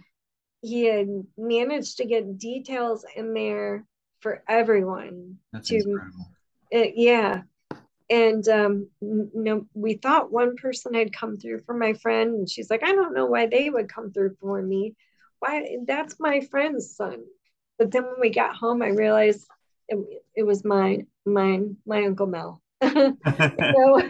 [0.61, 3.83] he had managed to get details in there
[4.19, 6.31] for everyone That's to incredible.
[6.73, 7.41] uh, yeah.
[8.11, 8.87] And um
[9.73, 12.35] we thought one person had come through for my friend.
[12.35, 14.93] And she's like i don't know why they would come through for me
[15.41, 17.23] why that's my friend's son
[17.77, 19.45] But then when we got home, I realized
[19.89, 19.97] it,
[20.35, 22.61] it was mine, mine, my Uncle Mel.
[22.83, 24.01] so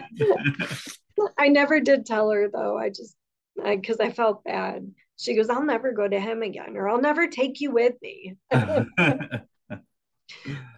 [1.38, 2.78] I never did tell her though.
[2.78, 3.16] I just,
[3.56, 4.92] because I, I felt bad.
[5.16, 8.36] She goes, I'll never go to him again, or I'll never take you with me.
[8.52, 9.46] well,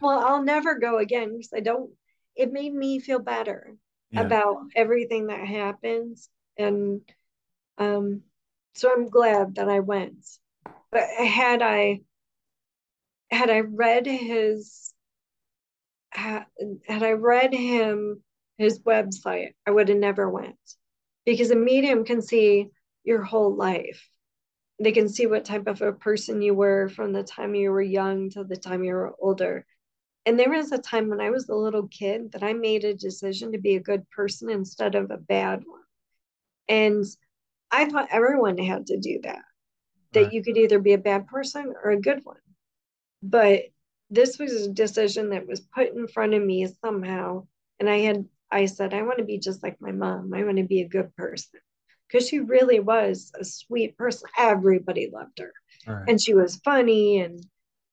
[0.03, 1.91] I'll never go again because I don't,
[2.37, 3.75] it made me feel better
[4.11, 4.23] yeah.
[4.23, 6.29] about everything that happens.
[6.59, 7.01] And
[7.79, 8.23] um,
[8.75, 10.27] so I'm glad that I went.
[10.95, 12.03] But had I
[13.31, 14.95] had I read his
[16.13, 16.47] had,
[16.89, 18.23] I read him
[18.59, 20.57] his website, I would have never went
[21.27, 22.69] because a medium can see
[23.03, 24.09] your whole life.
[24.81, 27.83] They can see what type of a person you were from the time you were
[27.83, 29.67] young to the time you were older.
[30.27, 32.95] And there was a time when I was a little kid that I made a
[32.95, 35.83] decision to be a good person instead of a bad one.
[36.69, 37.05] And
[37.73, 39.43] I thought everyone had to do that,
[40.15, 40.33] that right.
[40.33, 42.37] you could either be a bad person or a good one.
[43.23, 43.65] But
[44.11, 47.47] this was a decision that was put in front of me somehow.
[47.81, 50.33] And I had, I said, I want to be just like my mom.
[50.35, 51.61] I want to be a good person
[52.09, 54.29] because she really was a sweet person.
[54.39, 55.53] Everybody loved her.
[55.87, 56.05] Right.
[56.09, 57.21] And she was funny.
[57.21, 57.45] And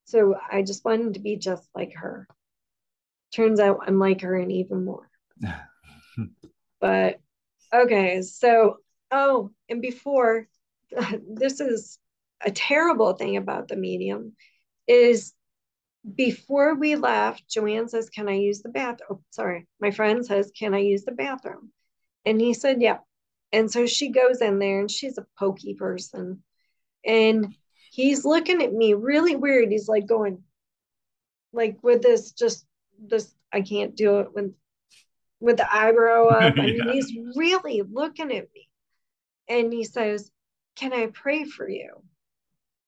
[0.05, 2.27] so I just wanted to be just like her.
[3.33, 5.09] Turns out I'm like her and even more.
[6.81, 7.19] but
[7.73, 8.77] okay, so
[9.09, 10.47] oh, and before
[11.27, 11.97] this is
[12.45, 14.33] a terrible thing about the medium
[14.87, 15.33] is
[16.15, 19.07] before we left, Joanne says, Can I use the bathroom?
[19.11, 19.67] Oh, sorry.
[19.79, 21.71] My friend says, Can I use the bathroom?
[22.25, 22.99] And he said, Yeah.
[23.51, 26.43] And so she goes in there and she's a pokey person.
[27.05, 27.53] And
[27.91, 29.69] he's looking at me really weird.
[29.69, 30.43] He's like going,
[31.53, 32.65] like with this, just
[32.99, 34.53] this, I can't do it with
[35.39, 36.53] with the eyebrow up.
[36.57, 38.69] I mean, he's really looking at me.
[39.49, 40.31] And he says,
[40.75, 42.03] Can I pray for you?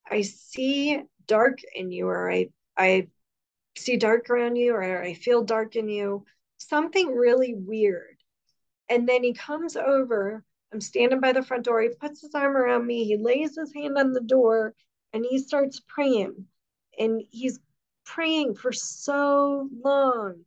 [0.10, 3.08] I see dark in you, or I I
[3.78, 6.26] see dark around you, or I feel dark in you.
[6.58, 8.18] Something really weird.
[8.90, 10.44] And then he comes over.
[10.72, 11.82] I'm standing by the front door.
[11.82, 13.06] He puts his arm around me.
[13.06, 14.74] He lays his hand on the door
[15.14, 16.46] and he starts praying.
[17.00, 17.60] And he's
[18.06, 20.44] praying for so long.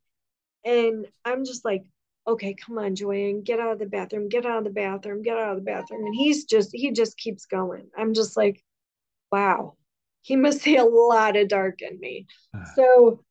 [0.64, 1.84] And I'm just like,
[2.26, 5.38] okay, come on, Joanne, get out of the bathroom, get out of the bathroom, get
[5.38, 6.04] out of the bathroom.
[6.04, 7.88] And he's just, he just keeps going.
[7.96, 8.64] I'm just like,
[9.30, 9.76] wow,
[10.22, 12.26] he must see a lot of dark in me.
[12.54, 12.64] Ah.
[12.74, 13.24] So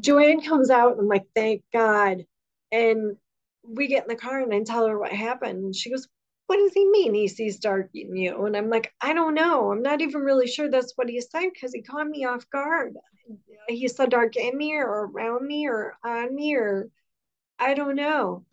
[0.00, 2.26] Joanne comes out and I'm like, thank God.
[2.70, 3.16] And
[3.62, 5.64] we get in the car and I tell her what happened.
[5.64, 6.06] And she goes,
[6.46, 8.44] what does he mean he sees dark in you?
[8.44, 9.72] And I'm like, I don't know.
[9.72, 12.94] I'm not even really sure that's what he said because he caught me off guard.
[13.68, 16.88] He saw dark in me or around me or on me or
[17.58, 18.44] I don't know.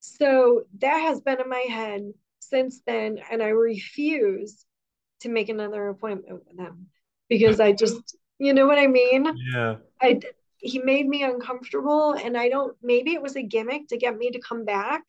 [0.00, 3.20] So that has been in my head since then.
[3.30, 4.66] And I refuse
[5.20, 6.88] to make another appointment with him
[7.28, 9.26] because I just, you know what I mean?
[9.52, 9.76] Yeah.
[10.00, 10.20] I,
[10.58, 14.30] he made me uncomfortable and I don't, maybe it was a gimmick to get me
[14.30, 15.02] to come back.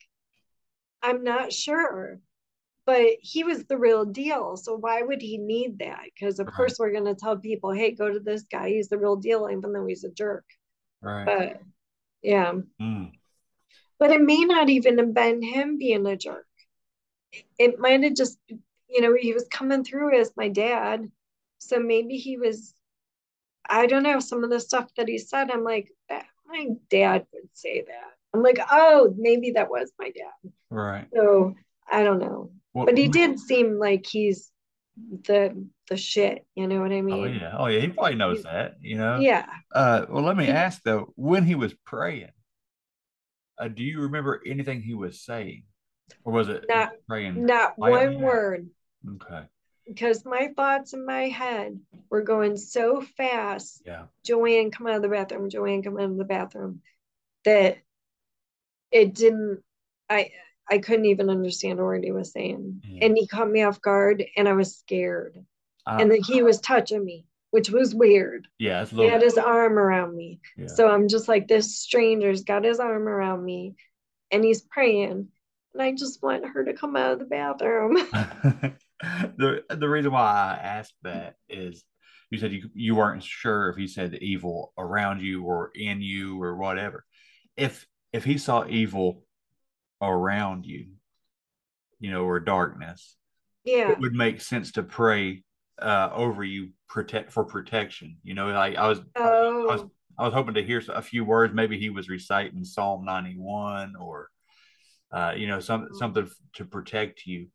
[1.02, 2.20] I'm not sure.
[2.84, 4.56] But he was the real deal.
[4.56, 6.00] So why would he need that?
[6.14, 6.56] Because of right.
[6.56, 9.72] course we're gonna tell people, hey, go to this guy, he's the real deal, even
[9.72, 10.44] though he's a jerk.
[11.00, 11.24] Right.
[11.24, 11.60] But
[12.22, 12.54] yeah.
[12.80, 13.12] Mm
[14.02, 16.48] but it may not even have been him being a jerk.
[17.56, 18.36] It might have just,
[18.92, 21.10] you know, he was coming through as my dad.
[21.58, 22.74] So maybe he was,
[23.68, 25.88] I don't know, some of the stuff that he said, I'm like,
[26.46, 28.10] my dad would say that.
[28.34, 30.52] I'm like, oh, maybe that was my dad.
[30.70, 31.06] Right.
[31.14, 31.54] So
[31.90, 32.50] I don't know.
[32.74, 34.50] Well, but he did seem like he's
[35.26, 37.24] the the shit, you know what I oh, mean?
[37.24, 37.54] Oh yeah.
[37.58, 39.18] Oh yeah, he probably knows he, that, you know.
[39.18, 39.46] Yeah.
[39.74, 42.30] Uh well let me ask though, when he was praying,
[43.58, 45.64] uh, do you remember anything he was saying,
[46.24, 47.44] or was it not praying?
[47.44, 48.68] Not one word.
[49.08, 49.42] Okay.
[49.86, 53.82] Because my thoughts in my head were going so fast.
[53.84, 54.04] Yeah.
[54.24, 55.50] Joanne, come out of the bathroom.
[55.50, 56.82] Joanne, come out of the bathroom.
[57.44, 57.78] That
[58.90, 59.62] it didn't.
[60.08, 60.30] I
[60.70, 62.98] I couldn't even understand what he was saying, mm.
[63.02, 65.44] and he caught me off guard, and I was scared.
[65.84, 68.48] Uh, and then he was touching me which was weird.
[68.58, 70.40] Yeah, he had his arm around me.
[70.56, 70.68] Yeah.
[70.68, 73.74] So I'm just like, this stranger's got his arm around me
[74.30, 75.28] and he's praying.
[75.74, 77.98] And I just want her to come out of the bathroom.
[79.36, 81.84] the the reason why I asked that is
[82.30, 86.40] you said you you weren't sure if he said evil around you or in you
[86.42, 87.04] or whatever.
[87.56, 89.24] If if he saw evil
[90.00, 90.86] around you,
[92.00, 93.16] you know, or darkness,
[93.64, 95.42] yeah, it would make sense to pray
[95.80, 98.16] uh, over you protect for protection.
[98.22, 99.68] You know, like I was, oh.
[99.68, 99.84] I was,
[100.18, 101.54] I was hoping to hear a few words.
[101.54, 104.28] Maybe he was reciting Psalm ninety one or,
[105.10, 105.98] uh, you know, some oh.
[105.98, 107.48] something to protect you.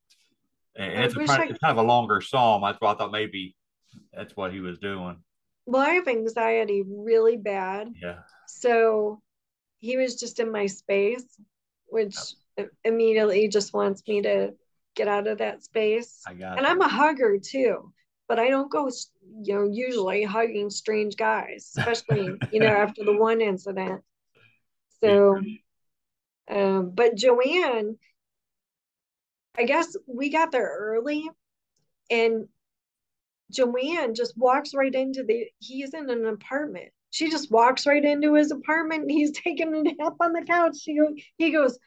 [0.77, 1.45] And it's, a, I...
[1.45, 2.61] it's kind of a longer psalm.
[2.61, 3.55] That's why I thought maybe
[4.13, 5.17] that's what he was doing.
[5.65, 7.89] well, I have anxiety really bad.
[8.01, 8.19] Yeah.
[8.47, 9.21] So
[9.79, 11.25] he was just in my space,
[11.87, 12.15] which
[12.83, 14.53] immediately just wants me to
[14.95, 16.23] get out of that space.
[16.27, 16.71] I got And you.
[16.71, 17.93] I'm a hugger too,
[18.27, 18.89] but I don't go,
[19.43, 24.01] you know, usually hugging strange guys, especially, you know, after the one incident.
[25.03, 25.39] So,
[26.49, 27.97] um, but Joanne,
[29.57, 31.29] I guess we got there early
[32.09, 32.47] and
[33.51, 36.89] Joanne just walks right into the, he's in an apartment.
[37.11, 40.77] She just walks right into his apartment and he's taking a nap on the couch.
[40.81, 40.99] She
[41.37, 41.79] he goes,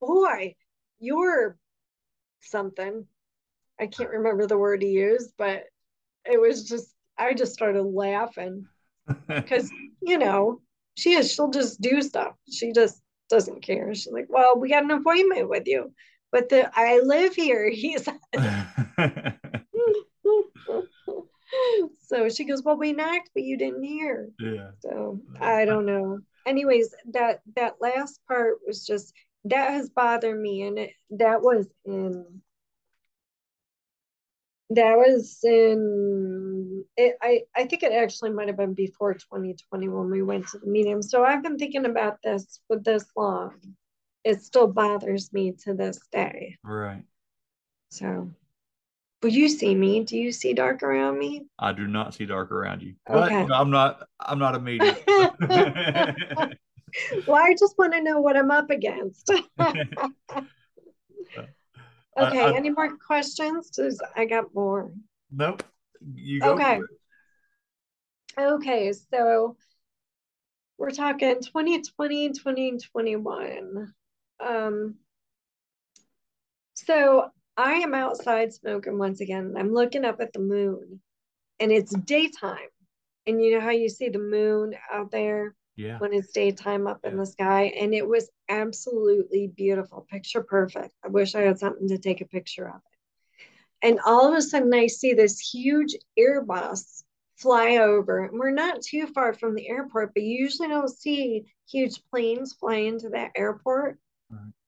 [0.00, 0.54] boy,
[0.98, 1.56] you're
[2.40, 3.06] something.
[3.80, 5.64] I can't remember the word he used, but
[6.24, 8.66] it was just, I just started laughing
[9.28, 9.70] because,
[10.02, 10.60] you know,
[10.96, 12.34] she is, she'll just do stuff.
[12.50, 13.94] She just doesn't care.
[13.94, 15.92] She's like, well, we got an appointment with you,
[16.32, 17.70] but the, I live here.
[17.74, 18.18] he said.
[22.06, 24.30] so she goes, well, we knocked, but you didn't hear.
[24.38, 24.70] yeah.
[24.80, 26.20] So I don't know.
[26.46, 29.12] Anyways, that that last part was just
[29.44, 32.40] that has bothered me, and it that was in
[34.70, 40.10] that was in it, I I think it actually might have been before 2020 when
[40.10, 41.02] we went to the medium.
[41.02, 43.54] So I've been thinking about this for this long.
[44.24, 46.56] It still bothers me to this day.
[46.62, 47.04] Right.
[47.90, 48.30] So,
[49.20, 50.04] but you see me.
[50.04, 51.46] Do you see dark around me?
[51.58, 52.94] I do not see dark around you.
[53.06, 53.42] But Okay.
[53.42, 54.96] you know, I'm not I'm not a medium.
[57.26, 59.30] Well, I just want to know what I'm up against.
[59.58, 59.74] okay,
[62.18, 63.70] I- any more questions?
[63.74, 64.90] 'Cause I got more.
[65.30, 65.62] nope.
[66.14, 66.52] You go.
[66.54, 66.80] Okay.
[68.38, 69.56] Okay, so
[70.78, 73.92] we're talking 2020, 2021.
[74.40, 74.96] Um,
[76.74, 79.54] so I am outside smoking once again.
[79.56, 81.00] I'm looking up at the moon
[81.60, 82.68] and it's daytime.
[83.26, 85.54] And you know how you see the moon out there?
[85.76, 85.98] Yeah.
[85.98, 91.08] when it's daytime up in the sky and it was absolutely beautiful picture perfect i
[91.08, 94.74] wish i had something to take a picture of it and all of a sudden
[94.74, 97.04] i see this huge airbus
[97.36, 101.44] fly over and we're not too far from the airport but you usually don't see
[101.70, 104.00] huge planes fly into that airport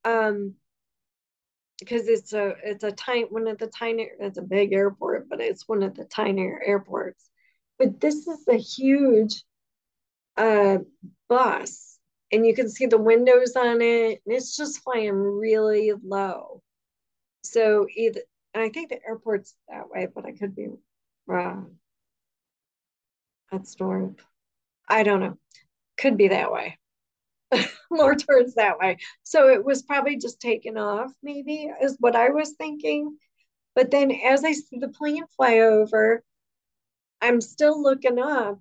[0.03, 0.55] Um
[1.79, 5.41] because it's a it's a tiny one of the tiny it's a big airport but
[5.41, 7.29] it's one of the tinier airports.
[7.79, 9.43] But this is a huge
[10.37, 10.77] uh
[11.27, 11.97] bus
[12.31, 16.61] and you can see the windows on it and it's just flying really low.
[17.43, 18.21] So either
[18.53, 20.67] i think the airport's that way but i could be
[21.27, 21.77] wrong.
[23.51, 24.15] That's north
[24.87, 25.37] i don't know.
[25.97, 26.77] Could be that way
[27.91, 32.29] more towards that way so it was probably just taken off maybe is what i
[32.29, 33.17] was thinking
[33.75, 36.23] but then as i see the plane fly over
[37.21, 38.59] i'm still looking up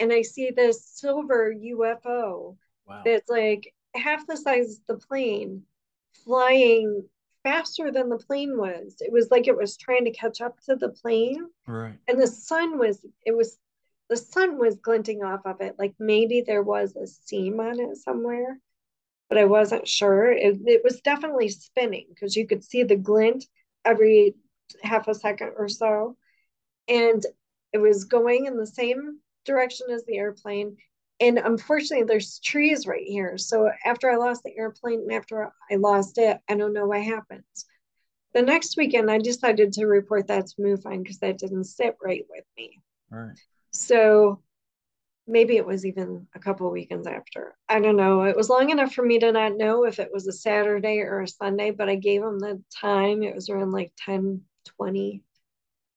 [0.00, 2.56] and I see this silver UFO
[2.86, 3.02] Wow.
[3.04, 5.62] that's like half the size of the plane
[6.24, 7.04] flying
[7.44, 8.96] faster than the plane was.
[9.00, 11.98] It was like it was trying to catch up to the plane Right.
[12.08, 13.58] and the sun was it was
[14.10, 17.96] the sun was glinting off of it like maybe there was a seam on it
[17.96, 18.58] somewhere
[19.30, 20.30] but I wasn't sure.
[20.30, 23.46] It, it was definitely spinning because you could see the glint
[23.84, 24.34] every
[24.82, 26.16] half a second or so.
[26.88, 27.24] And
[27.72, 30.76] it was going in the same direction as the airplane.
[31.20, 33.38] And unfortunately, there's trees right here.
[33.38, 37.02] So after I lost the airplane and after I lost it, I don't know what
[37.02, 37.44] happened.
[38.34, 42.24] The next weekend, I decided to report that to MUFON because that didn't sit right
[42.28, 42.80] with me.
[43.10, 43.38] Right.
[43.70, 44.42] So
[45.26, 47.56] maybe it was even a couple weekends after.
[47.68, 48.22] I don't know.
[48.22, 51.20] It was long enough for me to not know if it was a Saturday or
[51.20, 53.22] a Sunday, but I gave him the time.
[53.22, 55.22] It was around like 10 20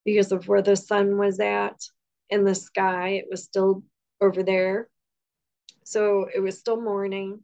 [0.05, 1.79] because of where the sun was at
[2.29, 3.09] in the sky.
[3.09, 3.83] It was still
[4.21, 4.89] over there.
[5.83, 7.43] So it was still morning.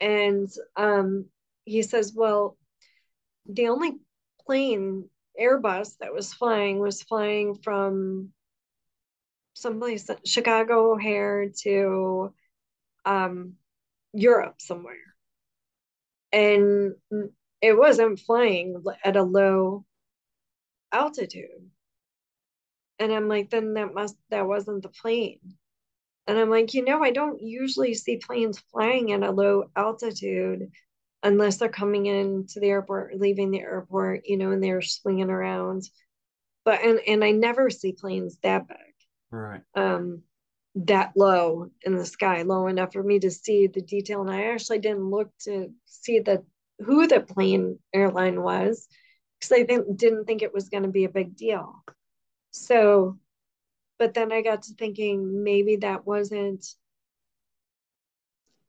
[0.00, 1.26] And um,
[1.64, 2.58] he says, Well,
[3.46, 3.92] the only
[4.44, 5.08] plane,
[5.40, 8.32] Airbus, that was flying was flying from
[9.56, 12.34] someplace Chicago O'Hare to
[13.06, 13.54] um,
[14.12, 14.96] Europe somewhere.
[16.30, 16.94] And
[17.62, 19.86] it wasn't flying at a low
[20.92, 21.70] altitude.
[22.98, 25.40] And I'm like, then that must that wasn't the plane.
[26.26, 30.70] And I'm like, you know, I don't usually see planes flying at a low altitude
[31.22, 35.30] unless they're coming into the airport, or leaving the airport, you know, and they're swinging
[35.30, 35.88] around.
[36.64, 38.66] But and and I never see planes that
[39.36, 39.62] Right.
[39.74, 40.22] um
[40.74, 44.20] that low in the sky low enough for me to see the detail.
[44.22, 46.44] And i actually didn't look to see the
[46.80, 48.86] who the plane airline was
[49.38, 51.82] because i didn't, didn't think it was going to be a big deal.
[52.50, 53.18] So
[53.98, 56.66] but then I got to thinking maybe that wasn't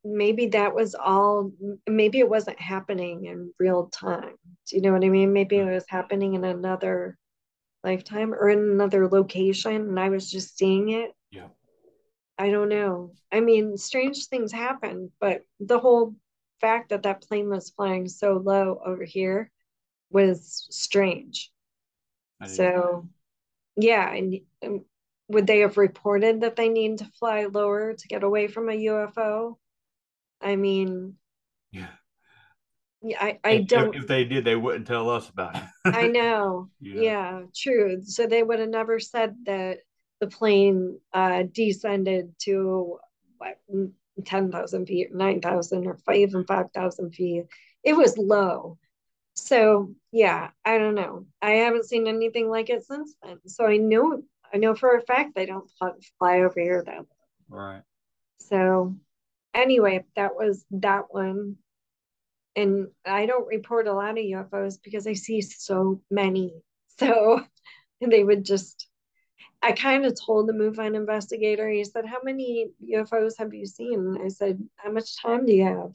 [0.03, 1.51] maybe that was all
[1.87, 4.35] maybe it wasn't happening in real time.
[4.67, 5.33] Do you know what i mean?
[5.33, 7.17] Maybe it was happening in another
[7.87, 11.11] lifetime or in another location and i was just seeing it?
[11.31, 11.49] Yeah.
[12.37, 13.13] i don't know.
[13.31, 16.15] I mean strange things happen but the whole
[16.61, 19.51] fact that that plane was flying so low over here
[20.09, 21.51] was strange.
[22.45, 23.07] So
[23.77, 24.85] yeah and um,
[25.29, 28.73] would they have reported that they need to fly lower to get away from a
[28.73, 29.55] ufo
[30.41, 31.15] i mean
[31.71, 31.93] yeah.
[33.01, 35.63] Yeah, I, I If- don't If, they did, they wouldn't tell us about it.
[35.85, 36.69] I know.
[36.79, 37.01] You know?
[37.01, 38.01] Yeah, true.
[38.03, 39.79] So they would have never said that
[40.19, 42.97] the plane uh, descended to
[43.37, 43.59] what,
[44.25, 47.45] 10,000 feet, 9,000, or five, even 5,000 feet.
[47.83, 48.77] It was low.
[49.35, 51.27] So yeah, I don't know.
[51.41, 53.37] I haven't seen anything like it since then.
[53.45, 57.05] So I know, I know for a fact they don't fly, fly over here though.
[57.47, 57.83] Right.
[58.39, 58.95] So
[59.53, 61.57] anyway, that was that one.
[62.57, 66.53] And I don't report a lot of UFOs because I see so many.
[66.99, 67.43] So
[68.01, 68.87] they would just,
[69.61, 74.17] I kind of told the MUFON investigator, he said, How many UFOs have you seen?
[74.25, 75.93] I said, How much time do you have?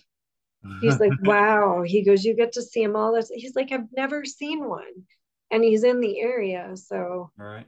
[0.81, 1.83] He's like, Wow.
[1.83, 3.33] He goes, You get to see them all this.
[3.35, 5.09] He's like, I've never seen one.
[5.51, 6.77] And he's in the area.
[6.77, 7.67] So All right.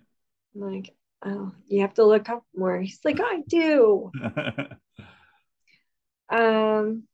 [0.54, 0.94] I'm like,
[1.24, 2.80] Oh, you have to look up more.
[2.80, 4.12] He's like, I do.
[6.30, 7.04] Um,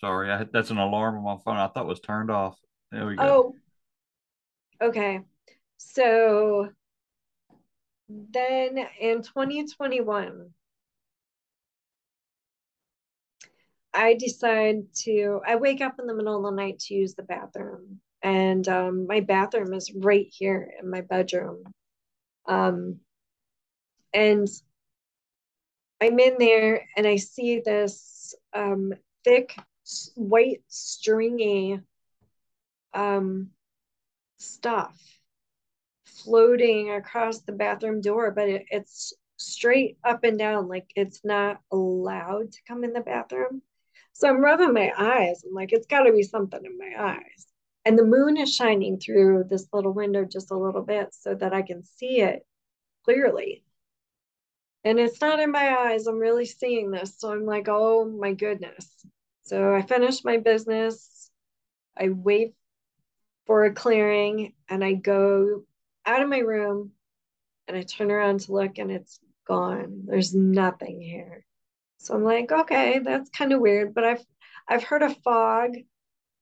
[0.00, 1.56] Sorry, I, that's an alarm on my phone.
[1.56, 2.58] I thought it was turned off.
[2.90, 3.54] There we go.
[4.80, 5.20] Oh, okay.
[5.78, 6.68] So
[8.08, 10.50] then in 2021,
[13.92, 17.22] I decide to, I wake up in the middle of the night to use the
[17.22, 18.00] bathroom.
[18.22, 21.62] And um, my bathroom is right here in my bedroom.
[22.46, 23.00] Um,
[24.12, 24.48] and
[26.00, 28.92] I'm in there and I see this um,
[29.24, 29.56] thick,
[30.14, 31.80] white, stringy
[32.92, 33.50] um,
[34.38, 34.96] stuff
[36.04, 41.60] floating across the bathroom door, but it, it's straight up and down, like it's not
[41.72, 43.62] allowed to come in the bathroom.
[44.12, 45.42] So I'm rubbing my eyes.
[45.44, 47.46] I'm like, it's got to be something in my eyes.
[47.84, 51.52] And the moon is shining through this little window just a little bit so that
[51.52, 52.46] I can see it
[53.04, 53.64] clearly.
[54.84, 56.06] And it's not in my eyes.
[56.06, 57.18] I'm really seeing this.
[57.18, 59.04] So I'm like, oh my goodness.
[59.44, 61.30] So I finish my business.
[61.96, 62.54] I wait
[63.46, 65.64] for a clearing and I go
[66.06, 66.92] out of my room
[67.68, 70.04] and I turn around to look and it's gone.
[70.06, 71.44] There's nothing here.
[71.98, 74.24] So I'm like, okay, that's kind of weird, but I've
[74.68, 75.76] I've heard of fog.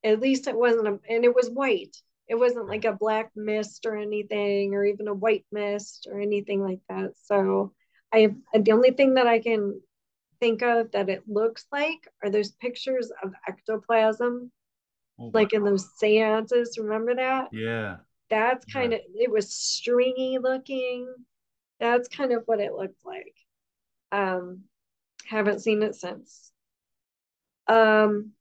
[0.04, 1.96] At least it wasn't a, and it was white.
[2.28, 6.62] It wasn't like a black mist or anything or even a white mist or anything
[6.62, 7.12] like that.
[7.24, 7.72] So
[8.12, 9.80] I the only thing that I can
[10.43, 14.52] think of that it looks like are those pictures of ectoplasm
[15.19, 16.78] Oh, like in those seances.
[16.78, 17.51] Remember that?
[17.51, 17.98] Yeah.
[18.31, 18.73] That's Yeah.
[18.73, 21.12] kind of it was stringy looking.
[21.81, 23.35] That's kind of what it looked like.
[24.12, 24.64] Um,
[25.27, 26.52] haven't seen it since.
[27.66, 28.35] Um,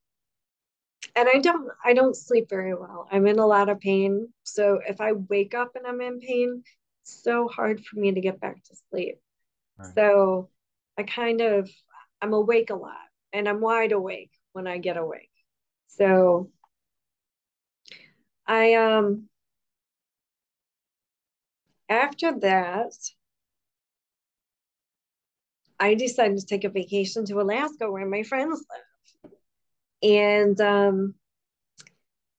[1.15, 3.07] and I don't I don't sleep very well.
[3.11, 4.29] I'm in a lot of pain.
[4.43, 6.63] So if I wake up and I'm in pain,
[7.03, 9.19] it's so hard for me to get back to sleep.
[9.77, 9.95] Right.
[9.95, 10.49] So
[10.97, 11.69] I kind of
[12.21, 15.29] I'm awake a lot and I'm wide awake when I get awake.
[15.87, 16.49] So
[18.47, 19.27] I um
[21.89, 22.93] after that
[25.79, 28.63] I decided to take a vacation to Alaska where my friends
[29.23, 29.31] live.
[30.03, 31.15] And um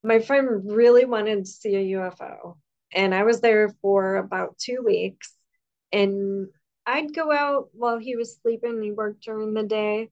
[0.02, 2.56] my friend really wanted to see a UFO.
[2.92, 5.32] And I was there for about two weeks.
[5.92, 6.48] And
[6.86, 8.82] I'd go out while he was sleeping.
[8.82, 10.10] He worked during the day.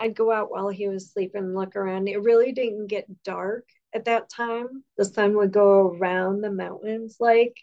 [0.00, 2.08] I'd go out while he was sleeping and look around.
[2.08, 4.84] It really didn't get dark at that time.
[4.96, 7.56] The sun would go around the mountains like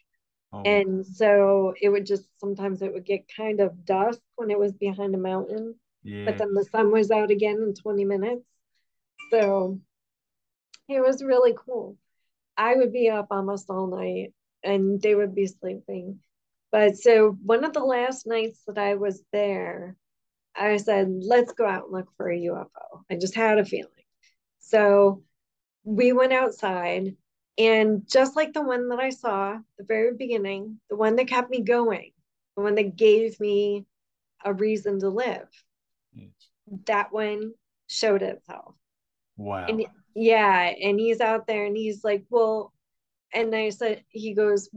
[0.52, 4.58] Oh, and so it would just sometimes it would get kind of dusk when it
[4.60, 6.26] was behind a mountain yeah.
[6.26, 8.46] but then the sun was out again in 20 minutes
[9.32, 9.80] so
[10.88, 11.98] it was really cool
[12.58, 14.34] i would be up almost all night
[14.64, 16.20] and they would be sleeping
[16.72, 19.96] but so one of the last nights that i was there
[20.56, 22.68] i said let's go out and look for a ufo
[23.10, 23.90] i just had a feeling
[24.60, 25.24] so
[25.84, 27.16] we went outside
[27.60, 31.50] and just like the one that I saw the very beginning, the one that kept
[31.50, 32.12] me going,
[32.56, 33.86] the one that gave me
[34.46, 35.48] a reason to live,
[36.14, 36.30] Yes.
[36.86, 37.54] that one
[37.88, 38.76] showed itself.
[39.36, 39.66] Wow.
[39.68, 39.86] And
[40.16, 42.72] yeah, and he's out there and he's like, Well,
[43.34, 44.70] and I said, he goes,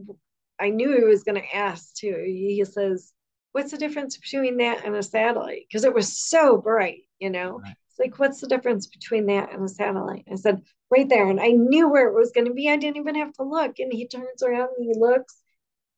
[0.61, 2.23] I knew he was going to ask too.
[2.25, 3.13] He says,
[3.53, 5.65] What's the difference between that and a satellite?
[5.69, 7.59] Because it was so bright, you know?
[7.59, 7.75] Right.
[7.91, 10.27] It's like, What's the difference between that and a satellite?
[10.31, 11.29] I said, Right there.
[11.29, 12.69] And I knew where it was going to be.
[12.69, 13.79] I didn't even have to look.
[13.79, 15.37] And he turns around and he looks.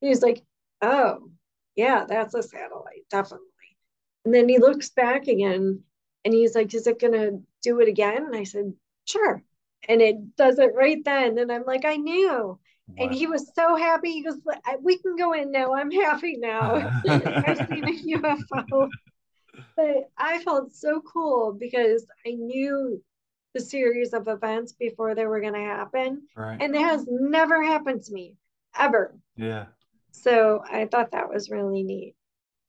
[0.00, 0.42] He's like,
[0.82, 1.30] Oh,
[1.76, 3.46] yeah, that's a satellite, definitely.
[4.24, 5.82] And then he looks back again
[6.24, 8.24] and he's like, Is it going to do it again?
[8.24, 8.72] And I said,
[9.04, 9.42] Sure.
[9.88, 11.38] And it does it right then.
[11.38, 12.58] And I'm like, I knew.
[12.98, 14.12] And he was so happy.
[14.12, 14.38] He goes,
[14.80, 15.74] We can go in now.
[15.74, 16.92] I'm happy now.
[17.08, 18.88] I've seen a UFO.
[19.76, 23.02] But I felt so cool because I knew
[23.54, 26.22] the series of events before they were going to happen.
[26.36, 26.60] right.
[26.60, 28.34] And it has never happened to me
[28.78, 29.16] ever.
[29.36, 29.66] yeah.
[30.10, 32.14] So I thought that was really neat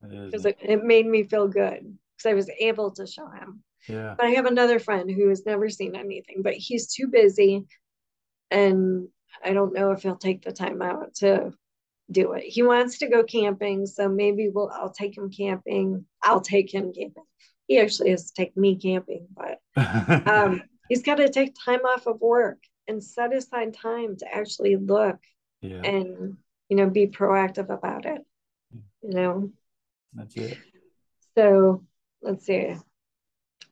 [0.02, 3.64] because it, it made me feel good because I was able to show him.
[3.88, 4.16] yeah.
[4.18, 7.66] But I have another friend who has never seen anything, but he's too busy.
[8.50, 9.10] And
[9.44, 11.54] I don't know if he'll take the time out to
[12.12, 12.44] do it.
[12.44, 16.06] He wants to go camping, so maybe we'll I'll take him camping.
[16.22, 17.24] I'll take him camping.
[17.68, 19.60] He actually has to take me camping, but
[20.28, 24.76] um he's got to take time off of work and set aside time to actually
[24.76, 25.18] look
[25.62, 25.82] yeah.
[25.82, 26.38] and
[26.70, 28.22] you know be proactive about it.
[29.02, 29.52] You know.
[30.14, 30.58] That's it.
[31.38, 31.84] So
[32.22, 32.76] let's see.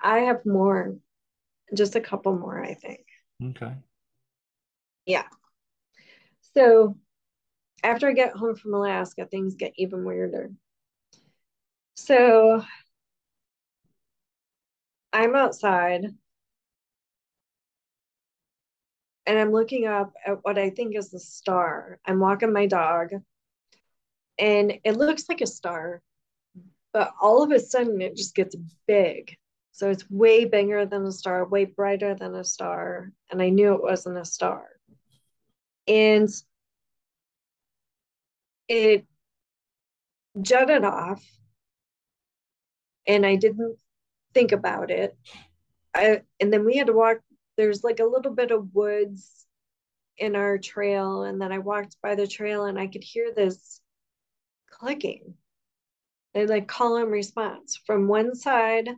[0.02, 0.98] I have more,
[1.74, 3.06] just a couple more, I think.
[3.42, 3.74] Okay.
[5.06, 5.24] Yeah.
[6.56, 6.98] So
[7.84, 10.52] after I get home from Alaska, things get even weirder.
[11.96, 12.64] So
[15.12, 16.06] I'm outside
[19.26, 22.00] and I'm looking up at what I think is a star.
[22.06, 23.10] I'm walking my dog
[24.38, 26.02] and it looks like a star,
[26.92, 28.56] but all of a sudden it just gets
[28.88, 29.38] big.
[29.72, 33.12] So it's way bigger than a star, way brighter than a star.
[33.32, 34.68] And I knew it wasn't a star.
[35.88, 36.30] And
[38.68, 39.06] it
[40.42, 41.24] jutted off,
[43.08, 43.78] and I didn't
[44.34, 45.16] think about it.
[45.94, 47.18] I, and then we had to walk,
[47.58, 49.46] there's like a little bit of woods
[50.18, 51.24] in our trail.
[51.24, 53.82] And then I walked by the trail and I could hear this
[54.70, 55.36] clicking.
[56.34, 58.90] They like call and response from one side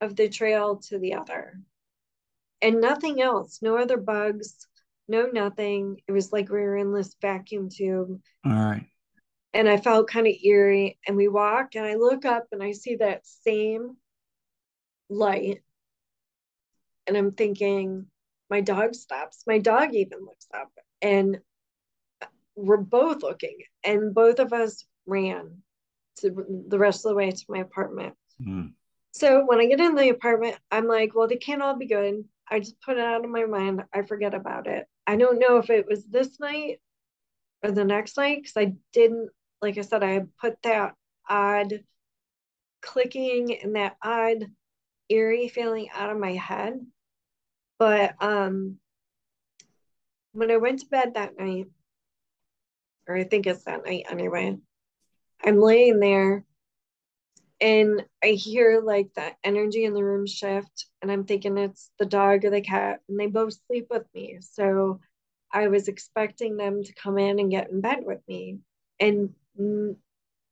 [0.00, 1.58] of the trail to the other.
[2.62, 4.66] And nothing else, no other bugs,
[5.08, 6.00] no nothing.
[6.06, 8.20] It was like we were in this vacuum tube.
[8.44, 8.86] All right.
[9.54, 10.98] And I felt kind of eerie.
[11.06, 13.96] And we walk and I look up and I see that same
[15.08, 15.62] light.
[17.06, 18.06] And I'm thinking,
[18.50, 19.44] my dog stops.
[19.46, 20.70] My dog even looks up.
[21.00, 21.38] And
[22.54, 23.58] we're both looking.
[23.84, 25.62] And both of us ran
[26.18, 28.14] to the rest of the way to my apartment.
[28.40, 28.72] Mm.
[29.12, 32.24] So when I get in the apartment, I'm like, well, they can't all be good.
[32.50, 33.82] I just put it out of my mind.
[33.92, 34.86] I forget about it.
[35.06, 36.80] I don't know if it was this night
[37.62, 39.30] or the next night because I didn't,
[39.62, 40.94] like I said, I put that
[41.28, 41.84] odd
[42.82, 44.46] clicking and that odd
[45.08, 46.84] eerie feeling out of my head.
[47.78, 48.78] But um
[50.32, 51.66] when I went to bed that night,
[53.08, 54.56] or I think it's that night anyway,
[55.42, 56.44] I'm laying there
[57.60, 62.06] and I hear like that energy in the room shift, and I'm thinking it's the
[62.06, 64.38] dog or the cat, and they both sleep with me.
[64.40, 65.00] So
[65.52, 68.58] I was expecting them to come in and get in bed with me,
[69.00, 69.96] and n-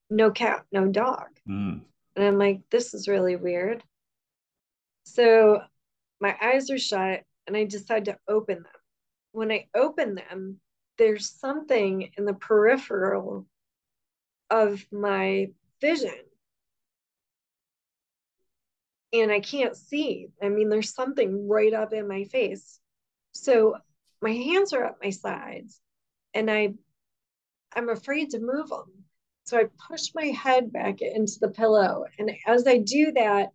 [0.09, 1.29] no cat, no dog.
[1.49, 1.83] Mm.
[2.17, 3.83] And I'm like, this is really weird.
[5.05, 5.61] So
[6.21, 8.73] my eyes are shut, and I decide to open them.
[9.33, 10.61] When I open them,
[10.97, 13.47] there's something in the peripheral
[14.49, 15.51] of my
[15.81, 16.15] vision
[19.15, 20.29] and I can't see.
[20.43, 22.81] I mean, there's something right up in my face.
[23.33, 23.77] So
[24.21, 25.81] my hands are at my sides
[26.35, 26.75] and I
[27.77, 29.05] I'm afraid to move them.
[29.45, 32.05] So I push my head back into the pillow.
[32.19, 33.51] And as I do that,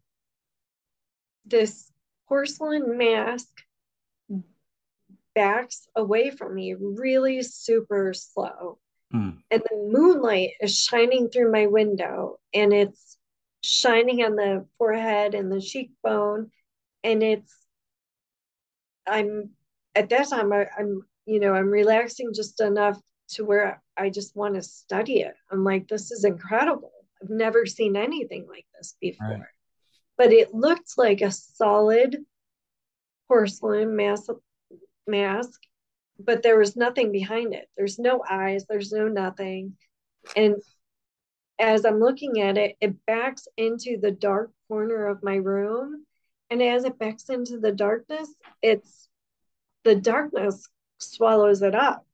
[1.46, 1.92] this
[2.28, 3.48] porcelain mask
[5.36, 8.78] backs away from me really super slow.
[9.14, 9.38] Mm.
[9.50, 13.18] And the moonlight is shining through my window and it's
[13.62, 16.52] shining on the forehead and the cheekbone.
[17.04, 17.56] And it's,
[19.08, 19.52] I'm
[19.96, 23.00] at that time, I, I'm, you know, I'm relaxing just enough
[23.30, 25.34] to where I just want to study it.
[25.52, 26.92] I'm like, this is incredible.
[27.22, 29.28] I've never seen anything like this before.
[29.28, 29.42] Right.
[30.18, 32.18] But it looked like a solid
[33.28, 34.32] porcelain mask,
[35.08, 35.62] mask,
[36.20, 37.70] but there was nothing behind it.
[37.78, 39.78] There's no eyes, there's no nothing.
[40.36, 40.56] And
[41.60, 46.06] as I'm looking at it, it backs into the dark corner of my room.
[46.50, 49.08] And as it backs into the darkness, it's
[49.84, 50.68] the darkness
[50.98, 52.06] swallows it up.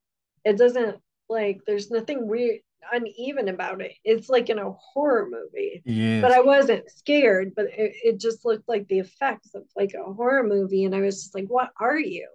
[0.43, 0.97] It doesn't
[1.29, 2.59] like there's nothing weird
[2.91, 3.93] uneven about it.
[4.03, 5.81] It's like in a horror movie.
[5.85, 6.21] Yeah.
[6.21, 10.13] But I wasn't scared, but it, it just looked like the effects of like a
[10.13, 10.83] horror movie.
[10.83, 12.27] And I was just like, what are you?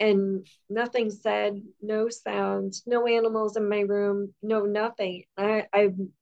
[0.00, 5.24] And nothing said, no sounds, no animals in my room, no nothing.
[5.36, 6.12] I, I'm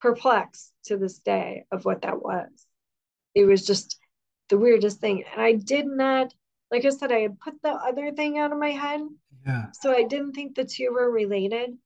[0.00, 2.48] perplexed to this day of what that was.
[3.34, 3.98] It was just
[4.48, 5.24] the weirdest thing.
[5.30, 6.32] And I did not,
[6.70, 9.00] like I said, I had put the other thing out of my head.
[9.46, 9.66] yeah.
[9.80, 11.76] So I didn't think the two were related.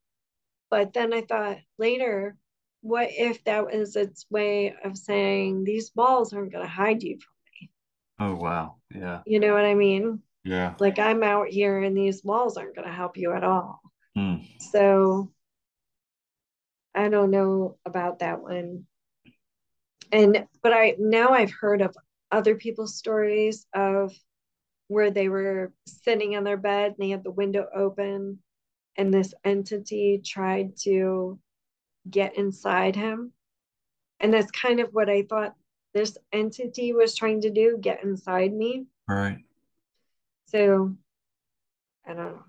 [0.70, 2.36] But then I thought later,
[2.80, 7.18] what if that was its way of saying these balls aren't going to hide you
[7.18, 7.70] from me?
[8.18, 8.76] Oh wow.
[8.94, 9.20] Yeah.
[9.26, 10.20] you know what I mean?
[10.44, 10.74] Yeah.
[10.80, 13.80] Like I'm out here and these walls aren't going to help you at all.
[14.16, 14.36] Hmm.
[14.59, 15.30] So
[16.94, 18.86] I don't know about that one.
[20.10, 21.97] And but I now I've heard of
[22.31, 24.12] other people's stories of
[24.89, 28.39] where they were sitting on their bed and they had the window open
[28.97, 31.39] and this entity tried to
[32.09, 33.32] get inside him.
[34.20, 35.55] And that's kind of what I thought
[35.94, 38.86] this entity was trying to do, get inside me.
[39.09, 39.39] Right.
[40.47, 40.94] So
[42.06, 42.44] I don't know.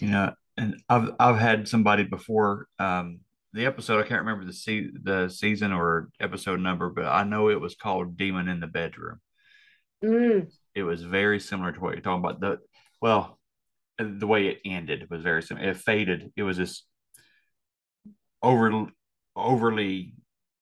[0.00, 2.68] You know, and I've I've had somebody before.
[2.78, 3.20] Um,
[3.52, 7.48] the episode I can't remember the se- the season or episode number, but I know
[7.50, 9.20] it was called "Demon in the Bedroom."
[10.02, 12.40] Mm, It was very similar to what you're talking about.
[12.40, 12.58] The
[13.00, 13.38] well,
[13.98, 15.70] the way it ended was very similar.
[15.70, 16.32] It faded.
[16.36, 16.84] It was this
[18.42, 18.86] over
[19.36, 20.14] overly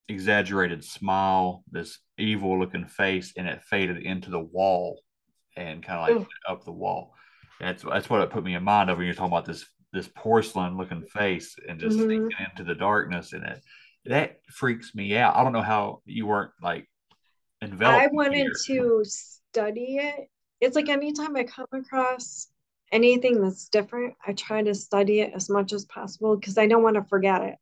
[0.09, 5.01] exaggerated smile, this evil looking face, and it faded into the wall
[5.57, 6.53] and kind of like Ooh.
[6.53, 7.15] up the wall.
[7.61, 10.09] That's that's what it put me in mind of when you're talking about this this
[10.15, 12.09] porcelain looking face and just Mhm.
[12.09, 13.63] sinking into the darkness and it
[14.05, 15.35] that freaks me out.
[15.37, 16.89] I don't know how you weren't like
[17.63, 18.05] enveloped.
[18.05, 20.29] I wanted to study it.
[20.61, 22.49] It's like anytime I come across
[22.93, 26.83] anything that's different, I try to study it as much as possible because I don't
[26.85, 27.57] want to forget it.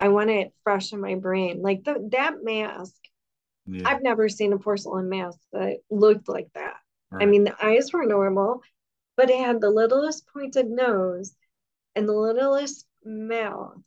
[0.00, 1.60] I want it fresh in my brain.
[1.62, 2.94] Like the, that mask,
[3.66, 6.76] Yeah, I've never seen a porcelain mask that looked like that.
[7.12, 8.62] I mean, the eyes were normal,
[9.16, 11.34] but it had the littlest pointed nose
[11.96, 13.78] and the littlest mouth.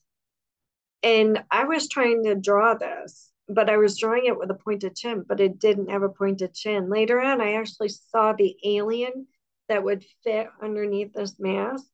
[1.03, 4.95] And I was trying to draw this, but I was drawing it with a pointed
[4.95, 6.89] chin, but it didn't have a pointed chin.
[6.89, 9.27] Later on, I actually saw the alien
[9.69, 11.85] that would fit underneath this mask.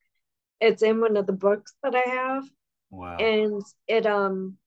[0.61, 2.45] It's in one of the books that I have,
[2.91, 3.17] wow.
[3.17, 4.57] and it um,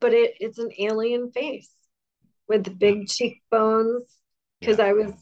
[0.00, 1.70] but it it's an alien face
[2.48, 4.04] with big cheekbones
[4.60, 4.86] because Yeah.
[4.86, 5.12] I was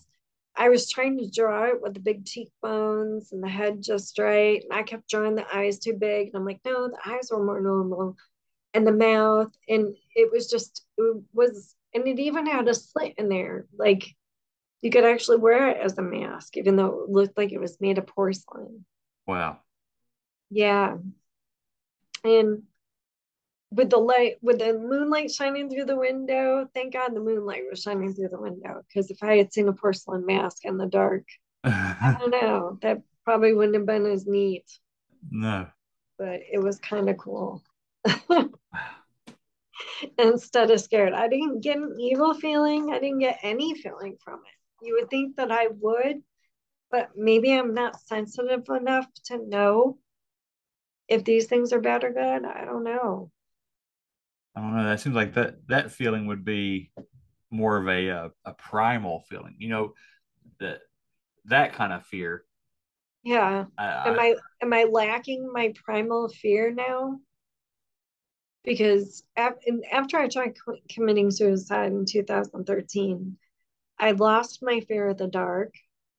[0.56, 4.62] I was trying to draw it with the big cheekbones and the head just right.
[4.62, 6.28] And I kept drawing the eyes too big.
[6.28, 8.16] And I'm like, no, the eyes were more normal.
[8.74, 9.52] And the mouth.
[9.68, 13.66] And it was just, it was, and it even had a slit in there.
[13.76, 14.06] Like
[14.82, 17.80] you could actually wear it as a mask, even though it looked like it was
[17.80, 18.84] made of porcelain.
[19.26, 19.58] Wow.
[20.50, 20.96] Yeah.
[22.24, 22.62] And
[23.72, 27.82] with the light, with the moonlight shining through the window, thank God the moonlight was
[27.82, 28.82] shining through the window.
[28.86, 31.24] Because if I had seen a porcelain mask in the dark,
[31.64, 34.64] I don't know, that probably wouldn't have been as neat,
[35.30, 35.68] no.
[36.18, 37.62] but it was kind of cool.
[40.18, 42.92] Instead of scared, I didn't get an evil feeling.
[42.92, 44.84] I didn't get any feeling from it.
[44.86, 46.22] You would think that I would,
[46.90, 49.98] but maybe I'm not sensitive enough to know
[51.08, 52.44] if these things are bad or good.
[52.44, 53.30] I don't know.
[54.54, 54.84] I don't know.
[54.84, 56.90] That seems like that that feeling would be
[57.50, 59.56] more of a uh, a primal feeling.
[59.58, 59.94] You know,
[60.60, 60.80] that
[61.46, 62.44] that kind of fear.
[63.24, 63.66] Yeah.
[63.78, 67.18] I, Am I, I am I lacking my primal fear now?
[68.64, 69.58] Because af-
[69.90, 73.36] after I tried co- committing suicide in 2013,
[73.98, 75.74] I lost my fear of the dark.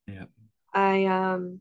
[0.07, 0.29] Yep.
[0.73, 1.59] I um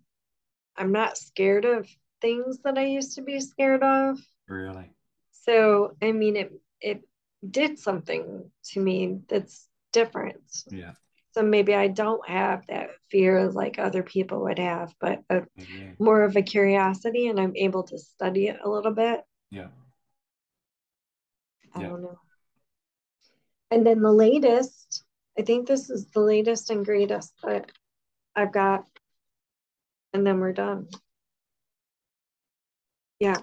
[0.77, 1.89] I'm not scared of
[2.21, 4.19] things that I used to be scared of.
[4.49, 4.91] really.
[5.33, 7.03] So, I mean it it
[7.49, 10.43] did something to me that's different.
[10.71, 10.93] Yeah.
[11.33, 15.93] So maybe I don't have that fear like other people would have, but a, Yeah.
[15.99, 19.23] more of a curiosity and I'm able to study it a little bit.
[19.51, 19.69] Yeah.
[21.75, 21.89] I Yeah.
[21.89, 22.19] don't know.
[23.71, 25.05] And then the latest,
[25.39, 27.73] I think this is the latest and greatest that
[28.37, 28.85] I've got.
[30.13, 30.89] And then we're done.
[33.19, 33.41] Yeah.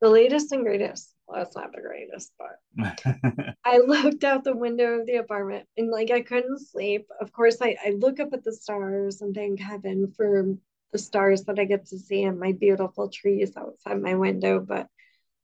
[0.00, 1.13] The latest and greatest.
[1.26, 5.90] Well, it's not the greatest, but I looked out the window of the apartment and
[5.90, 7.08] like I couldn't sleep.
[7.20, 10.54] Of course, I, I look up at the stars and thank heaven for
[10.92, 14.60] the stars that I get to see and my beautiful trees outside my window.
[14.60, 14.88] But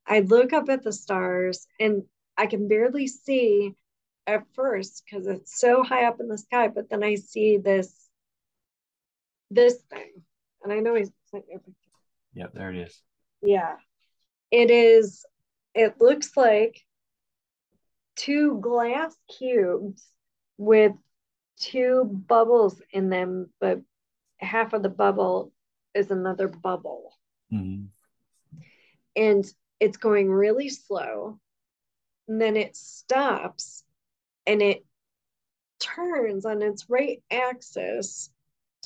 [0.07, 2.03] I look up at the stars and
[2.37, 3.75] I can barely see
[4.27, 6.69] at first because it's so high up in the sky.
[6.69, 7.95] But then I see this
[9.51, 10.13] this thing,
[10.63, 11.75] and I know he's sent you a picture.
[12.35, 13.03] Yep, there it is.
[13.43, 13.77] Yeah.
[14.51, 15.25] It is,
[15.75, 16.85] it looks like
[18.17, 20.05] two glass cubes
[20.59, 20.93] with
[21.59, 23.81] two bubbles in them, but
[24.39, 25.53] half of the bubble
[25.95, 27.15] is another bubble.
[27.51, 27.85] hmm
[29.17, 29.45] And
[29.81, 31.39] it's going really slow.
[32.29, 33.83] And then it stops
[34.47, 34.85] and it
[35.81, 38.31] turns on its right axis,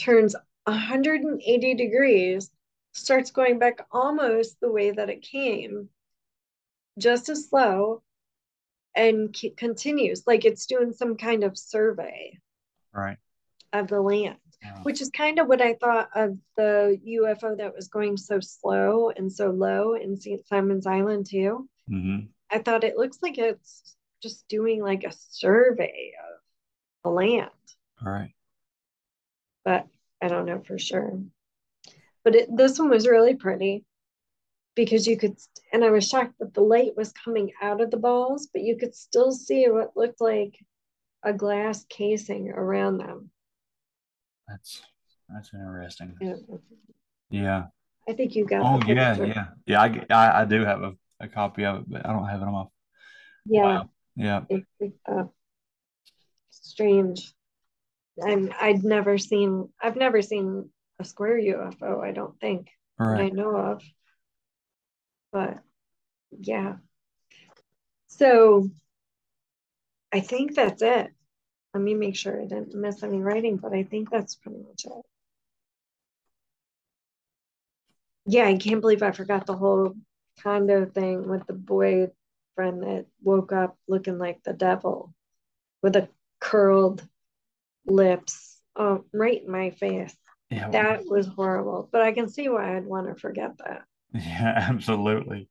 [0.00, 0.34] turns
[0.64, 2.50] 180 degrees,
[2.92, 5.88] starts going back almost the way that it came,
[6.98, 8.02] just as slow,
[8.94, 12.38] and c- continues like it's doing some kind of survey
[12.92, 13.18] Right.
[13.72, 14.80] of the land, Wow.
[14.84, 19.10] which is kind of what I thought of the UFO that was going so slow
[19.10, 20.46] and so low in St.
[20.46, 21.68] Simons Island, too.
[21.88, 26.40] hmm I thought it looks like it's just doing like a survey of
[27.02, 27.50] the land,
[28.04, 28.34] All right.
[29.64, 29.86] but
[30.22, 31.18] I don't know for sure.
[32.22, 33.84] But it, this one was really pretty
[34.74, 35.36] because you could,
[35.72, 38.76] and I was shocked that the light was coming out of the balls, but you
[38.76, 40.58] could still see what looked like
[41.22, 43.30] a glass casing around them.
[44.48, 44.82] That's
[45.28, 46.14] that's interesting.
[46.20, 46.34] Yeah.
[47.30, 47.62] Yeah.
[48.08, 49.50] I think you got Oh yeah, picture.
[49.66, 52.44] yeah, I, I do have a, a copy of it, but I don't have it
[52.44, 52.64] on my.
[53.46, 53.90] Yeah, Wow.
[54.16, 54.40] Yeah.
[54.48, 55.24] it, it, uh,
[56.50, 57.32] strange.
[58.22, 60.68] I'm I'd never seen I've never seen
[61.00, 62.68] a square UFO, I don't think.
[62.98, 63.82] That I know of.
[65.34, 65.58] But
[66.30, 66.76] yeah.
[68.06, 68.70] So
[70.12, 71.08] I think that's it.
[71.74, 74.84] Let me make sure I didn't miss any writing, but I think that's pretty much
[74.84, 74.92] it.
[78.26, 79.96] Yeah, I can't believe I forgot the whole
[80.40, 82.12] condo thing with the boyfriend
[82.56, 85.12] that woke up looking like the devil
[85.82, 86.08] with a
[86.38, 87.02] curled
[87.86, 90.16] lips um, right in my face.
[90.50, 90.70] Yeah.
[90.70, 93.82] That was horrible, but I can see why I'd want to forget that.
[94.24, 94.66] Yeah.
[94.70, 95.48] Absolutely.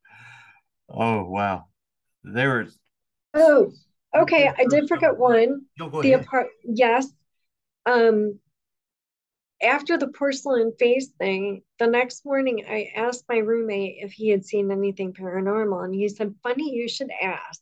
[0.89, 1.65] Oh wow.
[2.23, 2.77] There was.
[3.33, 3.71] Oh,
[4.15, 4.51] okay.
[4.57, 5.65] I did forget one.
[5.77, 6.13] No, go The ahead.
[6.13, 7.07] apart, yes.
[7.85, 8.39] Um,
[9.63, 14.45] after the porcelain face thing, the next morning I asked my roommate if he had
[14.45, 17.61] seen anything paranormal, and he said, Funny, you should ask.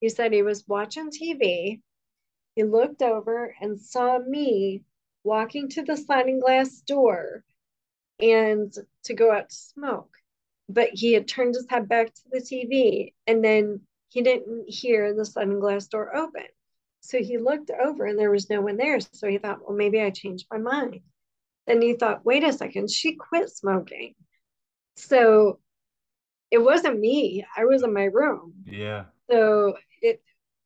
[0.00, 1.82] He said he was watching TV.
[2.56, 4.84] He looked over and saw me
[5.24, 7.44] walking to the sliding glass door
[8.20, 8.74] and
[9.04, 10.16] to go out to smoke.
[10.68, 15.14] But he had turned his head back to the TV and then he didn't hear
[15.14, 16.46] the sliding glass door open.
[17.00, 18.98] So he looked over and there was no one there.
[19.00, 21.00] So he thought, well, maybe I changed my mind.
[21.66, 24.14] Then he thought, wait a second, she quit smoking.
[24.96, 25.58] So
[26.50, 27.44] it wasn't me.
[27.56, 28.54] I was in my room.
[28.64, 29.06] Yeah.
[29.30, 30.22] So it,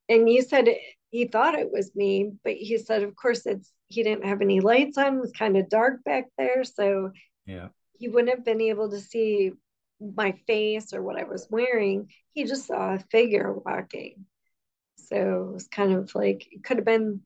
[0.07, 0.77] and he said it,
[1.11, 4.59] he thought it was me, but he said, of course, it's he didn't have any
[4.59, 5.17] lights on.
[5.17, 7.11] It was kind of dark back there, so
[7.45, 7.69] Yeah.
[7.99, 9.51] He wouldn't have been able to see
[9.99, 12.09] my face or what I was wearing.
[12.33, 14.25] He just saw a figure walking.
[14.95, 17.21] So it was kind of like it could have been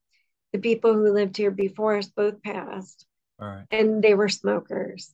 [0.51, 3.05] the people who lived here before us both passed,
[3.39, 3.65] All right.
[3.71, 5.13] and they were smokers.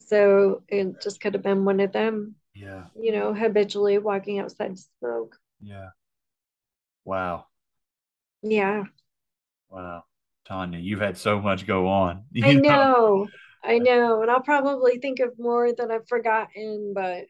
[0.00, 2.86] So it just could have been one of them, Yeah.
[3.00, 5.36] you know, habitually walking outside to smoke.
[5.60, 5.90] Yeah.
[7.04, 7.46] Wow.
[8.42, 8.84] Yeah.
[9.68, 10.04] Wow.
[10.46, 12.24] Tanya, you've had so much go on.
[12.42, 13.28] I You know,
[13.62, 17.26] I know, and I'll probably think of more that I've forgotten, but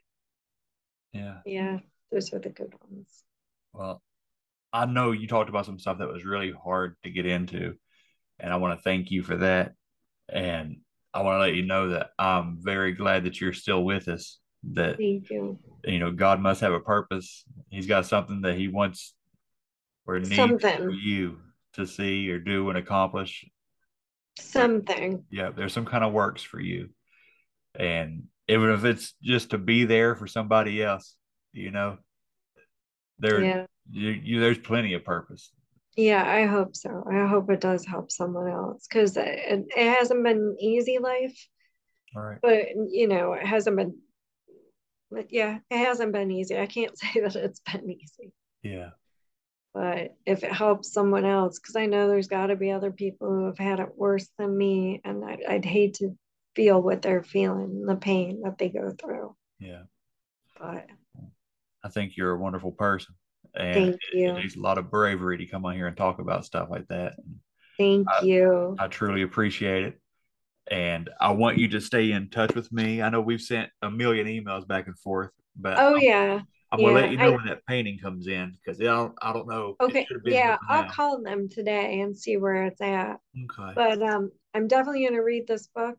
[1.13, 1.41] Yeah.
[1.45, 1.79] yeah,
[2.13, 3.25] those are the good ones.
[3.73, 4.03] Well,
[4.73, 7.77] I know you talked about some stuff that was really hard to get into,
[8.39, 9.75] and I want to thank you for that.
[10.29, 10.83] And
[11.13, 14.39] I want to let you know that I'm very glad that you're still with us.
[14.73, 15.59] That Thank you.
[15.85, 17.45] you know, God must have a purpose.
[17.71, 19.15] He's got something that He wants
[20.07, 20.77] or needs Something.
[20.77, 21.39] for you
[21.73, 23.45] to see or do and accomplish.
[24.41, 25.25] Something.
[25.31, 26.91] Yeah, there's some kind of works for you.
[27.75, 31.15] And even if it's just to be there for somebody else,
[31.53, 31.99] you know,
[33.19, 33.67] there Yeah.
[33.91, 35.53] you, you there's plenty of purpose.
[35.97, 37.05] Yeah, I hope so.
[37.11, 41.37] I hope it does help someone else because it, it, hasn't been an easy life,
[42.17, 42.39] All right.
[42.41, 43.99] but you know, it hasn't been,
[45.11, 46.59] but yeah, it hasn't been easy.
[46.59, 48.91] I can't say that it's been easy, Yeah.
[49.73, 53.29] But if it helps someone else, because I know there's got to be other people
[53.29, 56.17] who have had it worse than me, and I'd, I'd hate to
[56.57, 59.37] feel what they're feeling, the pain that they go through.
[59.59, 59.83] Yeah.
[60.59, 60.87] But
[61.85, 63.15] I think you're a wonderful person.
[63.55, 64.31] And Thank you.
[64.31, 66.87] it takes a lot of bravery to come on here and talk about stuff like
[66.89, 67.15] that.
[67.79, 68.77] thank I- you.
[68.79, 70.01] I truly appreciate it.
[70.71, 73.03] And I want you to stay in touch with me.
[73.03, 76.41] I know we've sent a million emails back and forth, but Oh, I'm, yeah.
[76.73, 79.33] I'm gonna let you know I- when that painting comes in because I don't, I
[79.33, 79.77] don't know.
[79.81, 80.89] Okay, should have been yeah, I'll now.
[80.89, 83.19] call them today and see where it's at.
[83.45, 83.73] Okay.
[83.75, 85.99] But um, I'm definitely gonna read this book.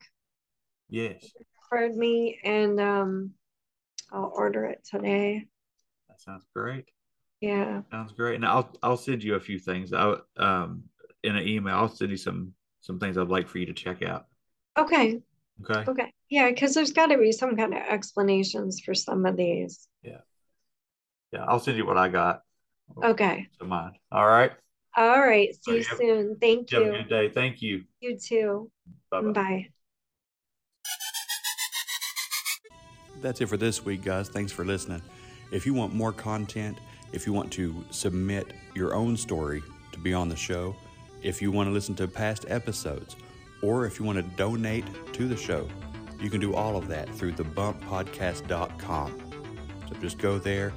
[0.90, 1.32] yes.
[1.72, 3.32] offered me, and um,
[4.12, 5.48] I'll order it today.
[6.10, 6.86] That sounds great.
[7.42, 7.82] Yeah.
[7.92, 8.36] Sounds great.
[8.36, 9.94] And I'll I'll send you a few things.
[9.94, 10.84] I um
[11.24, 11.76] in an email.
[11.76, 14.28] I'll send you some some things I'd like for you to check out.
[14.78, 15.22] Okay.
[15.70, 15.90] Okay.
[15.90, 16.14] Okay.
[16.30, 19.88] Yeah, because there's got to be some kind of explanations for some of these.
[20.04, 20.22] Yeah.
[21.32, 21.46] Yeah.
[21.48, 22.42] I'll send you what I got.
[23.04, 23.48] Okay.
[23.60, 23.94] To mine.
[24.12, 24.52] All right.
[24.98, 25.56] All right.
[25.64, 26.36] See you have- soon.
[26.42, 27.30] Thank You have a good day.
[27.30, 27.86] Thank you.
[28.02, 28.70] You too.
[29.10, 29.32] Bye-bye.
[29.32, 29.70] Bye.
[33.22, 34.30] That's it for this week, guys.
[34.30, 35.02] Thanks for listening.
[35.52, 36.80] If you want more content,
[37.14, 40.76] if you want to submit your own story to be on the show,
[41.22, 43.16] if you want to listen to past episodes,
[43.62, 45.68] or if you want to donate to the show,
[46.20, 49.20] you can do all of that through thebumppodcast.com.
[49.88, 50.74] So just go there,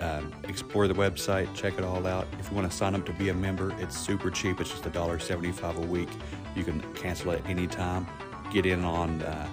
[0.00, 2.26] um, explore the website, check it all out.
[2.38, 4.60] If you want to sign up to be a member, it's super cheap.
[4.60, 6.08] It's just $1.75 a week.
[6.54, 8.06] You can cancel at any time.
[8.52, 9.48] Get in on uh,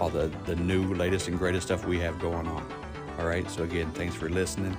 [0.00, 2.72] all the, the new, latest, and greatest stuff we have going on.
[3.18, 3.48] All right.
[3.50, 4.76] So, again, thanks for listening.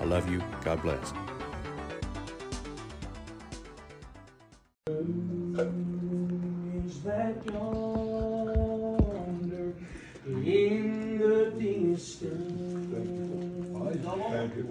[0.00, 0.42] I love you.
[0.62, 1.12] God bless.
[6.86, 7.73] is that yonder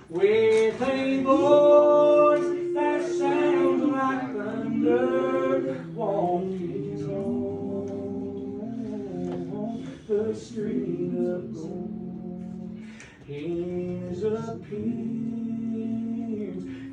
[0.09, 7.09] with a voice that sounds like thunder walking
[9.55, 12.81] on the street of gold
[13.27, 15.07] his appearance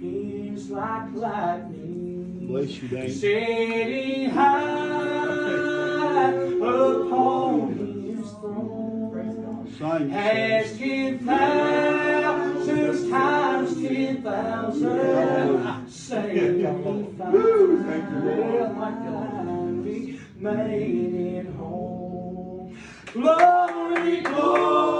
[0.04, 2.46] is like lightning.
[2.48, 3.16] Bless you, Dave.
[3.16, 5.13] Setting high
[6.14, 7.74] upon
[8.06, 10.10] his throne.
[10.12, 17.44] Has ten thousands times ten thousand sanctified,
[20.40, 22.78] made it home.
[23.14, 24.93] Glory, glory,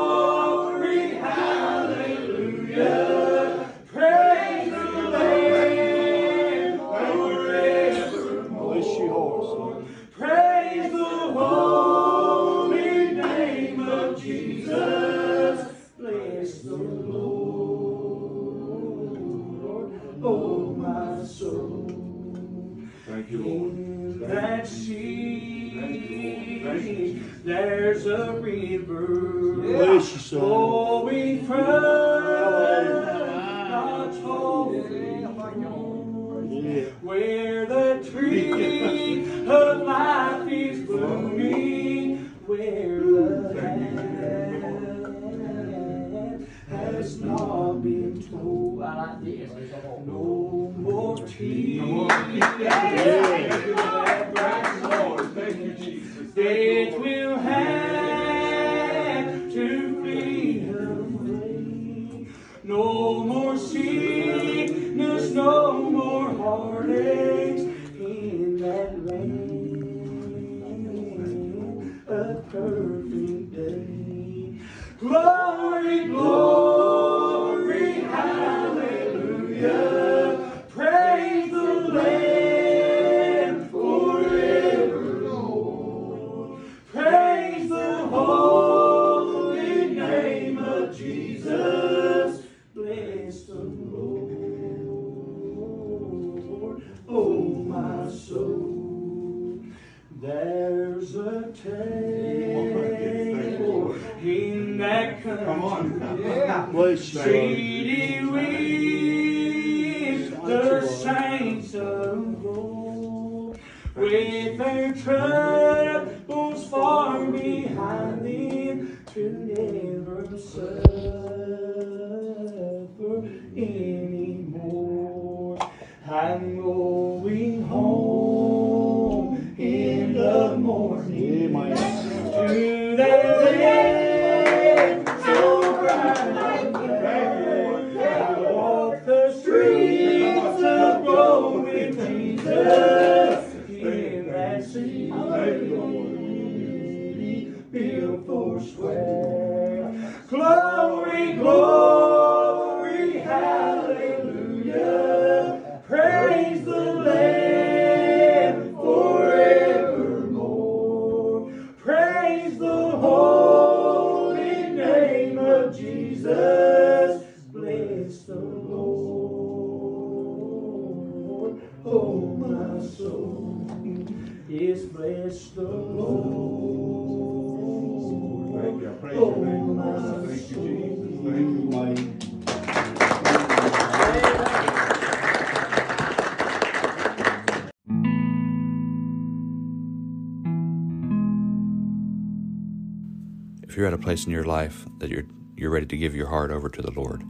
[194.14, 195.26] place in your life that you're
[195.56, 197.24] you're ready to give your heart over to the Lord,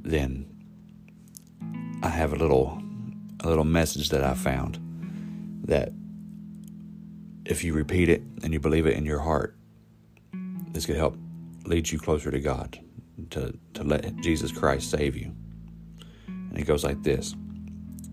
[0.00, 0.44] then
[2.02, 2.82] I have a little
[3.44, 4.80] a little message that I found
[5.64, 5.92] that
[7.44, 9.56] if you repeat it and you believe it in your heart,
[10.72, 11.16] this could help
[11.64, 12.80] lead you closer to God,
[13.30, 15.32] to, to let Jesus Christ save you.
[16.26, 17.36] And it goes like this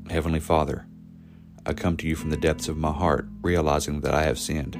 [0.07, 0.85] Heavenly Father,
[1.65, 4.77] I come to you from the depths of my heart, realizing that I have sinned.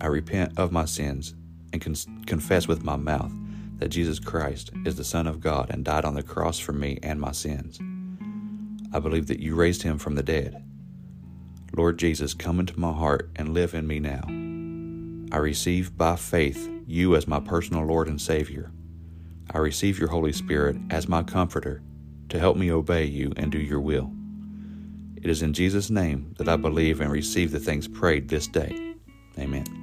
[0.00, 1.34] I repent of my sins
[1.72, 3.32] and con- confess with my mouth
[3.78, 6.98] that Jesus Christ is the Son of God and died on the cross for me
[7.02, 7.80] and my sins.
[8.92, 10.62] I believe that you raised him from the dead.
[11.74, 14.22] Lord Jesus, come into my heart and live in me now.
[15.34, 18.70] I receive by faith you as my personal Lord and Savior.
[19.50, 21.82] I receive your Holy Spirit as my comforter
[22.28, 24.12] to help me obey you and do your will.
[25.16, 28.94] It is in Jesus' name that I believe and receive the things prayed this day.
[29.38, 29.81] Amen.